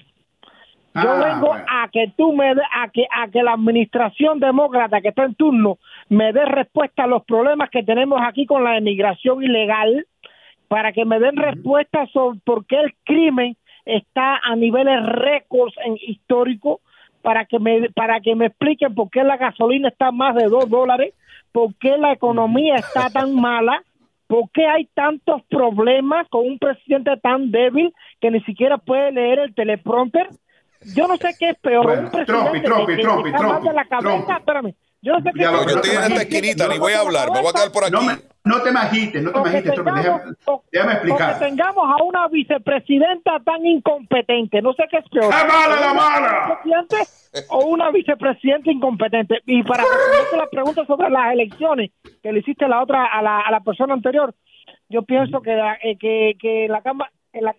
Yo 0.95 1.01
Ah, 1.11 1.23
vengo 1.33 1.47
bueno. 1.47 1.65
a 1.67 1.87
que 1.91 2.13
tú 2.15 2.33
me 2.33 2.53
de- 2.53 2.61
a 2.61 2.87
que 2.89 3.05
a 3.11 3.27
que 3.27 3.41
la 3.41 3.53
administración 3.53 4.39
demócrata 4.39 5.01
que 5.01 5.07
está 5.09 5.23
en 5.23 5.33
turno 5.33 5.79
me 6.09 6.31
dé 6.33 6.45
respuesta 6.45 7.05
a 7.05 7.07
los 7.07 7.23
problemas 7.25 7.69
que 7.71 7.81
tenemos 7.83 8.21
aquí 8.23 8.45
con 8.45 8.63
la 8.63 8.77
emigración 8.77 9.43
ilegal, 9.43 10.05
para 10.67 10.91
que 10.93 11.03
me 11.03 11.19
den 11.19 11.35
respuesta 11.35 12.05
sobre 12.13 12.39
por 12.45 12.65
qué 12.67 12.79
el 12.79 12.93
crimen 13.05 13.57
está 13.85 14.37
a 14.43 14.55
niveles 14.55 15.03
récords 15.03 15.73
en 15.83 15.97
histórico, 15.99 16.79
para 17.23 17.45
que 17.45 17.57
me 17.57 17.89
para 17.89 18.19
que 18.21 18.35
me 18.35 18.45
expliquen 18.47 18.93
por 18.93 19.09
qué 19.09 19.23
la 19.23 19.37
gasolina 19.37 19.89
está 19.89 20.11
más 20.11 20.35
de 20.35 20.45
dos 20.45 20.69
dólares, 20.69 21.13
por 21.53 21.73
qué 21.75 21.97
la 21.97 22.11
economía 22.11 22.75
está 22.75 23.09
tan 23.13 23.33
mala, 23.35 23.81
por 24.27 24.49
qué 24.51 24.65
hay 24.67 24.85
tantos 24.93 25.41
problemas 25.49 26.27
con 26.29 26.45
un 26.45 26.59
presidente 26.59 27.11
tan 27.21 27.51
débil 27.51 27.93
que 28.19 28.31
ni 28.31 28.41
siquiera 28.41 28.77
puede 28.77 29.11
leer 29.13 29.39
el 29.39 29.53
teleprompter. 29.55 30.27
Yo 30.95 31.07
no 31.07 31.15
sé 31.15 31.29
qué 31.39 31.51
es 31.51 31.59
peor, 31.59 31.85
Bueno, 31.85 32.01
un 32.03 32.11
presidente 32.11 32.59
Trumpi, 32.59 32.61
Trumpi, 32.65 32.85
que- 32.87 32.95
que 32.97 33.01
Trumpi, 33.03 33.29
está 33.29 33.41
mal 33.41 33.49
Trumpi, 33.51 33.67
de 33.69 33.73
la 33.73 33.85
cabeza, 33.85 34.37
espérame. 34.37 34.73
Yo 35.03 35.11
no 35.13 35.19
sé 35.21 35.29
qué 35.35 35.41
Ya 35.41 35.45
es 35.47 35.51
lo- 35.51 35.59
peor. 35.59 35.69
Yo 35.69 35.75
estoy 35.75 35.91
en 35.97 36.03
esta 36.11 36.21
esquinita, 36.23 36.67
ni 36.69 36.79
voy 36.79 36.93
a 36.93 36.99
hablar, 37.01 37.29
me 37.31 37.41
voy 37.41 37.49
a 37.49 37.53
quedar 37.53 37.71
por 37.71 37.83
aquí. 37.83 37.91
No, 37.93 38.01
me- 38.01 38.17
no 38.45 38.61
te 38.61 38.71
me 38.71 38.79
agites, 38.79 39.21
no 39.21 39.31
te 39.31 39.39
me 39.39 39.43
que 39.51 39.57
agites, 39.57 39.75
tengamos- 39.75 40.03
déjame, 40.03 40.31
déjame 40.71 40.91
o 40.93 41.01
que 41.01 41.07
explicar. 41.07 41.39
tengamos 41.39 41.83
a 41.99 42.03
una 42.03 42.27
vicepresidenta 42.29 43.39
tan 43.45 43.65
incompetente, 43.65 44.61
no 44.61 44.73
sé 44.73 44.83
qué 44.89 44.97
es 44.97 45.09
peor. 45.09 45.29
¡La 45.29 45.43
mala, 45.45 45.75
la 45.79 45.91
¿Una 45.91 45.93
mala! 45.93 46.59
vicepresidente 46.63 47.45
o 47.49 47.65
una 47.65 47.91
vicepresidenta 47.91 48.71
incompetente? 48.71 49.39
Y 49.45 49.63
para 49.63 49.83
responderte 49.83 50.37
la 50.37 50.47
pregunta 50.49 50.85
sobre 50.85 51.09
las 51.09 51.33
elecciones 51.33 51.91
que 52.21 52.31
le 52.31 52.39
hiciste 52.39 52.67
la 52.67 52.81
otra 52.81 53.05
a 53.05 53.21
la, 53.21 53.39
a 53.41 53.51
la 53.51 53.59
persona 53.59 53.93
anterior, 53.93 54.33
yo 54.89 55.03
pienso 55.03 55.41
que 55.41 55.51
la, 55.53 55.73
eh, 55.83 55.97
que, 55.99 56.35
que 56.39 56.67
la 56.69 56.81
cámara 56.81 57.11
en 57.33 57.43
la 57.45 57.55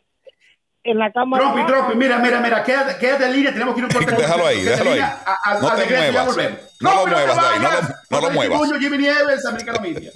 en 0.85 0.99
la 0.99 1.11
cámara 1.11 1.43
Trumpi, 1.53 1.66
Trumpi, 1.66 1.97
mira, 1.97 2.18
mira, 2.18 2.41
mira, 2.41 2.62
quédate, 2.62 2.97
quédate 2.99 3.24
en 3.26 3.32
línea, 3.32 3.53
tenemos 3.53 3.74
que 3.74 3.80
ir 3.80 3.87
un 3.87 3.91
corte. 3.91 4.14
Déjalo 4.14 4.47
ahí, 4.47 4.62
déjalo 4.62 4.93
ahí. 4.93 4.99
a- 5.01 5.22
a- 5.45 5.59
No 5.61 5.68
a 5.68 5.74
te 5.76 5.82
regreso, 5.82 6.12
muevas. 6.12 6.26
volvemos. 6.26 6.59
No 6.80 6.91
lo 6.91 6.97
Trumpi, 7.05 7.11
te 7.11 7.26
muevas 7.26 7.39
ahí, 7.39 7.59
no 7.61 7.70
lo- 7.70 7.80
no 8.11 8.20
lo 8.20 8.30
muevas. 8.35 8.61
Timuño, 8.61 8.78
Jimmy 8.80 8.99
Nieves, 8.99 9.47
Americano 9.47 9.80
Media. 9.80 10.11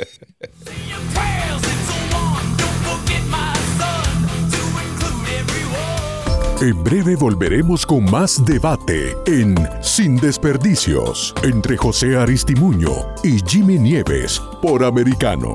En 6.61 6.83
breve 6.83 7.15
volveremos 7.15 7.87
con 7.87 8.05
más 8.11 8.45
debate 8.45 9.17
en 9.27 9.55
Sin 9.81 10.17
Desperdicios 10.17 11.33
entre 11.45 11.77
José 11.77 12.17
Aristimuño 12.17 12.91
y 13.23 13.39
Jimmy 13.47 13.79
Nieves 13.79 14.43
por 14.61 14.83
Americano. 14.83 15.55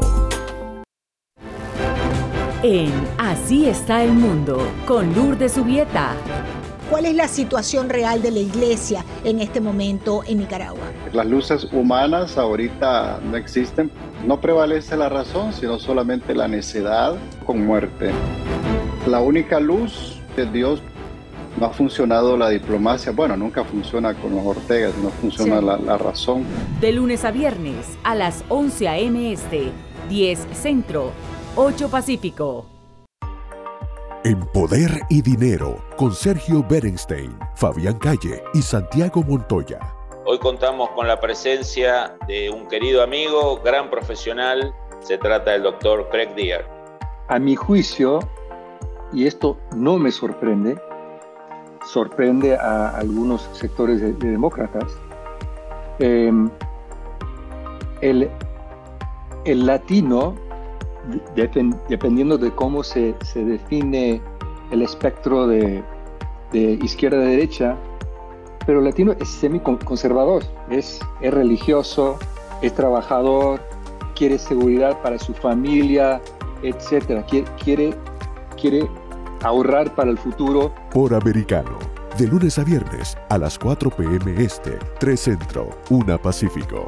En 2.64 2.91
Así 3.18 3.68
está 3.68 4.03
el 4.03 4.14
mundo, 4.14 4.57
con 4.88 5.14
Lourdes 5.14 5.53
Subieta. 5.53 6.14
¿Cuál 6.89 7.05
es 7.05 7.16
la 7.16 7.28
situación 7.28 7.89
real 7.89 8.22
de 8.22 8.32
la 8.32 8.39
iglesia 8.39 9.03
en 9.24 9.39
este 9.39 9.59
momento 9.59 10.24
en 10.26 10.39
Nicaragua? 10.39 10.80
Las 11.11 11.26
luces 11.26 11.68
humanas 11.72 12.38
ahorita 12.38 13.20
no 13.24 13.36
existen. 13.38 13.89
No 14.26 14.39
prevalece 14.39 14.95
la 14.95 15.09
razón, 15.09 15.53
sino 15.53 15.80
solamente 15.80 16.34
la 16.36 16.47
necedad 16.47 17.16
con 17.45 17.66
muerte. 17.66 18.11
La 19.07 19.20
única 19.20 19.59
luz 19.59 20.20
de 20.38 20.45
Dios 20.45 20.82
no 21.59 21.66
ha 21.66 21.70
funcionado 21.72 22.38
la 22.38 22.49
diplomacia. 22.49 23.11
Bueno, 23.11 23.36
nunca 23.36 23.64
funciona 23.64 24.14
con 24.14 24.36
los 24.36 24.45
Ortegas, 24.45 24.93
no 25.03 25.09
funciona 25.09 25.59
Sí. 25.59 25.66
la, 25.66 25.78
la 25.78 25.97
razón. 25.97 26.43
De 26.80 26.91
lunes 26.93 27.26
a 27.26 27.32
viernes 27.32 27.97
a 28.03 28.16
las 28.16 28.43
11 28.49 28.88
a.m. 28.88 29.34
Este, 29.34 29.72
10 30.09 30.47
Centro, 30.53 31.11
8 31.56 31.88
Pacífico. 31.88 32.66
En 34.24 34.39
Poder 34.54 34.89
y 35.08 35.22
Dinero 35.22 35.84
con 35.97 36.12
Sergio 36.12 36.66
Berenstein, 36.68 37.38
Fabián 37.56 37.99
Calle 37.99 38.43
y 38.56 38.62
Santiago 38.64 39.22
Montoya. 39.22 39.80
Hoy 40.26 40.39
contamos 40.39 40.89
con 40.95 41.08
la 41.08 41.20
presencia 41.20 42.18
de 42.28 42.49
un 42.49 42.68
querido 42.68 43.04
amigo, 43.04 43.62
gran 43.64 43.91
profesional. 43.91 44.74
Se 45.01 45.20
trata 45.20 45.51
del 45.51 45.62
doctor 45.62 46.10
Craig 46.10 46.34
Deer. 46.34 46.66
A 47.28 47.38
mi 47.38 47.56
juicio, 47.56 48.20
y 49.12 49.28
esto 49.28 49.56
no 49.76 49.99
me 49.99 50.12
sorprende, 50.12 50.82
sorprende 51.86 52.56
a 52.56 52.97
algunos 52.97 53.47
sectores 53.54 54.01
de, 54.01 54.14
de 54.14 54.32
demócratas, 54.32 54.91
eh, 55.99 56.32
el, 58.01 58.32
el 59.45 59.66
latino, 59.68 60.36
depen- 61.36 61.80
dependiendo 61.89 62.38
de 62.38 62.51
cómo 62.51 62.84
se, 62.84 63.16
se 63.24 63.43
define 63.43 64.22
el 64.72 64.82
espectro 64.82 65.47
de, 65.47 65.84
de 66.51 66.62
izquierda 66.82 67.18
a 67.18 67.22
derecha, 67.22 67.76
pero 68.66 68.80
el 68.80 68.86
latino 68.86 69.14
es 69.20 69.28
semiconservador, 69.30 70.43
es, 70.70 70.99
es 71.22 71.34
religioso, 71.34 72.18
es 72.62 72.74
trabajador, 72.74 73.60
quiere 74.16 74.38
seguridad 74.38 75.01
para 75.01 75.20
su 75.20 75.34
familia, 75.34 76.22
etcétera. 76.62 77.26
Quiere, 77.26 77.47
quiere, 77.62 77.93
quiere 78.60 78.88
ahorrar 79.43 79.93
para 79.95 80.12
el 80.12 80.18
futuro. 80.18 80.74
Por 80.91 81.14
Americano, 81.14 81.78
de 82.18 82.28
lunes 82.28 82.58
a 82.58 82.64
viernes 82.64 83.18
a 83.30 83.38
las 83.38 83.60
4 83.60 83.89
p.m. 83.89 84.41
Este, 84.41 84.78
3 84.99 85.20
Centro, 85.20 85.70
1 85.89 86.18
Pacífico. 86.20 86.88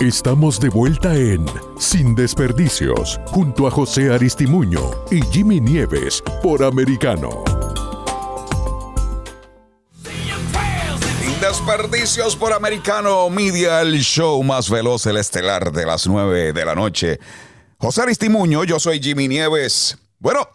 Estamos 0.00 0.58
de 0.58 0.68
vuelta 0.68 1.14
en 1.14 1.46
Sin 1.78 2.14
Desperdicios, 2.16 3.20
junto 3.26 3.68
a 3.68 3.70
José 3.70 4.12
Aristimuño 4.12 4.90
y 5.12 5.22
Jimmy 5.30 5.60
Nieves 5.60 6.22
por 6.42 6.64
Americano. 6.64 7.44
Sin 10.02 11.40
desperdicios 11.40 12.34
por 12.34 12.52
Americano 12.52 13.30
Media, 13.30 13.80
el 13.82 14.00
show 14.00 14.42
más 14.42 14.68
veloz, 14.68 15.06
el 15.06 15.18
estelar 15.18 15.70
de 15.70 15.86
las 15.86 16.06
9 16.08 16.52
de 16.52 16.64
la 16.64 16.74
noche. 16.74 17.20
José 17.78 18.02
Aristimuño, 18.02 18.64
yo 18.64 18.80
soy 18.80 19.00
Jimmy 19.00 19.28
Nieves. 19.28 19.98
Bueno, 20.18 20.48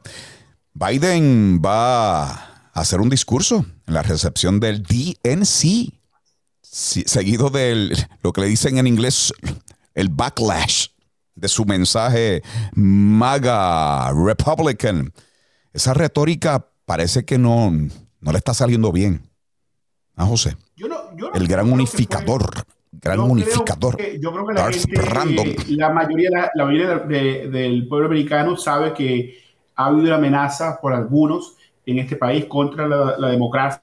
Biden 0.74 1.62
va 1.66 2.24
a 2.26 2.50
hacer 2.74 3.00
un 3.00 3.10
discurso 3.10 3.66
en 3.86 3.94
la 3.94 4.02
recepción 4.02 4.60
del 4.60 4.84
DNC 4.84 5.97
seguido 6.78 7.50
de 7.50 7.92
lo 8.22 8.32
que 8.34 8.42
le 8.42 8.48
dicen 8.48 8.78
en 8.78 8.86
inglés 8.86 9.34
el 9.96 10.10
backlash 10.10 10.88
de 11.34 11.48
su 11.48 11.66
mensaje 11.66 12.44
MAGA 12.74 14.12
Republican. 14.14 15.12
Esa 15.74 15.94
retórica 15.94 16.68
parece 16.86 17.26
que 17.26 17.38
no, 17.38 17.72
no 17.72 18.32
le 18.32 18.38
está 18.38 18.54
saliendo 18.54 18.92
bien. 18.92 19.22
¿Ah, 20.16 20.26
José? 20.26 20.56
el 21.34 21.48
gran 21.48 21.72
unificador. 21.72 22.64
Gran 22.92 23.20
unificador. 23.20 23.98
yo 24.20 24.32
creo 24.32 24.48
que 24.48 24.54
la, 24.54 24.72
gente, 24.72 25.56
la 25.70 25.90
mayoría, 25.90 26.52
la 26.54 26.66
mayoría 26.66 27.00
del 27.00 27.88
pueblo 27.88 28.08
americano 28.08 28.56
sabe 28.56 28.94
que 28.94 29.38
ha 29.76 29.88
habido 29.88 30.06
una 30.08 30.16
amenaza 30.16 30.80
por 30.80 30.94
algunos 30.94 31.56
en 31.86 32.00
este 32.00 32.16
país 32.16 32.46
contra 32.46 32.88
la 32.88 33.30
democracia 33.30 33.82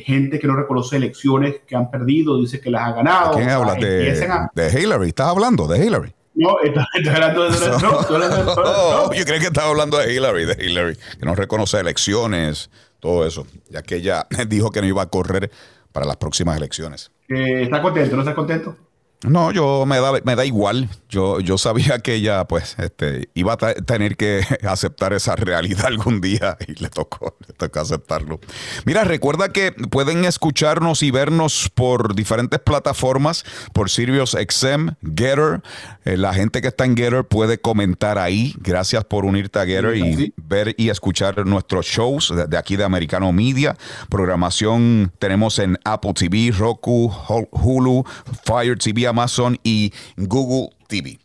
gente 0.00 0.38
que 0.38 0.46
no 0.46 0.56
reconoce 0.56 0.96
elecciones 0.96 1.56
que 1.66 1.76
han 1.76 1.90
perdido, 1.90 2.40
dice 2.40 2.60
que 2.60 2.70
las 2.70 2.88
ha 2.88 2.92
ganado. 2.92 3.34
¿Quién 3.34 3.50
habla? 3.50 3.74
De, 3.74 4.80
Hillary. 4.80 5.08
¿Estás 5.08 5.28
hablando 5.28 5.66
de 5.66 5.84
Hillary? 5.84 6.14
No, 6.34 6.56
estás 6.62 6.86
hablando 7.14 7.50
de 7.50 7.58
Donald 7.58 8.54
Trump. 8.54 9.12
yo 9.14 9.24
creo 9.24 9.38
que 9.38 9.46
estaba 9.46 9.68
hablando 9.68 9.98
de 9.98 10.14
Hillary, 10.14 10.46
de 10.46 10.64
Hillary, 10.64 10.96
que 11.18 11.26
no 11.26 11.34
reconoce 11.34 11.78
elecciones, 11.78 12.70
todo 13.00 13.26
eso, 13.26 13.46
ya 13.68 13.82
que 13.82 13.96
ella 13.96 14.26
dijo 14.48 14.70
que 14.70 14.80
no 14.80 14.86
iba 14.86 15.02
a 15.02 15.06
correr 15.06 15.50
para 15.92 16.06
las 16.06 16.16
próximas 16.16 16.56
elecciones. 16.56 17.10
Eh, 17.28 17.64
¿Estás 17.64 17.80
contento? 17.80 18.16
¿No 18.16 18.22
estás 18.22 18.34
contento? 18.34 18.76
No, 19.24 19.52
yo 19.52 19.86
me 19.86 20.00
da, 20.00 20.12
me 20.24 20.34
da 20.34 20.44
igual. 20.44 20.88
Yo, 21.08 21.38
yo 21.38 21.56
sabía 21.56 22.00
que 22.00 22.14
ella, 22.14 22.44
pues, 22.46 22.74
este, 22.78 23.28
iba 23.34 23.52
a 23.52 23.56
tener 23.56 24.16
que 24.16 24.42
aceptar 24.68 25.12
esa 25.12 25.36
realidad 25.36 25.86
algún 25.86 26.20
día 26.20 26.56
y 26.66 26.80
le 26.80 26.88
tocó, 26.88 27.36
le 27.46 27.54
tocó 27.54 27.80
aceptarlo. 27.80 28.40
Mira, 28.84 29.04
recuerda 29.04 29.50
que 29.50 29.72
pueden 29.72 30.24
escucharnos 30.24 31.02
y 31.02 31.10
vernos 31.10 31.70
por 31.72 32.16
diferentes 32.16 32.58
plataformas, 32.58 33.44
por 33.72 33.90
Sirius 33.90 34.32
XM, 34.32 34.90
Getter. 35.02 35.62
Eh, 36.04 36.16
la 36.16 36.34
gente 36.34 36.60
que 36.60 36.68
está 36.68 36.84
en 36.84 36.96
Getter 36.96 37.24
puede 37.24 37.58
comentar 37.58 38.18
ahí. 38.18 38.54
Gracias 38.58 39.04
por 39.04 39.24
unirte 39.24 39.60
a 39.60 39.66
Getter 39.66 39.96
y 39.96 40.34
ver 40.36 40.74
y 40.76 40.88
escuchar 40.88 41.46
nuestros 41.46 41.86
shows 41.86 42.32
de, 42.48 42.58
aquí 42.58 42.74
de 42.76 42.84
Americano 42.84 43.32
Media. 43.32 43.76
Programación 44.08 45.12
tenemos 45.20 45.60
en 45.60 45.78
Apple 45.84 46.14
TV, 46.14 46.50
Roku, 46.50 47.12
Hulu, 47.52 48.04
Fire 48.44 48.76
TV 48.78 49.11
Amazon 49.12 49.58
y 49.62 49.92
Google 50.16 50.70
TV. 50.88 51.18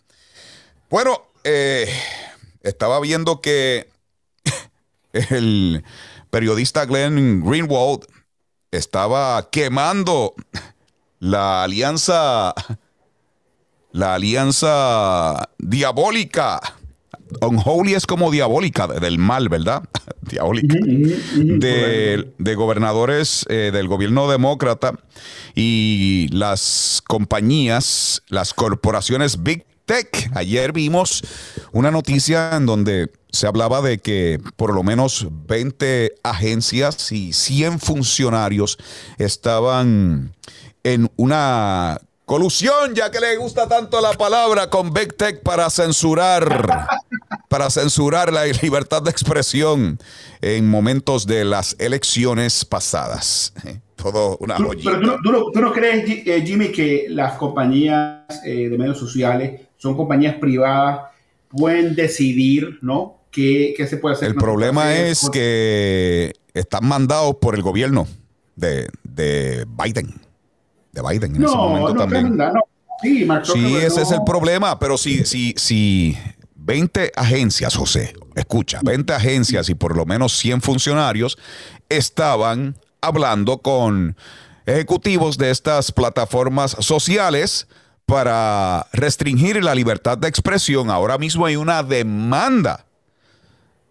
Bueno, 0.89 1.21
eh, 1.43 1.87
estaba 2.61 2.99
viendo 2.99 3.41
que 3.41 3.87
el 5.13 5.83
periodista 6.29 6.85
Glenn 6.85 7.43
Greenwald 7.45 8.05
estaba 8.71 9.49
quemando 9.49 10.35
la 11.19 11.63
alianza, 11.63 12.53
la 13.91 14.15
alianza 14.15 15.49
diabólica. 15.57 16.59
Unholy 17.41 17.93
es 17.93 18.05
como 18.05 18.31
diabólica, 18.31 18.87
del 18.87 19.17
mal, 19.17 19.49
¿verdad? 19.49 19.83
diabólica. 20.21 20.75
De, 20.79 22.55
gobernadores 22.55 23.45
eh, 23.49 23.71
del 23.73 23.87
gobierno 23.87 24.29
demócrata 24.29 24.97
y 25.59 26.27
las 26.31 27.01
compañías, 27.07 28.21
las 28.27 28.53
corporaciones 28.53 29.41
Big 29.41 29.65
Tech. 29.87 30.29
Ayer 30.35 30.71
vimos 30.71 31.23
una 31.71 31.89
noticia 31.89 32.55
en 32.55 32.67
donde 32.67 33.11
se 33.31 33.47
hablaba 33.47 33.81
de 33.81 33.97
que 33.97 34.39
por 34.55 34.71
lo 34.75 34.83
menos 34.83 35.25
20 35.31 36.13
agencias 36.21 37.11
y 37.11 37.33
100 37.33 37.79
funcionarios 37.79 38.77
estaban 39.17 40.35
en 40.83 41.11
una 41.15 42.01
colusión, 42.25 42.93
ya 42.93 43.09
que 43.09 43.19
le 43.19 43.35
gusta 43.37 43.67
tanto 43.67 43.99
la 43.99 44.13
palabra 44.13 44.69
con 44.69 44.93
Big 44.93 45.17
Tech 45.17 45.41
para 45.41 45.71
censurar, 45.71 46.87
para 47.49 47.71
censurar 47.71 48.31
la 48.31 48.45
libertad 48.45 49.01
de 49.01 49.09
expresión 49.09 49.97
en 50.39 50.69
momentos 50.69 51.25
de 51.25 51.45
las 51.45 51.75
elecciones 51.79 52.63
pasadas 52.63 53.53
todo 53.97 54.37
una 54.37 54.55
joyita. 54.55 54.91
Pero 54.99 55.17
tú, 55.51 55.59
no, 55.59 55.73
crees, 55.73 56.05
eh, 56.25 56.43
Jimmy, 56.45 56.71
que 56.71 57.07
las 57.09 57.33
compañías 57.33 58.23
eh, 58.45 58.69
de 58.69 58.77
medios 58.77 58.97
sociales 58.97 59.61
son 59.77 59.97
compañías 59.97 60.35
privadas, 60.35 61.11
pueden 61.49 61.95
decidir, 61.95 62.79
¿no? 62.81 63.17
¿Qué, 63.31 63.73
qué 63.75 63.87
se 63.87 63.97
puede 63.97 64.15
hacer? 64.15 64.29
El 64.29 64.35
problema 64.35 64.95
es 64.95 65.29
que 65.29 66.33
están 66.53 66.87
mandados 66.87 67.35
por 67.35 67.55
el 67.55 67.61
gobierno 67.61 68.07
de, 68.55 68.87
de 69.03 69.65
Biden. 69.83 70.13
De 70.91 71.01
Biden 71.01 71.35
en 71.35 71.43
ese 71.43 71.55
momento 71.55 71.93
también. 71.93 72.37
Sí, 73.01 73.27
sí 73.53 73.75
ese 73.75 74.01
es 74.01 74.11
el 74.11 74.23
problema, 74.25 74.79
pero 74.79 74.97
si, 74.97 75.23
si, 75.25 75.53
si 75.55 76.17
20 76.55 77.11
agencias, 77.15 77.75
José, 77.75 78.13
escucha, 78.35 78.79
20 78.83 79.13
agencias 79.13 79.69
y 79.69 79.75
por 79.75 79.95
lo 79.95 80.05
menos 80.05 80.35
100 80.37 80.61
funcionarios 80.61 81.37
estaban 81.89 82.75
hablando 83.07 83.59
con 83.59 84.15
ejecutivos 84.65 85.37
de 85.37 85.49
estas 85.49 85.91
plataformas 85.91 86.75
sociales 86.79 87.67
para 88.05 88.87
restringir 88.93 89.63
la 89.63 89.75
libertad 89.75 90.17
de 90.17 90.27
expresión. 90.27 90.89
Ahora 90.89 91.17
mismo 91.17 91.45
hay 91.45 91.55
una 91.55 91.83
demanda 91.83 92.85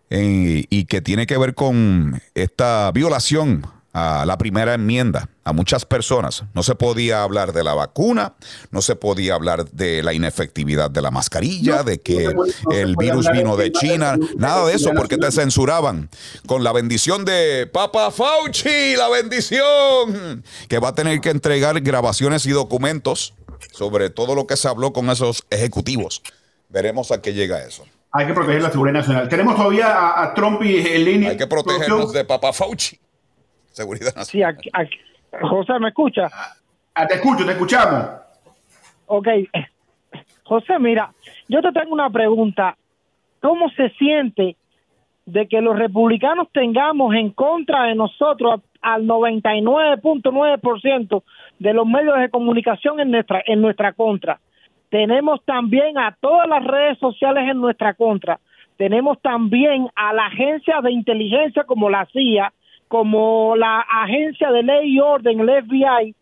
eh, 0.09 0.64
y 0.71 0.85
que 0.85 1.01
tiene 1.01 1.27
que 1.27 1.37
ver 1.37 1.55
con 1.55 2.21
esta 2.35 2.91
violación 2.93 3.67
a 3.99 4.27
la 4.27 4.37
primera 4.37 4.75
enmienda 4.75 5.31
a 5.43 5.55
muchas 5.55 5.87
personas. 5.87 6.45
No 6.53 6.63
se 6.63 6.75
podía 6.75 7.23
hablar 7.23 7.55
de 7.55 7.65
la 7.65 7.73
vacuna, 7.73 8.35
no 8.71 8.83
se 8.83 8.95
podía 8.95 9.35
hablar 9.35 9.71
de 9.71 10.03
la 10.03 10.13
inefectividad 10.13 10.91
de 10.91 11.01
la 11.01 11.11
mascarilla, 11.11 11.83
de 11.83 12.03
que 12.03 12.31
el 12.73 12.95
virus 12.97 13.27
vino 13.33 13.57
de 13.57 13.73
China, 13.73 14.19
nada 14.37 14.67
de 14.67 14.75
eso, 14.75 14.91
porque 14.95 15.17
te 15.17 15.33
censuraban. 15.33 16.11
Con 16.47 16.63
la 16.63 16.73
bendición 16.73 17.25
de 17.25 17.71
Papa 17.73 18.11
Fauci, 18.11 18.97
la 18.97 19.09
bendición, 19.09 20.45
que 20.69 20.79
va 20.79 20.89
a 20.89 20.95
tener 20.95 21.23
que 21.23 21.31
entregar 21.31 21.81
grabaciones 21.81 22.45
y 22.45 22.51
documentos 22.51 23.33
sobre 23.73 24.11
todo 24.11 24.35
lo 24.35 24.47
que 24.47 24.59
se 24.59 24.69
habló 24.69 24.93
con 24.93 25.09
esos 25.09 25.43
ejecutivos. 25.49 26.23
Veremos 26.69 27.13
a 27.13 27.23
qué 27.23 27.33
llega 27.33 27.65
eso. 27.65 27.85
Hay 28.13 28.27
que 28.27 28.35
proteger 28.35 28.61
la 28.61 28.71
seguridad 28.71 28.99
nacional. 28.99 29.29
Tenemos 29.31 29.57
todavía 29.57 30.21
a, 30.21 30.35
Trump 30.35 30.63
y 30.63 30.77
el 30.87 31.05
línea. 31.07 31.31
Hay 31.31 31.37
que 31.39 31.47
protegernos 31.47 32.13
de 32.13 32.27
Papa 32.27 32.53
Fauci 32.53 33.01
seguridad 33.77 34.16
nacional. 34.16 34.59
Sí, 34.62 34.70
José, 35.43 35.79
¿me 35.79 35.89
escucha? 35.89 36.29
Ah, 36.95 37.07
te 37.07 37.14
escucho, 37.14 37.45
te 37.45 37.53
escuchamos. 37.53 38.09
Ok. 39.07 39.29
José, 40.45 40.79
mira, 40.79 41.12
yo 41.49 41.61
te 41.61 41.72
tengo 41.72 41.93
una 41.93 42.09
pregunta. 42.11 42.77
¿Cómo 43.41 43.68
se 43.70 43.91
siente 43.91 44.57
de 45.27 45.49
que 45.49 45.61
los 45.61 45.79
republicanos 45.79 46.49
tengamos 46.53 47.14
en 47.14 47.31
contra 47.31 47.85
de 47.85 47.95
nosotros 47.95 48.62
al 48.81 49.07
99.9% 49.07 51.22
de 51.59 51.74
los 51.74 51.87
medios 51.87 52.18
de 52.18 52.31
comunicación 52.31 52.99
en 53.01 53.11
nuestra, 53.11 53.43
en 53.47 53.61
nuestra 53.61 53.93
contra? 53.93 54.41
tenemos 54.91 55.45
también 55.45 55.99
a 55.99 56.16
todas 56.20 56.49
las 56.49 56.64
redes 56.64 56.99
sociales 56.99 57.49
en 57.51 57.61
nuestra 57.61 57.95
contra, 57.95 58.39
tenemos 58.77 59.20
también 59.20 59.89
a 59.95 60.12
la 60.12 60.27
agencia 60.27 60.81
de 60.83 60.93
inteligencia 60.93 61.64
como 61.64 61.91
la 61.91 62.07
CIA, 62.12 62.53
como 62.89 63.57
la 63.57 63.80
agencia 63.80 64.51
de 64.51 64.62
ley 64.62 64.95
y 64.95 65.01
orden, 65.01 65.41
el 65.41 65.64
FBI, 65.64 66.14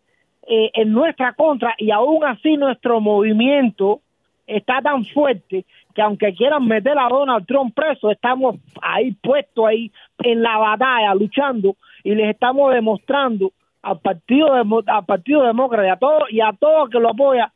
eh, 0.47 0.71
en 0.73 0.91
nuestra 0.91 1.33
contra 1.33 1.73
y 1.77 1.91
aún 1.91 2.23
así 2.23 2.55
nuestro 2.55 3.01
movimiento 3.01 4.01
está 4.45 4.79
tan 4.81 5.03
fuerte 5.05 5.65
que 5.95 6.01
aunque 6.01 6.35
quieran 6.35 6.67
meter 6.67 6.97
a 6.99 7.07
Donald 7.07 7.47
Trump 7.47 7.73
preso, 7.73 8.11
estamos 8.11 8.57
ahí 8.81 9.13
puestos 9.13 9.65
ahí 9.65 9.91
en 10.19 10.43
la 10.43 10.57
batalla, 10.57 11.15
luchando 11.15 11.75
y 12.03 12.13
les 12.13 12.29
estamos 12.29 12.73
demostrando 12.73 13.53
al 13.81 13.99
Partido, 13.99 14.53
al 14.53 15.05
partido 15.05 15.43
Demócrata 15.43 15.87
y 15.87 15.89
a 15.89 15.97
todos 15.97 16.23
y 16.31 16.41
a 16.41 16.53
todos 16.53 16.89
que 16.89 16.99
lo 16.99 17.09
apoya 17.09 17.51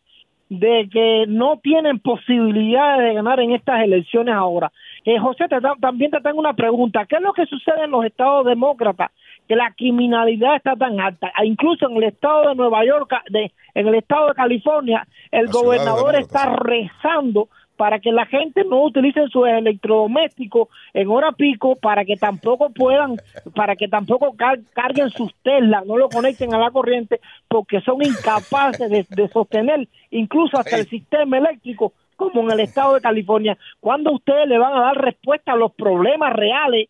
de 0.50 0.90
que 0.92 1.26
no 1.28 1.60
tienen 1.62 2.00
posibilidades 2.00 3.08
de 3.08 3.14
ganar 3.14 3.40
en 3.40 3.52
estas 3.52 3.84
elecciones 3.84 4.34
ahora. 4.34 4.72
Eh, 5.06 5.20
José, 5.20 5.46
también 5.80 6.12
te 6.12 6.22
tengo 6.22 6.40
una 6.40 6.54
pregunta. 6.54 7.06
¿Qué 7.06 7.16
es 7.16 7.22
lo 7.22 7.34
que 7.34 7.46
sucede 7.46 7.86
en 7.86 7.92
los 7.92 8.06
estados 8.06 8.46
demócratas? 8.46 9.12
Que 9.48 9.56
la 9.56 9.72
criminalidad 9.72 10.56
está 10.56 10.76
tan 10.76 11.00
alta. 11.00 11.32
Ah, 11.36 11.46
incluso 11.46 11.90
en 11.90 11.98
el 11.98 12.04
estado 12.04 12.50
de 12.50 12.56
Nueva 12.56 12.86
York, 12.86 13.12
de, 13.30 13.52
en 13.74 13.88
el 13.88 13.96
estado 13.96 14.28
de 14.28 14.36
California, 14.36 15.08
el 15.32 15.48
gobernador 15.48 16.16
está 16.16 16.56
rezando 16.56 17.50
para 17.80 18.00
que 18.00 18.12
la 18.12 18.26
gente 18.26 18.66
no 18.66 18.84
utilice 18.84 19.26
sus 19.30 19.48
electrodomésticos 19.48 20.68
en 20.94 21.08
hora 21.08 21.32
pico, 21.32 21.78
para 21.78 22.04
que 22.04 22.18
tampoco 22.18 22.72
puedan, 22.72 23.16
para 23.56 23.78
que 23.78 23.88
tampoco 23.88 24.36
carguen 24.74 25.10
sus 25.12 25.34
telas, 25.44 25.86
no 25.86 25.96
lo 25.96 26.10
conecten 26.10 26.54
a 26.54 26.58
la 26.58 26.72
corriente, 26.72 27.22
porque 27.48 27.80
son 27.80 28.04
incapaces 28.04 28.90
de, 28.90 29.28
sostener 29.30 29.88
incluso 30.12 30.60
hasta 30.60 30.76
el 30.76 30.90
sistema 30.90 31.38
eléctrico, 31.38 31.94
como 32.20 32.42
en 32.44 32.52
el 32.52 32.60
estado 32.60 32.96
de 32.96 33.02
California. 33.02 33.58
¿Cuándo 33.80 34.12
ustedes 34.12 34.48
le 34.48 34.58
van 34.60 34.74
a 34.74 34.82
dar 34.82 34.98
respuesta 34.98 35.54
a 35.54 35.56
los 35.56 35.72
problemas 35.74 36.34
reales? 36.34 36.90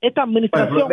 Esta 0.00 0.22
administración. 0.22 0.88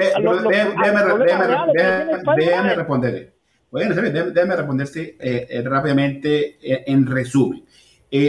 Déjame 2.36 2.76
responderle. 2.76 3.34
Bueno, 3.72 3.96
déjame 3.96 4.56
responderse 4.56 5.16
eh, 5.20 5.48
eh, 5.50 5.62
rápidamente 5.62 6.58
eh, 6.62 6.84
en 6.88 7.06
resumen. 7.06 7.64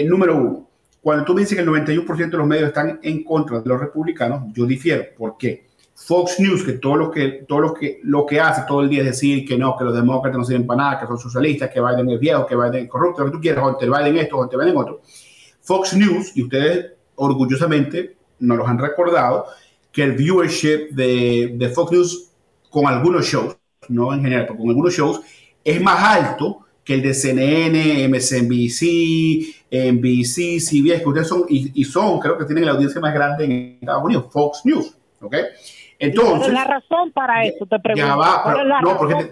número 0.06 0.36
uno, 0.36 0.70
cuando 1.00 1.24
tú 1.24 1.34
me 1.34 1.40
dices 1.40 1.56
que 1.56 1.62
el 1.62 1.68
91% 1.68 2.30
de 2.30 2.36
los 2.36 2.46
medios 2.46 2.68
están 2.68 3.00
en 3.02 3.24
contra 3.24 3.60
de 3.60 3.68
los 3.68 3.80
republicanos, 3.80 4.52
yo 4.52 4.66
difiero. 4.66 5.04
¿Por 5.16 5.38
qué? 5.38 5.70
Fox 5.94 6.40
News, 6.40 6.64
que 6.64 6.72
todo 6.74 6.96
lo 6.96 7.10
que, 7.10 7.44
todo 7.46 7.60
lo 7.60 7.74
que, 7.74 8.00
lo 8.04 8.24
que 8.24 8.40
hace 8.40 8.62
todo 8.66 8.80
el 8.80 8.88
día 8.88 9.00
es 9.00 9.06
decir 9.06 9.46
que 9.46 9.58
no, 9.58 9.76
que 9.76 9.84
los 9.84 9.94
demócratas 9.94 10.38
no 10.38 10.44
sirven 10.44 10.66
para 10.66 10.82
nada, 10.82 11.00
que 11.00 11.06
son 11.06 11.18
socialistas, 11.18 11.70
que 11.70 11.80
Biden 11.80 12.08
es 12.10 12.20
viejo, 12.20 12.46
que 12.46 12.56
Biden 12.56 12.84
es 12.84 12.88
corrupto, 12.88 13.20
lo 13.20 13.26
que 13.26 13.36
tú 13.36 13.40
quieras, 13.40 13.64
o 13.64 13.78
Biden 13.78 14.16
esto, 14.16 14.38
o 14.38 14.48
Biden 14.48 14.76
otro. 14.76 15.02
Fox 15.62 15.94
News, 15.94 16.36
y 16.36 16.42
ustedes 16.42 16.92
orgullosamente 17.16 18.16
nos 18.40 18.58
los 18.58 18.68
han 18.68 18.78
recordado, 18.78 19.46
que 19.92 20.02
el 20.02 20.12
viewership 20.12 20.90
de, 20.92 21.52
de 21.54 21.68
Fox 21.68 21.92
News 21.92 22.30
con 22.70 22.86
algunos 22.86 23.26
shows, 23.26 23.56
no 23.88 24.12
en 24.14 24.22
general, 24.22 24.46
pero 24.46 24.58
con 24.58 24.68
algunos 24.68 24.94
shows, 24.94 25.20
es 25.64 25.80
más 25.80 26.02
alto 26.02 26.60
que 26.84 26.94
el 26.94 27.02
de 27.02 27.14
CNN, 27.14 28.08
MSNBC, 28.08 29.66
NBC, 29.70 30.60
CBS, 30.60 31.02
que 31.02 31.08
ustedes 31.08 31.28
son, 31.28 31.44
y, 31.48 31.84
son, 31.84 32.18
creo 32.18 32.38
que 32.38 32.44
tienen 32.46 32.64
la 32.64 32.72
audiencia 32.72 33.00
más 33.00 33.12
grande 33.12 33.44
en 33.44 33.78
Estados 33.80 34.04
Unidos, 34.04 34.26
Fox 34.32 34.62
News, 34.64 34.96
¿ok? 35.20 35.36
Entonces... 35.98 36.38
¿Cuál 36.38 36.50
es 36.50 36.52
la 36.52 36.64
razón 36.64 37.12
para 37.12 37.44
eso? 37.44 37.66
Te 37.66 37.78
pregunto. 37.78 38.06
Ya 38.06 38.16
va, 38.16 38.42
pero, 38.44 38.64
no, 38.64 38.96
porque 38.96 39.30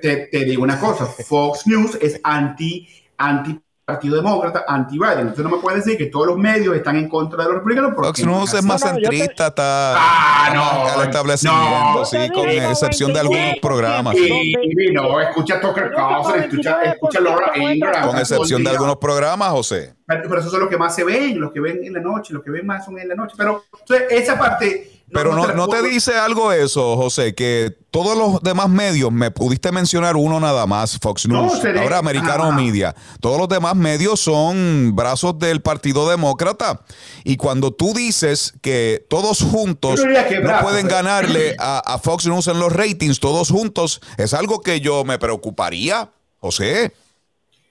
te, 0.00 0.28
te, 0.28 0.44
digo 0.44 0.62
una 0.62 0.78
cosa, 0.78 1.06
Fox 1.06 1.66
News 1.66 1.98
es 2.00 2.20
anti, 2.22 2.88
anti 3.18 3.58
Partido 3.86 4.16
Demócrata 4.16 4.64
anti-Biden. 4.66 5.20
Entonces 5.20 5.44
no 5.44 5.50
me 5.50 5.58
puedes 5.58 5.84
decir 5.84 5.96
que 5.96 6.06
todos 6.06 6.26
los 6.26 6.36
medios 6.36 6.74
están 6.74 6.96
en 6.96 7.08
contra 7.08 7.44
de 7.44 7.44
los 7.44 7.58
republicanos. 7.58 7.94
Fox 7.94 8.26
News 8.26 8.54
es 8.54 8.64
más 8.64 8.80
centrista, 8.80 9.46
está 9.46 9.94
ah, 9.96 10.50
no, 10.52 11.00
al 11.00 11.06
establecimiento, 11.06 12.04
sí, 12.04 12.16
con 12.34 12.48
excepción 12.48 13.12
de 13.12 13.20
algunos 13.20 13.54
programas. 13.62 14.16
Sí, 14.16 14.52
no, 14.92 15.20
escucha 15.20 15.60
Tucker 15.60 15.92
Carlson, 15.94 16.40
escucha, 16.40 16.82
escucha 16.82 17.20
Laura 17.20 17.52
Ingraham. 17.56 18.08
Con 18.08 18.18
excepción 18.18 18.64
de 18.64 18.70
algunos 18.70 18.96
programas, 18.96 19.50
José. 19.50 19.94
Pero, 20.04 20.22
pero 20.24 20.40
esos 20.40 20.50
son 20.50 20.62
los 20.62 20.68
que 20.68 20.78
más 20.78 20.92
se 20.92 21.04
ven, 21.04 21.40
los 21.40 21.52
que 21.52 21.60
ven 21.60 21.84
en 21.84 21.92
la 21.92 22.00
noche, 22.00 22.34
los 22.34 22.42
que 22.42 22.50
ven 22.50 22.66
más 22.66 22.84
son 22.84 22.98
en 22.98 23.08
la 23.08 23.14
noche. 23.14 23.36
Pero 23.38 23.66
entonces, 23.70 24.08
esa 24.10 24.36
parte 24.36 24.95
pero 25.12 25.34
no, 25.34 25.52
no, 25.52 25.68
te, 25.68 25.82
dice 25.82 26.14
algo 26.14 26.52
eso, 26.52 26.96
José, 26.96 27.34
que 27.34 27.76
todos 27.92 28.18
los 28.18 28.42
demás 28.42 28.68
medios, 28.68 29.12
me 29.12 29.30
pudiste 29.30 29.70
mencionar 29.70 30.16
uno 30.16 30.40
nada 30.40 30.66
más, 30.66 30.98
Fox 30.98 31.28
News, 31.28 31.60
ahora 31.80 31.98
Americano 31.98 32.50
Media, 32.52 32.94
todos 33.20 33.38
los 33.38 33.48
demás 33.48 33.76
medios 33.76 34.18
son 34.18 34.96
brazos 34.96 35.38
del 35.38 35.62
Partido 35.62 36.08
Demócrata. 36.10 36.82
Y 37.22 37.36
cuando 37.36 37.72
tú 37.72 37.94
dices 37.94 38.54
que 38.62 39.06
todos 39.08 39.42
juntos 39.42 40.00
no 40.04 40.60
pueden 40.60 40.88
ganarle 40.88 41.54
a, 41.58 41.98
Fox 42.02 42.26
News 42.26 42.48
en 42.48 42.58
los 42.58 42.72
ratings, 42.72 43.20
todos 43.20 43.50
juntos, 43.50 44.00
es 44.18 44.34
algo 44.34 44.60
que 44.60 44.80
yo 44.80 45.04
me 45.04 45.18
preocuparía, 45.18 46.10
José. 46.40 46.92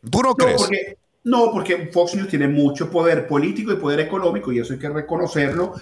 ¿Tú 0.10 0.22
no, 0.22 0.36
crees? 0.36 0.70
no, 1.24 1.52
porque 1.52 1.90
Fox 1.92 2.16
News 2.16 2.30
tiene 2.30 2.48
mucho 2.48 2.90
poder 2.90 3.28
político 3.28 3.74
y 3.74 3.76
poder 3.76 4.00
económico 4.00 4.54
y 4.54 4.60
eso 4.60 4.74
hay 4.74 4.80
que 4.80 4.90
reconocerlo. 4.90 5.74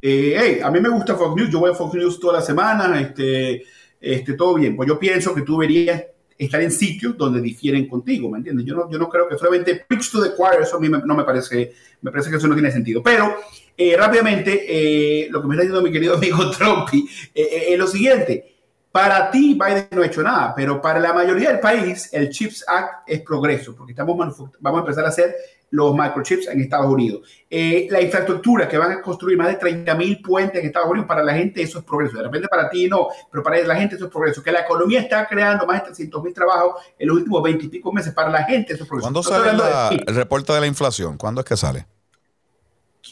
Eh, 0.00 0.36
hey, 0.38 0.60
a 0.62 0.70
mí 0.70 0.80
me 0.80 0.88
gusta 0.88 1.14
Fox 1.14 1.34
News, 1.34 1.50
yo 1.50 1.60
voy 1.60 1.70
a 1.70 1.74
Fox 1.74 1.94
News 1.94 2.20
toda 2.20 2.34
la 2.34 2.42
semana, 2.42 3.00
este, 3.00 3.64
este, 4.00 4.34
todo 4.34 4.54
bien. 4.54 4.76
Pues 4.76 4.88
yo 4.88 4.98
pienso 4.98 5.34
que 5.34 5.42
tú 5.42 5.58
deberías 5.58 6.04
estar 6.36 6.60
en 6.60 6.70
sitios 6.70 7.16
donde 7.16 7.40
difieren 7.40 7.88
contigo, 7.88 8.30
¿me 8.30 8.38
entiendes? 8.38 8.64
Yo 8.64 8.74
no, 8.76 8.90
yo 8.90 8.98
no 8.98 9.08
creo 9.08 9.28
que 9.28 9.36
solamente 9.36 9.84
preach 9.88 10.10
to 10.12 10.22
the 10.22 10.36
choir, 10.36 10.60
eso 10.62 10.76
a 10.76 10.80
mí 10.80 10.88
no 10.88 11.14
me 11.14 11.24
parece, 11.24 11.72
me 12.00 12.12
parece 12.12 12.30
que 12.30 12.36
eso 12.36 12.46
no 12.46 12.54
tiene 12.54 12.70
sentido. 12.70 13.02
Pero 13.02 13.34
eh, 13.76 13.96
rápidamente, 13.96 14.64
eh, 14.68 15.28
lo 15.30 15.42
que 15.42 15.48
me 15.48 15.54
está 15.54 15.62
diciendo 15.62 15.82
mi 15.82 15.92
querido 15.92 16.14
amigo 16.14 16.50
Trump 16.56 16.88
es 17.34 17.78
lo 17.78 17.86
siguiente. 17.86 18.57
Para 18.98 19.30
ti, 19.30 19.54
Biden 19.54 19.86
no 19.92 20.02
ha 20.02 20.06
hecho 20.06 20.24
nada, 20.24 20.52
pero 20.56 20.82
para 20.82 20.98
la 20.98 21.12
mayoría 21.12 21.50
del 21.50 21.60
país, 21.60 22.12
el 22.12 22.30
CHIPS 22.30 22.64
Act 22.66 23.08
es 23.08 23.20
progreso, 23.20 23.76
porque 23.76 23.92
estamos 23.92 24.16
vamos 24.58 24.78
a 24.78 24.80
empezar 24.80 25.04
a 25.04 25.08
hacer 25.08 25.36
los 25.70 25.94
microchips 25.94 26.48
en 26.48 26.62
Estados 26.62 26.86
Unidos. 26.86 27.20
Eh, 27.48 27.86
la 27.92 28.00
infraestructura 28.00 28.66
que 28.66 28.76
van 28.76 28.90
a 28.90 29.00
construir 29.00 29.38
más 29.38 29.46
de 29.50 29.54
30 29.54 29.94
mil 29.94 30.20
puentes 30.20 30.60
en 30.60 30.66
Estados 30.66 30.90
Unidos, 30.90 31.06
para 31.06 31.22
la 31.22 31.32
gente 31.32 31.62
eso 31.62 31.78
es 31.78 31.84
progreso. 31.84 32.16
De 32.16 32.24
repente 32.24 32.48
para 32.48 32.68
ti 32.68 32.88
no, 32.88 33.06
pero 33.30 33.40
para 33.44 33.62
la 33.62 33.76
gente 33.76 33.94
eso 33.94 34.06
es 34.06 34.10
progreso. 34.10 34.42
Que 34.42 34.50
la 34.50 34.62
economía 34.62 34.98
está 34.98 35.28
creando 35.28 35.64
más 35.64 35.78
de 35.78 35.86
300 35.86 36.20
mil 36.20 36.34
trabajos 36.34 36.82
en 36.98 37.06
los 37.06 37.18
últimos 37.18 37.40
20 37.40 37.66
y 37.66 37.68
pico 37.68 37.92
meses, 37.92 38.12
para 38.12 38.30
la 38.30 38.42
gente 38.42 38.72
eso 38.72 38.82
es 38.82 38.88
progreso. 38.88 39.12
¿Cuándo 39.12 39.22
sale 39.22 40.02
el 40.08 40.14
reporte 40.16 40.52
de 40.52 40.60
la 40.60 40.66
inflación? 40.66 41.16
¿Cuándo 41.16 41.42
es 41.42 41.46
que 41.46 41.56
sale? 41.56 41.86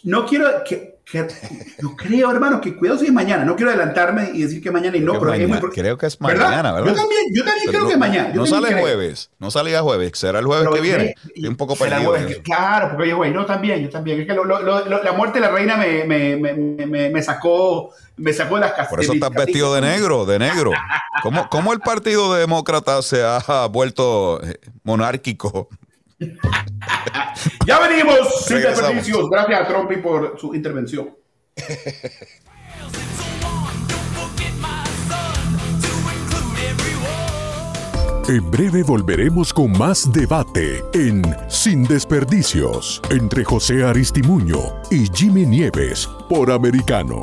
No 0.03 0.27
quiero 0.27 0.65
que, 0.65 0.96
yo 1.13 1.95
creo, 1.97 2.33
hermano, 2.33 2.61
que 2.61 2.75
cuidado 2.75 2.99
si 2.99 3.07
es 3.07 3.13
mañana. 3.13 3.45
No 3.45 3.55
quiero 3.55 3.71
adelantarme 3.71 4.31
y 4.35 4.43
decir 4.43 4.61
que 4.61 4.73
mañana 4.73 4.97
y 4.97 5.01
no, 5.01 5.13
pero 5.21 5.35
es 5.35 5.49
muy 5.49 5.61
creo 5.71 5.97
que 5.97 6.07
es 6.07 6.21
mañana, 6.21 6.73
¿verdad? 6.73 6.89
Yo 6.89 6.95
también, 6.95 7.21
yo 7.33 7.45
también 7.45 7.69
creo 7.69 7.87
que 7.87 7.93
es 7.93 7.99
mañana. 7.99 8.31
no 8.35 8.45
sale 8.45 8.75
jueves, 8.81 9.31
no 9.39 9.51
salía 9.53 9.83
jueves, 9.83 10.13
será 10.19 10.41
el 10.41 10.47
jueves 10.47 10.69
que 10.75 10.81
viene. 10.81 11.15
Estoy 11.29 11.47
un 11.47 11.57
poco 11.57 11.77
perdido. 11.77 12.13
claro, 12.43 12.91
porque 12.91 13.09
yo, 13.09 13.19
güey, 13.19 13.33
no, 13.33 13.47
también, 13.47 13.83
yo 13.83 13.89
también. 13.89 14.21
Es 14.21 14.27
que 14.27 14.35
la 14.35 15.13
muerte 15.13 15.41
de 15.41 15.47
la 15.47 15.53
reina 15.53 15.77
me, 15.77 16.05
me, 16.05 16.37
me, 16.37 17.11
me, 17.11 17.23
sacó, 17.23 17.91
me 18.17 18.33
sacó 18.33 18.57
de 18.57 18.63
las 18.63 18.73
casas. 18.73 18.89
Por 18.89 19.01
eso 19.01 19.13
estás 19.13 19.31
vestido 19.31 19.75
de 19.75 19.83
negro, 19.83 20.27
de 20.27 20.41
negro. 20.41 20.73
¿Cómo, 21.23 21.49
¿Cómo 21.49 21.73
el 21.73 21.79
Partido 21.81 22.35
Demócrata 22.35 23.01
se 23.03 23.23
ha 23.23 23.69
vuelto 23.71 24.43
eh, 24.43 24.59
monárquico? 24.83 25.69
Ya 27.67 27.81
venimos 27.81 28.45
sin 28.47 28.61
desperdicios. 28.61 29.31
Gracias 29.31 29.61
a 29.61 29.69
Trumpy 29.69 29.97
por 29.97 30.39
su 30.39 30.55
intervención. 30.55 31.15
En 38.29 38.51
breve 38.51 38.83
volveremos 38.83 39.53
con 39.53 39.71
más 39.79 40.13
debate 40.13 40.83
en 40.95 41.23
Sin 41.49 41.85
Desperdicios 41.85 43.01
entre 43.09 43.45
José 43.45 43.85
Aristimuño 43.85 44.59
y 44.91 45.07
Jimmy 45.15 45.47
Nieves 45.47 46.09
por 46.29 46.51
Americano. 46.51 47.23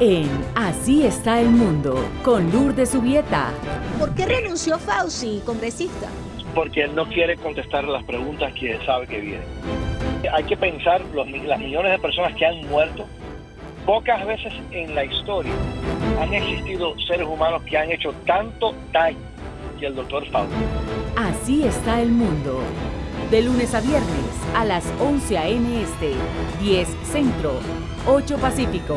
en 0.00 0.28
Así 0.54 1.06
está 1.06 1.40
el 1.40 1.50
mundo 1.50 2.04
con 2.22 2.50
Lourdes 2.50 2.90
Subieta. 2.90 3.50
¿Por 3.98 4.14
qué 4.14 4.26
renunció 4.26 4.78
Fauci, 4.78 5.42
congresista? 5.44 6.08
porque 6.54 6.82
él 6.84 6.94
no 6.94 7.04
quiere 7.06 7.36
contestar 7.36 7.84
las 7.84 8.04
preguntas 8.04 8.52
que 8.54 8.78
sabe 8.86 9.06
que 9.06 9.20
vienen. 9.20 9.46
Hay 10.32 10.44
que 10.44 10.56
pensar 10.56 11.00
los, 11.12 11.28
las 11.28 11.58
millones 11.58 11.92
de 11.92 11.98
personas 11.98 12.34
que 12.34 12.46
han 12.46 12.66
muerto. 12.68 13.06
Pocas 13.84 14.24
veces 14.24 14.52
en 14.70 14.94
la 14.94 15.04
historia 15.04 15.52
han 16.20 16.32
existido 16.32 16.94
seres 17.06 17.26
humanos 17.26 17.62
que 17.64 17.76
han 17.76 17.90
hecho 17.90 18.14
tanto 18.24 18.74
daño 18.92 19.18
que 19.78 19.86
el 19.86 19.96
doctor 19.96 20.24
Fauci. 20.30 20.54
Así 21.16 21.66
está 21.66 22.00
el 22.00 22.10
mundo. 22.10 22.60
De 23.30 23.42
lunes 23.42 23.74
a 23.74 23.80
viernes 23.80 24.06
a 24.54 24.64
las 24.64 24.84
11 25.00 25.38
a.m. 25.38 25.82
Este, 25.82 26.12
10 26.60 26.88
Centro, 27.02 27.54
8 28.06 28.38
Pacífico. 28.38 28.96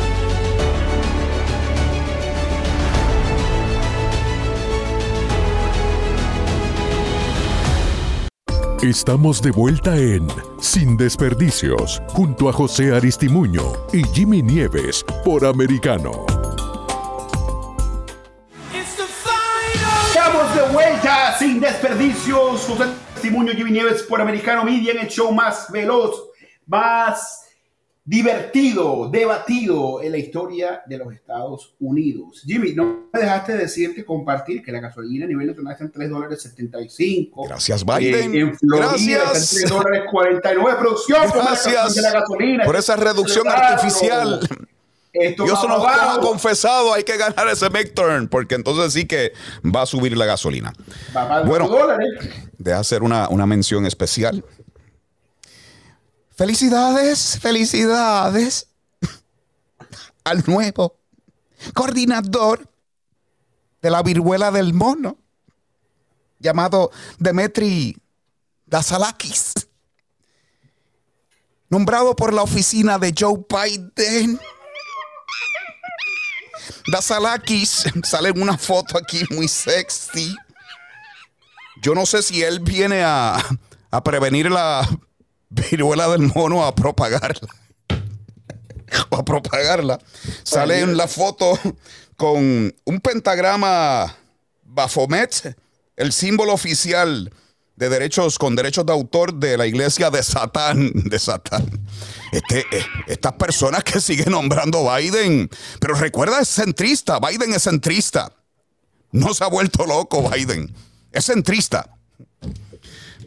Estamos 8.81 9.43
de 9.43 9.51
vuelta 9.51 9.95
en 9.95 10.27
Sin 10.59 10.97
Desperdicios, 10.97 12.01
junto 12.07 12.49
a 12.49 12.53
José 12.53 12.95
Aristimuño 12.95 13.61
y 13.93 14.01
Jimmy 14.05 14.41
Nieves 14.41 15.05
por 15.23 15.45
Americano. 15.45 16.25
Estamos 18.73 20.55
de 20.55 20.73
vuelta 20.73 21.37
sin 21.37 21.59
desperdicios. 21.59 22.61
José 22.61 22.85
Testimonio 23.13 23.53
Jimmy 23.53 23.69
Nieves 23.69 24.01
por 24.01 24.19
Americano 24.19 24.63
Media 24.63 24.93
en 24.93 25.01
el 25.01 25.07
show 25.09 25.31
más 25.31 25.71
veloz, 25.71 26.31
más 26.65 27.40
divertido, 28.03 29.09
debatido 29.11 30.01
en 30.01 30.11
la 30.11 30.17
historia 30.17 30.81
de 30.87 30.97
los 30.97 31.13
Estados 31.13 31.73
Unidos. 31.79 32.41
Jimmy, 32.45 32.73
no 32.73 33.05
me 33.13 33.19
dejaste 33.19 33.55
decirte 33.55 34.03
compartir 34.03 34.63
que 34.63 34.71
la 34.71 34.79
gasolina 34.79 35.25
a 35.25 35.27
nivel 35.27 35.47
nacional 35.47 35.73
está 35.73 35.85
en 35.85 35.91
3 35.91 36.09
dólares 36.09 36.41
75. 36.41 37.43
Gracias, 37.47 37.85
Biden. 37.85 38.33
Eh, 38.35 38.39
en 38.39 38.55
Florida 38.57 38.87
Gracias. 38.89 39.43
está 39.43 39.55
en 39.55 39.61
3 39.61 39.69
dólares 39.69 40.01
49. 40.11 40.77
Producción, 40.79 41.21
Gracias 41.33 41.95
de 41.95 42.01
la 42.01 42.11
gasolina. 42.11 42.63
por 42.65 42.75
esa 42.75 42.95
reducción 42.95 43.47
artificial. 43.47 44.39
Esto 45.13 45.45
nos 45.45 45.63
abajo. 45.65 46.11
ha 46.11 46.21
confesado, 46.21 46.93
hay 46.93 47.03
que 47.03 47.17
ganar 47.17 47.45
ese 47.49 47.69
midterm, 47.69 48.29
porque 48.29 48.55
entonces 48.55 48.93
sí 48.93 49.05
que 49.05 49.33
va 49.63 49.81
a 49.81 49.85
subir 49.85 50.15
la 50.15 50.25
gasolina. 50.25 50.73
Va 51.15 51.43
Bueno. 51.43 51.67
dólares. 51.67 52.07
de 52.57 52.73
hacer 52.73 53.01
una, 53.03 53.27
una 53.29 53.45
mención 53.45 53.85
especial. 53.85 54.43
Felicidades, 56.41 57.37
felicidades 57.39 58.65
al 60.23 60.43
nuevo 60.47 60.99
coordinador 61.75 62.67
de 63.79 63.91
la 63.91 64.01
viruela 64.01 64.49
del 64.49 64.73
mono, 64.73 65.19
llamado 66.39 66.89
Demetri 67.19 67.95
Dasalakis, 68.65 69.53
nombrado 71.69 72.15
por 72.15 72.33
la 72.33 72.41
oficina 72.41 72.97
de 72.97 73.13
Joe 73.15 73.45
Biden. 73.47 74.39
Dasalakis 76.87 77.85
sale 78.03 78.29
en 78.29 78.41
una 78.41 78.57
foto 78.57 78.97
aquí 78.97 79.25
muy 79.29 79.47
sexy. 79.47 80.35
Yo 81.83 81.93
no 81.93 82.07
sé 82.07 82.23
si 82.23 82.41
él 82.41 82.61
viene 82.61 83.03
a, 83.03 83.37
a 83.91 84.03
prevenir 84.03 84.49
la 84.49 84.89
viruela 85.51 86.07
del 86.09 86.31
mono 86.33 86.65
a 86.65 86.73
propagarla. 86.73 87.47
o 89.09 89.15
a 89.17 89.23
propagarla. 89.23 89.99
Sale 90.43 90.79
en 90.79 90.97
la 90.97 91.07
foto 91.07 91.59
con 92.17 92.73
un 92.85 92.99
pentagrama 93.01 94.15
Baphomet, 94.63 95.57
el 95.95 96.11
símbolo 96.11 96.53
oficial 96.53 97.31
de 97.75 97.89
derechos 97.89 98.37
con 98.37 98.55
derechos 98.55 98.85
de 98.85 98.93
autor 98.93 99.33
de 99.33 99.57
la 99.57 99.65
iglesia 99.65 100.09
de 100.09 100.21
Satán, 100.21 100.91
de 100.93 101.19
Satán. 101.19 101.65
Este, 102.31 102.59
eh, 102.71 102.85
estas 103.07 103.33
personas 103.33 103.83
que 103.83 103.99
siguen 103.99 104.31
nombrando 104.31 104.87
Biden, 104.95 105.49
pero 105.79 105.95
recuerda, 105.95 106.39
es 106.39 106.47
centrista, 106.47 107.19
Biden 107.19 107.53
es 107.53 107.63
centrista. 107.63 108.31
No 109.11 109.33
se 109.33 109.43
ha 109.43 109.47
vuelto 109.47 109.85
loco 109.85 110.29
Biden. 110.29 110.73
Es 111.11 111.25
centrista. 111.25 111.97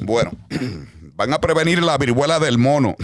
Bueno, 0.01 0.33
van 1.15 1.33
a 1.33 1.41
prevenir 1.41 1.83
la 1.83 1.97
viruela 1.99 2.39
del 2.39 2.59
mono. 2.59 2.97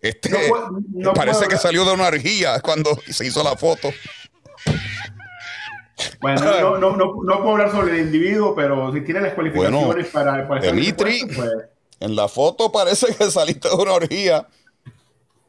Este 0.00 0.28
No 0.30 0.38
puedo- 0.48 0.70
no 0.90 1.12
parece 1.12 1.38
puedo 1.38 1.50
que 1.50 1.56
salió 1.56 1.84
de 1.84 1.92
una 1.92 2.06
orgía 2.08 2.60
cuando 2.60 2.98
se 3.08 3.26
hizo 3.26 3.42
la 3.42 3.56
foto. 3.56 3.90
Bueno, 6.20 6.40
no, 6.40 6.78
no, 6.78 6.96
no, 6.96 7.06
no 7.24 7.36
puedo 7.38 7.50
hablar 7.52 7.70
sobre 7.72 7.98
el 7.98 8.06
individuo, 8.06 8.54
pero 8.54 8.92
si 8.92 9.00
tiene 9.00 9.20
las 9.20 9.34
cualificaciones 9.34 9.82
Bueno, 9.82 10.08
para, 10.12 10.46
para 10.48 10.60
Dimitri, 10.60 11.24
puesto, 11.24 11.42
pues, 11.42 11.50
en 12.00 12.14
la 12.16 12.28
foto 12.28 12.70
parece 12.70 13.14
que 13.16 13.30
saliste 13.30 13.68
de 13.68 13.74
una 13.74 13.92
orgía. 13.92 14.46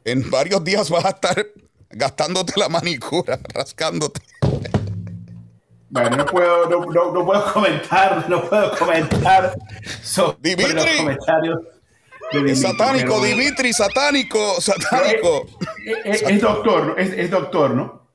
En 0.04 0.28
varios 0.30 0.64
días 0.64 0.90
vas 0.90 1.04
a 1.04 1.10
estar 1.10 1.46
gastándote 1.90 2.54
la 2.56 2.68
manicura, 2.68 3.38
rascándote. 3.54 4.20
bueno, 5.88 6.16
no 6.16 6.26
puedo, 6.26 6.68
no, 6.68 6.84
no- 6.86 7.12
no 7.12 7.24
puedo 7.26 7.52
comentar, 7.52 8.28
no 8.28 8.42
puedo 8.48 8.76
comentar 8.76 9.54
sobre 10.02 10.36
Dimitri. 10.40 10.74
los 10.74 10.86
comentarios 10.96 11.58
Dimitri, 12.32 12.52
Es 12.52 12.60
satánico, 12.62 13.20
pero- 13.20 13.24
Dimitri, 13.24 13.72
satánico, 13.72 14.60
satánico. 14.60 15.46
Es, 16.04 16.22
es 16.22 16.40
doctor, 16.40 16.86
¿no? 16.86 16.96
Es, 16.96 17.12
es 17.12 17.30
doctor, 17.30 17.74
¿no? 17.74 18.08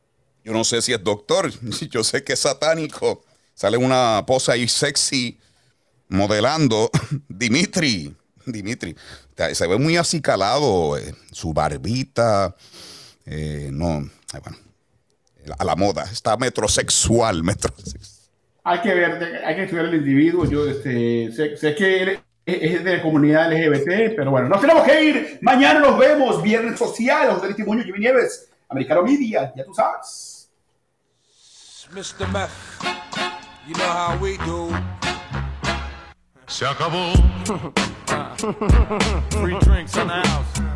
Yo 0.44 0.54
no 0.54 0.64
sé 0.64 0.82
si 0.82 0.94
es 0.94 1.04
doctor, 1.04 1.52
yo 1.90 2.04
sé 2.04 2.24
que 2.24 2.34
es 2.34 2.40
satánico. 2.40 3.24
Sale 3.54 3.78
una 3.78 4.24
posa 4.26 4.54
ahí 4.54 4.68
sexy 4.68 5.40
modelando. 6.08 6.90
Dimitri, 7.28 8.16
Dimitri, 8.46 8.96
se 9.54 9.68
ve 9.68 9.78
muy 9.78 9.98
acicalado, 9.98 10.98
eh, 10.98 11.14
su 11.32 11.54
barbita, 11.54 12.56
eh, 13.26 13.70
no, 13.72 14.10
ay, 14.34 14.42
bueno, 14.44 14.58
a 15.58 15.64
la 15.64 15.76
moda, 15.76 16.04
está 16.04 16.38
metrosexual, 16.38 17.44
metrosexual. 17.44 18.12
Hay 18.64 18.82
que 18.82 18.94
ver, 18.96 19.44
hay 19.46 19.56
que 19.56 19.64
estudiar 19.64 19.86
el 19.86 19.96
individuo. 19.96 20.50
Yo 20.50 20.68
este, 20.68 21.32
sé, 21.32 21.56
sé 21.56 21.76
que 21.76 22.20
es 22.46 22.84
de 22.84 22.98
la 22.98 23.02
comunidad 23.02 23.52
LGBT, 23.52 24.16
pero 24.16 24.32
bueno, 24.32 24.48
nos 24.50 24.62
tenemos 24.62 24.84
que 24.84 25.04
ir. 25.04 25.40
Mañana 25.42 25.80
nos 25.80 25.98
vemos, 25.98 26.42
Viernes 26.44 26.78
Social, 26.78 27.30
José 27.32 27.48
Testimonio, 27.48 27.84
Jimmy 27.84 28.00
Nieves, 28.00 28.50
Americano 28.70 29.04
Media, 29.04 29.52
ya 29.56 29.64
tú 29.66 29.74
sabes. 29.74 30.52
Mr. 31.92 32.28
Meth, 32.32 32.52
you 33.68 33.74
know 33.76 33.88
how 33.88 34.18
we 34.20 34.38
do. 34.46 34.70
Se 36.48 36.66
acabó. 36.66 37.14
Free 39.32 39.58
drinks 39.60 39.96
in 39.98 40.08
the 40.08 40.22
house. 40.24 40.76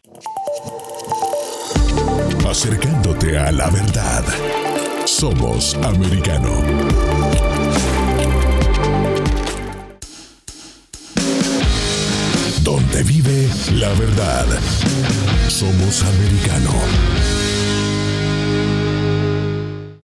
Acercándote 2.51 3.37
a 3.37 3.49
la 3.49 3.69
verdad. 3.69 4.25
Somos 5.05 5.73
americano. 5.75 6.51
Donde 12.61 13.03
vive 13.03 13.47
la 13.75 13.93
verdad. 13.93 14.47
Somos 15.47 16.03
americano. 16.03 17.30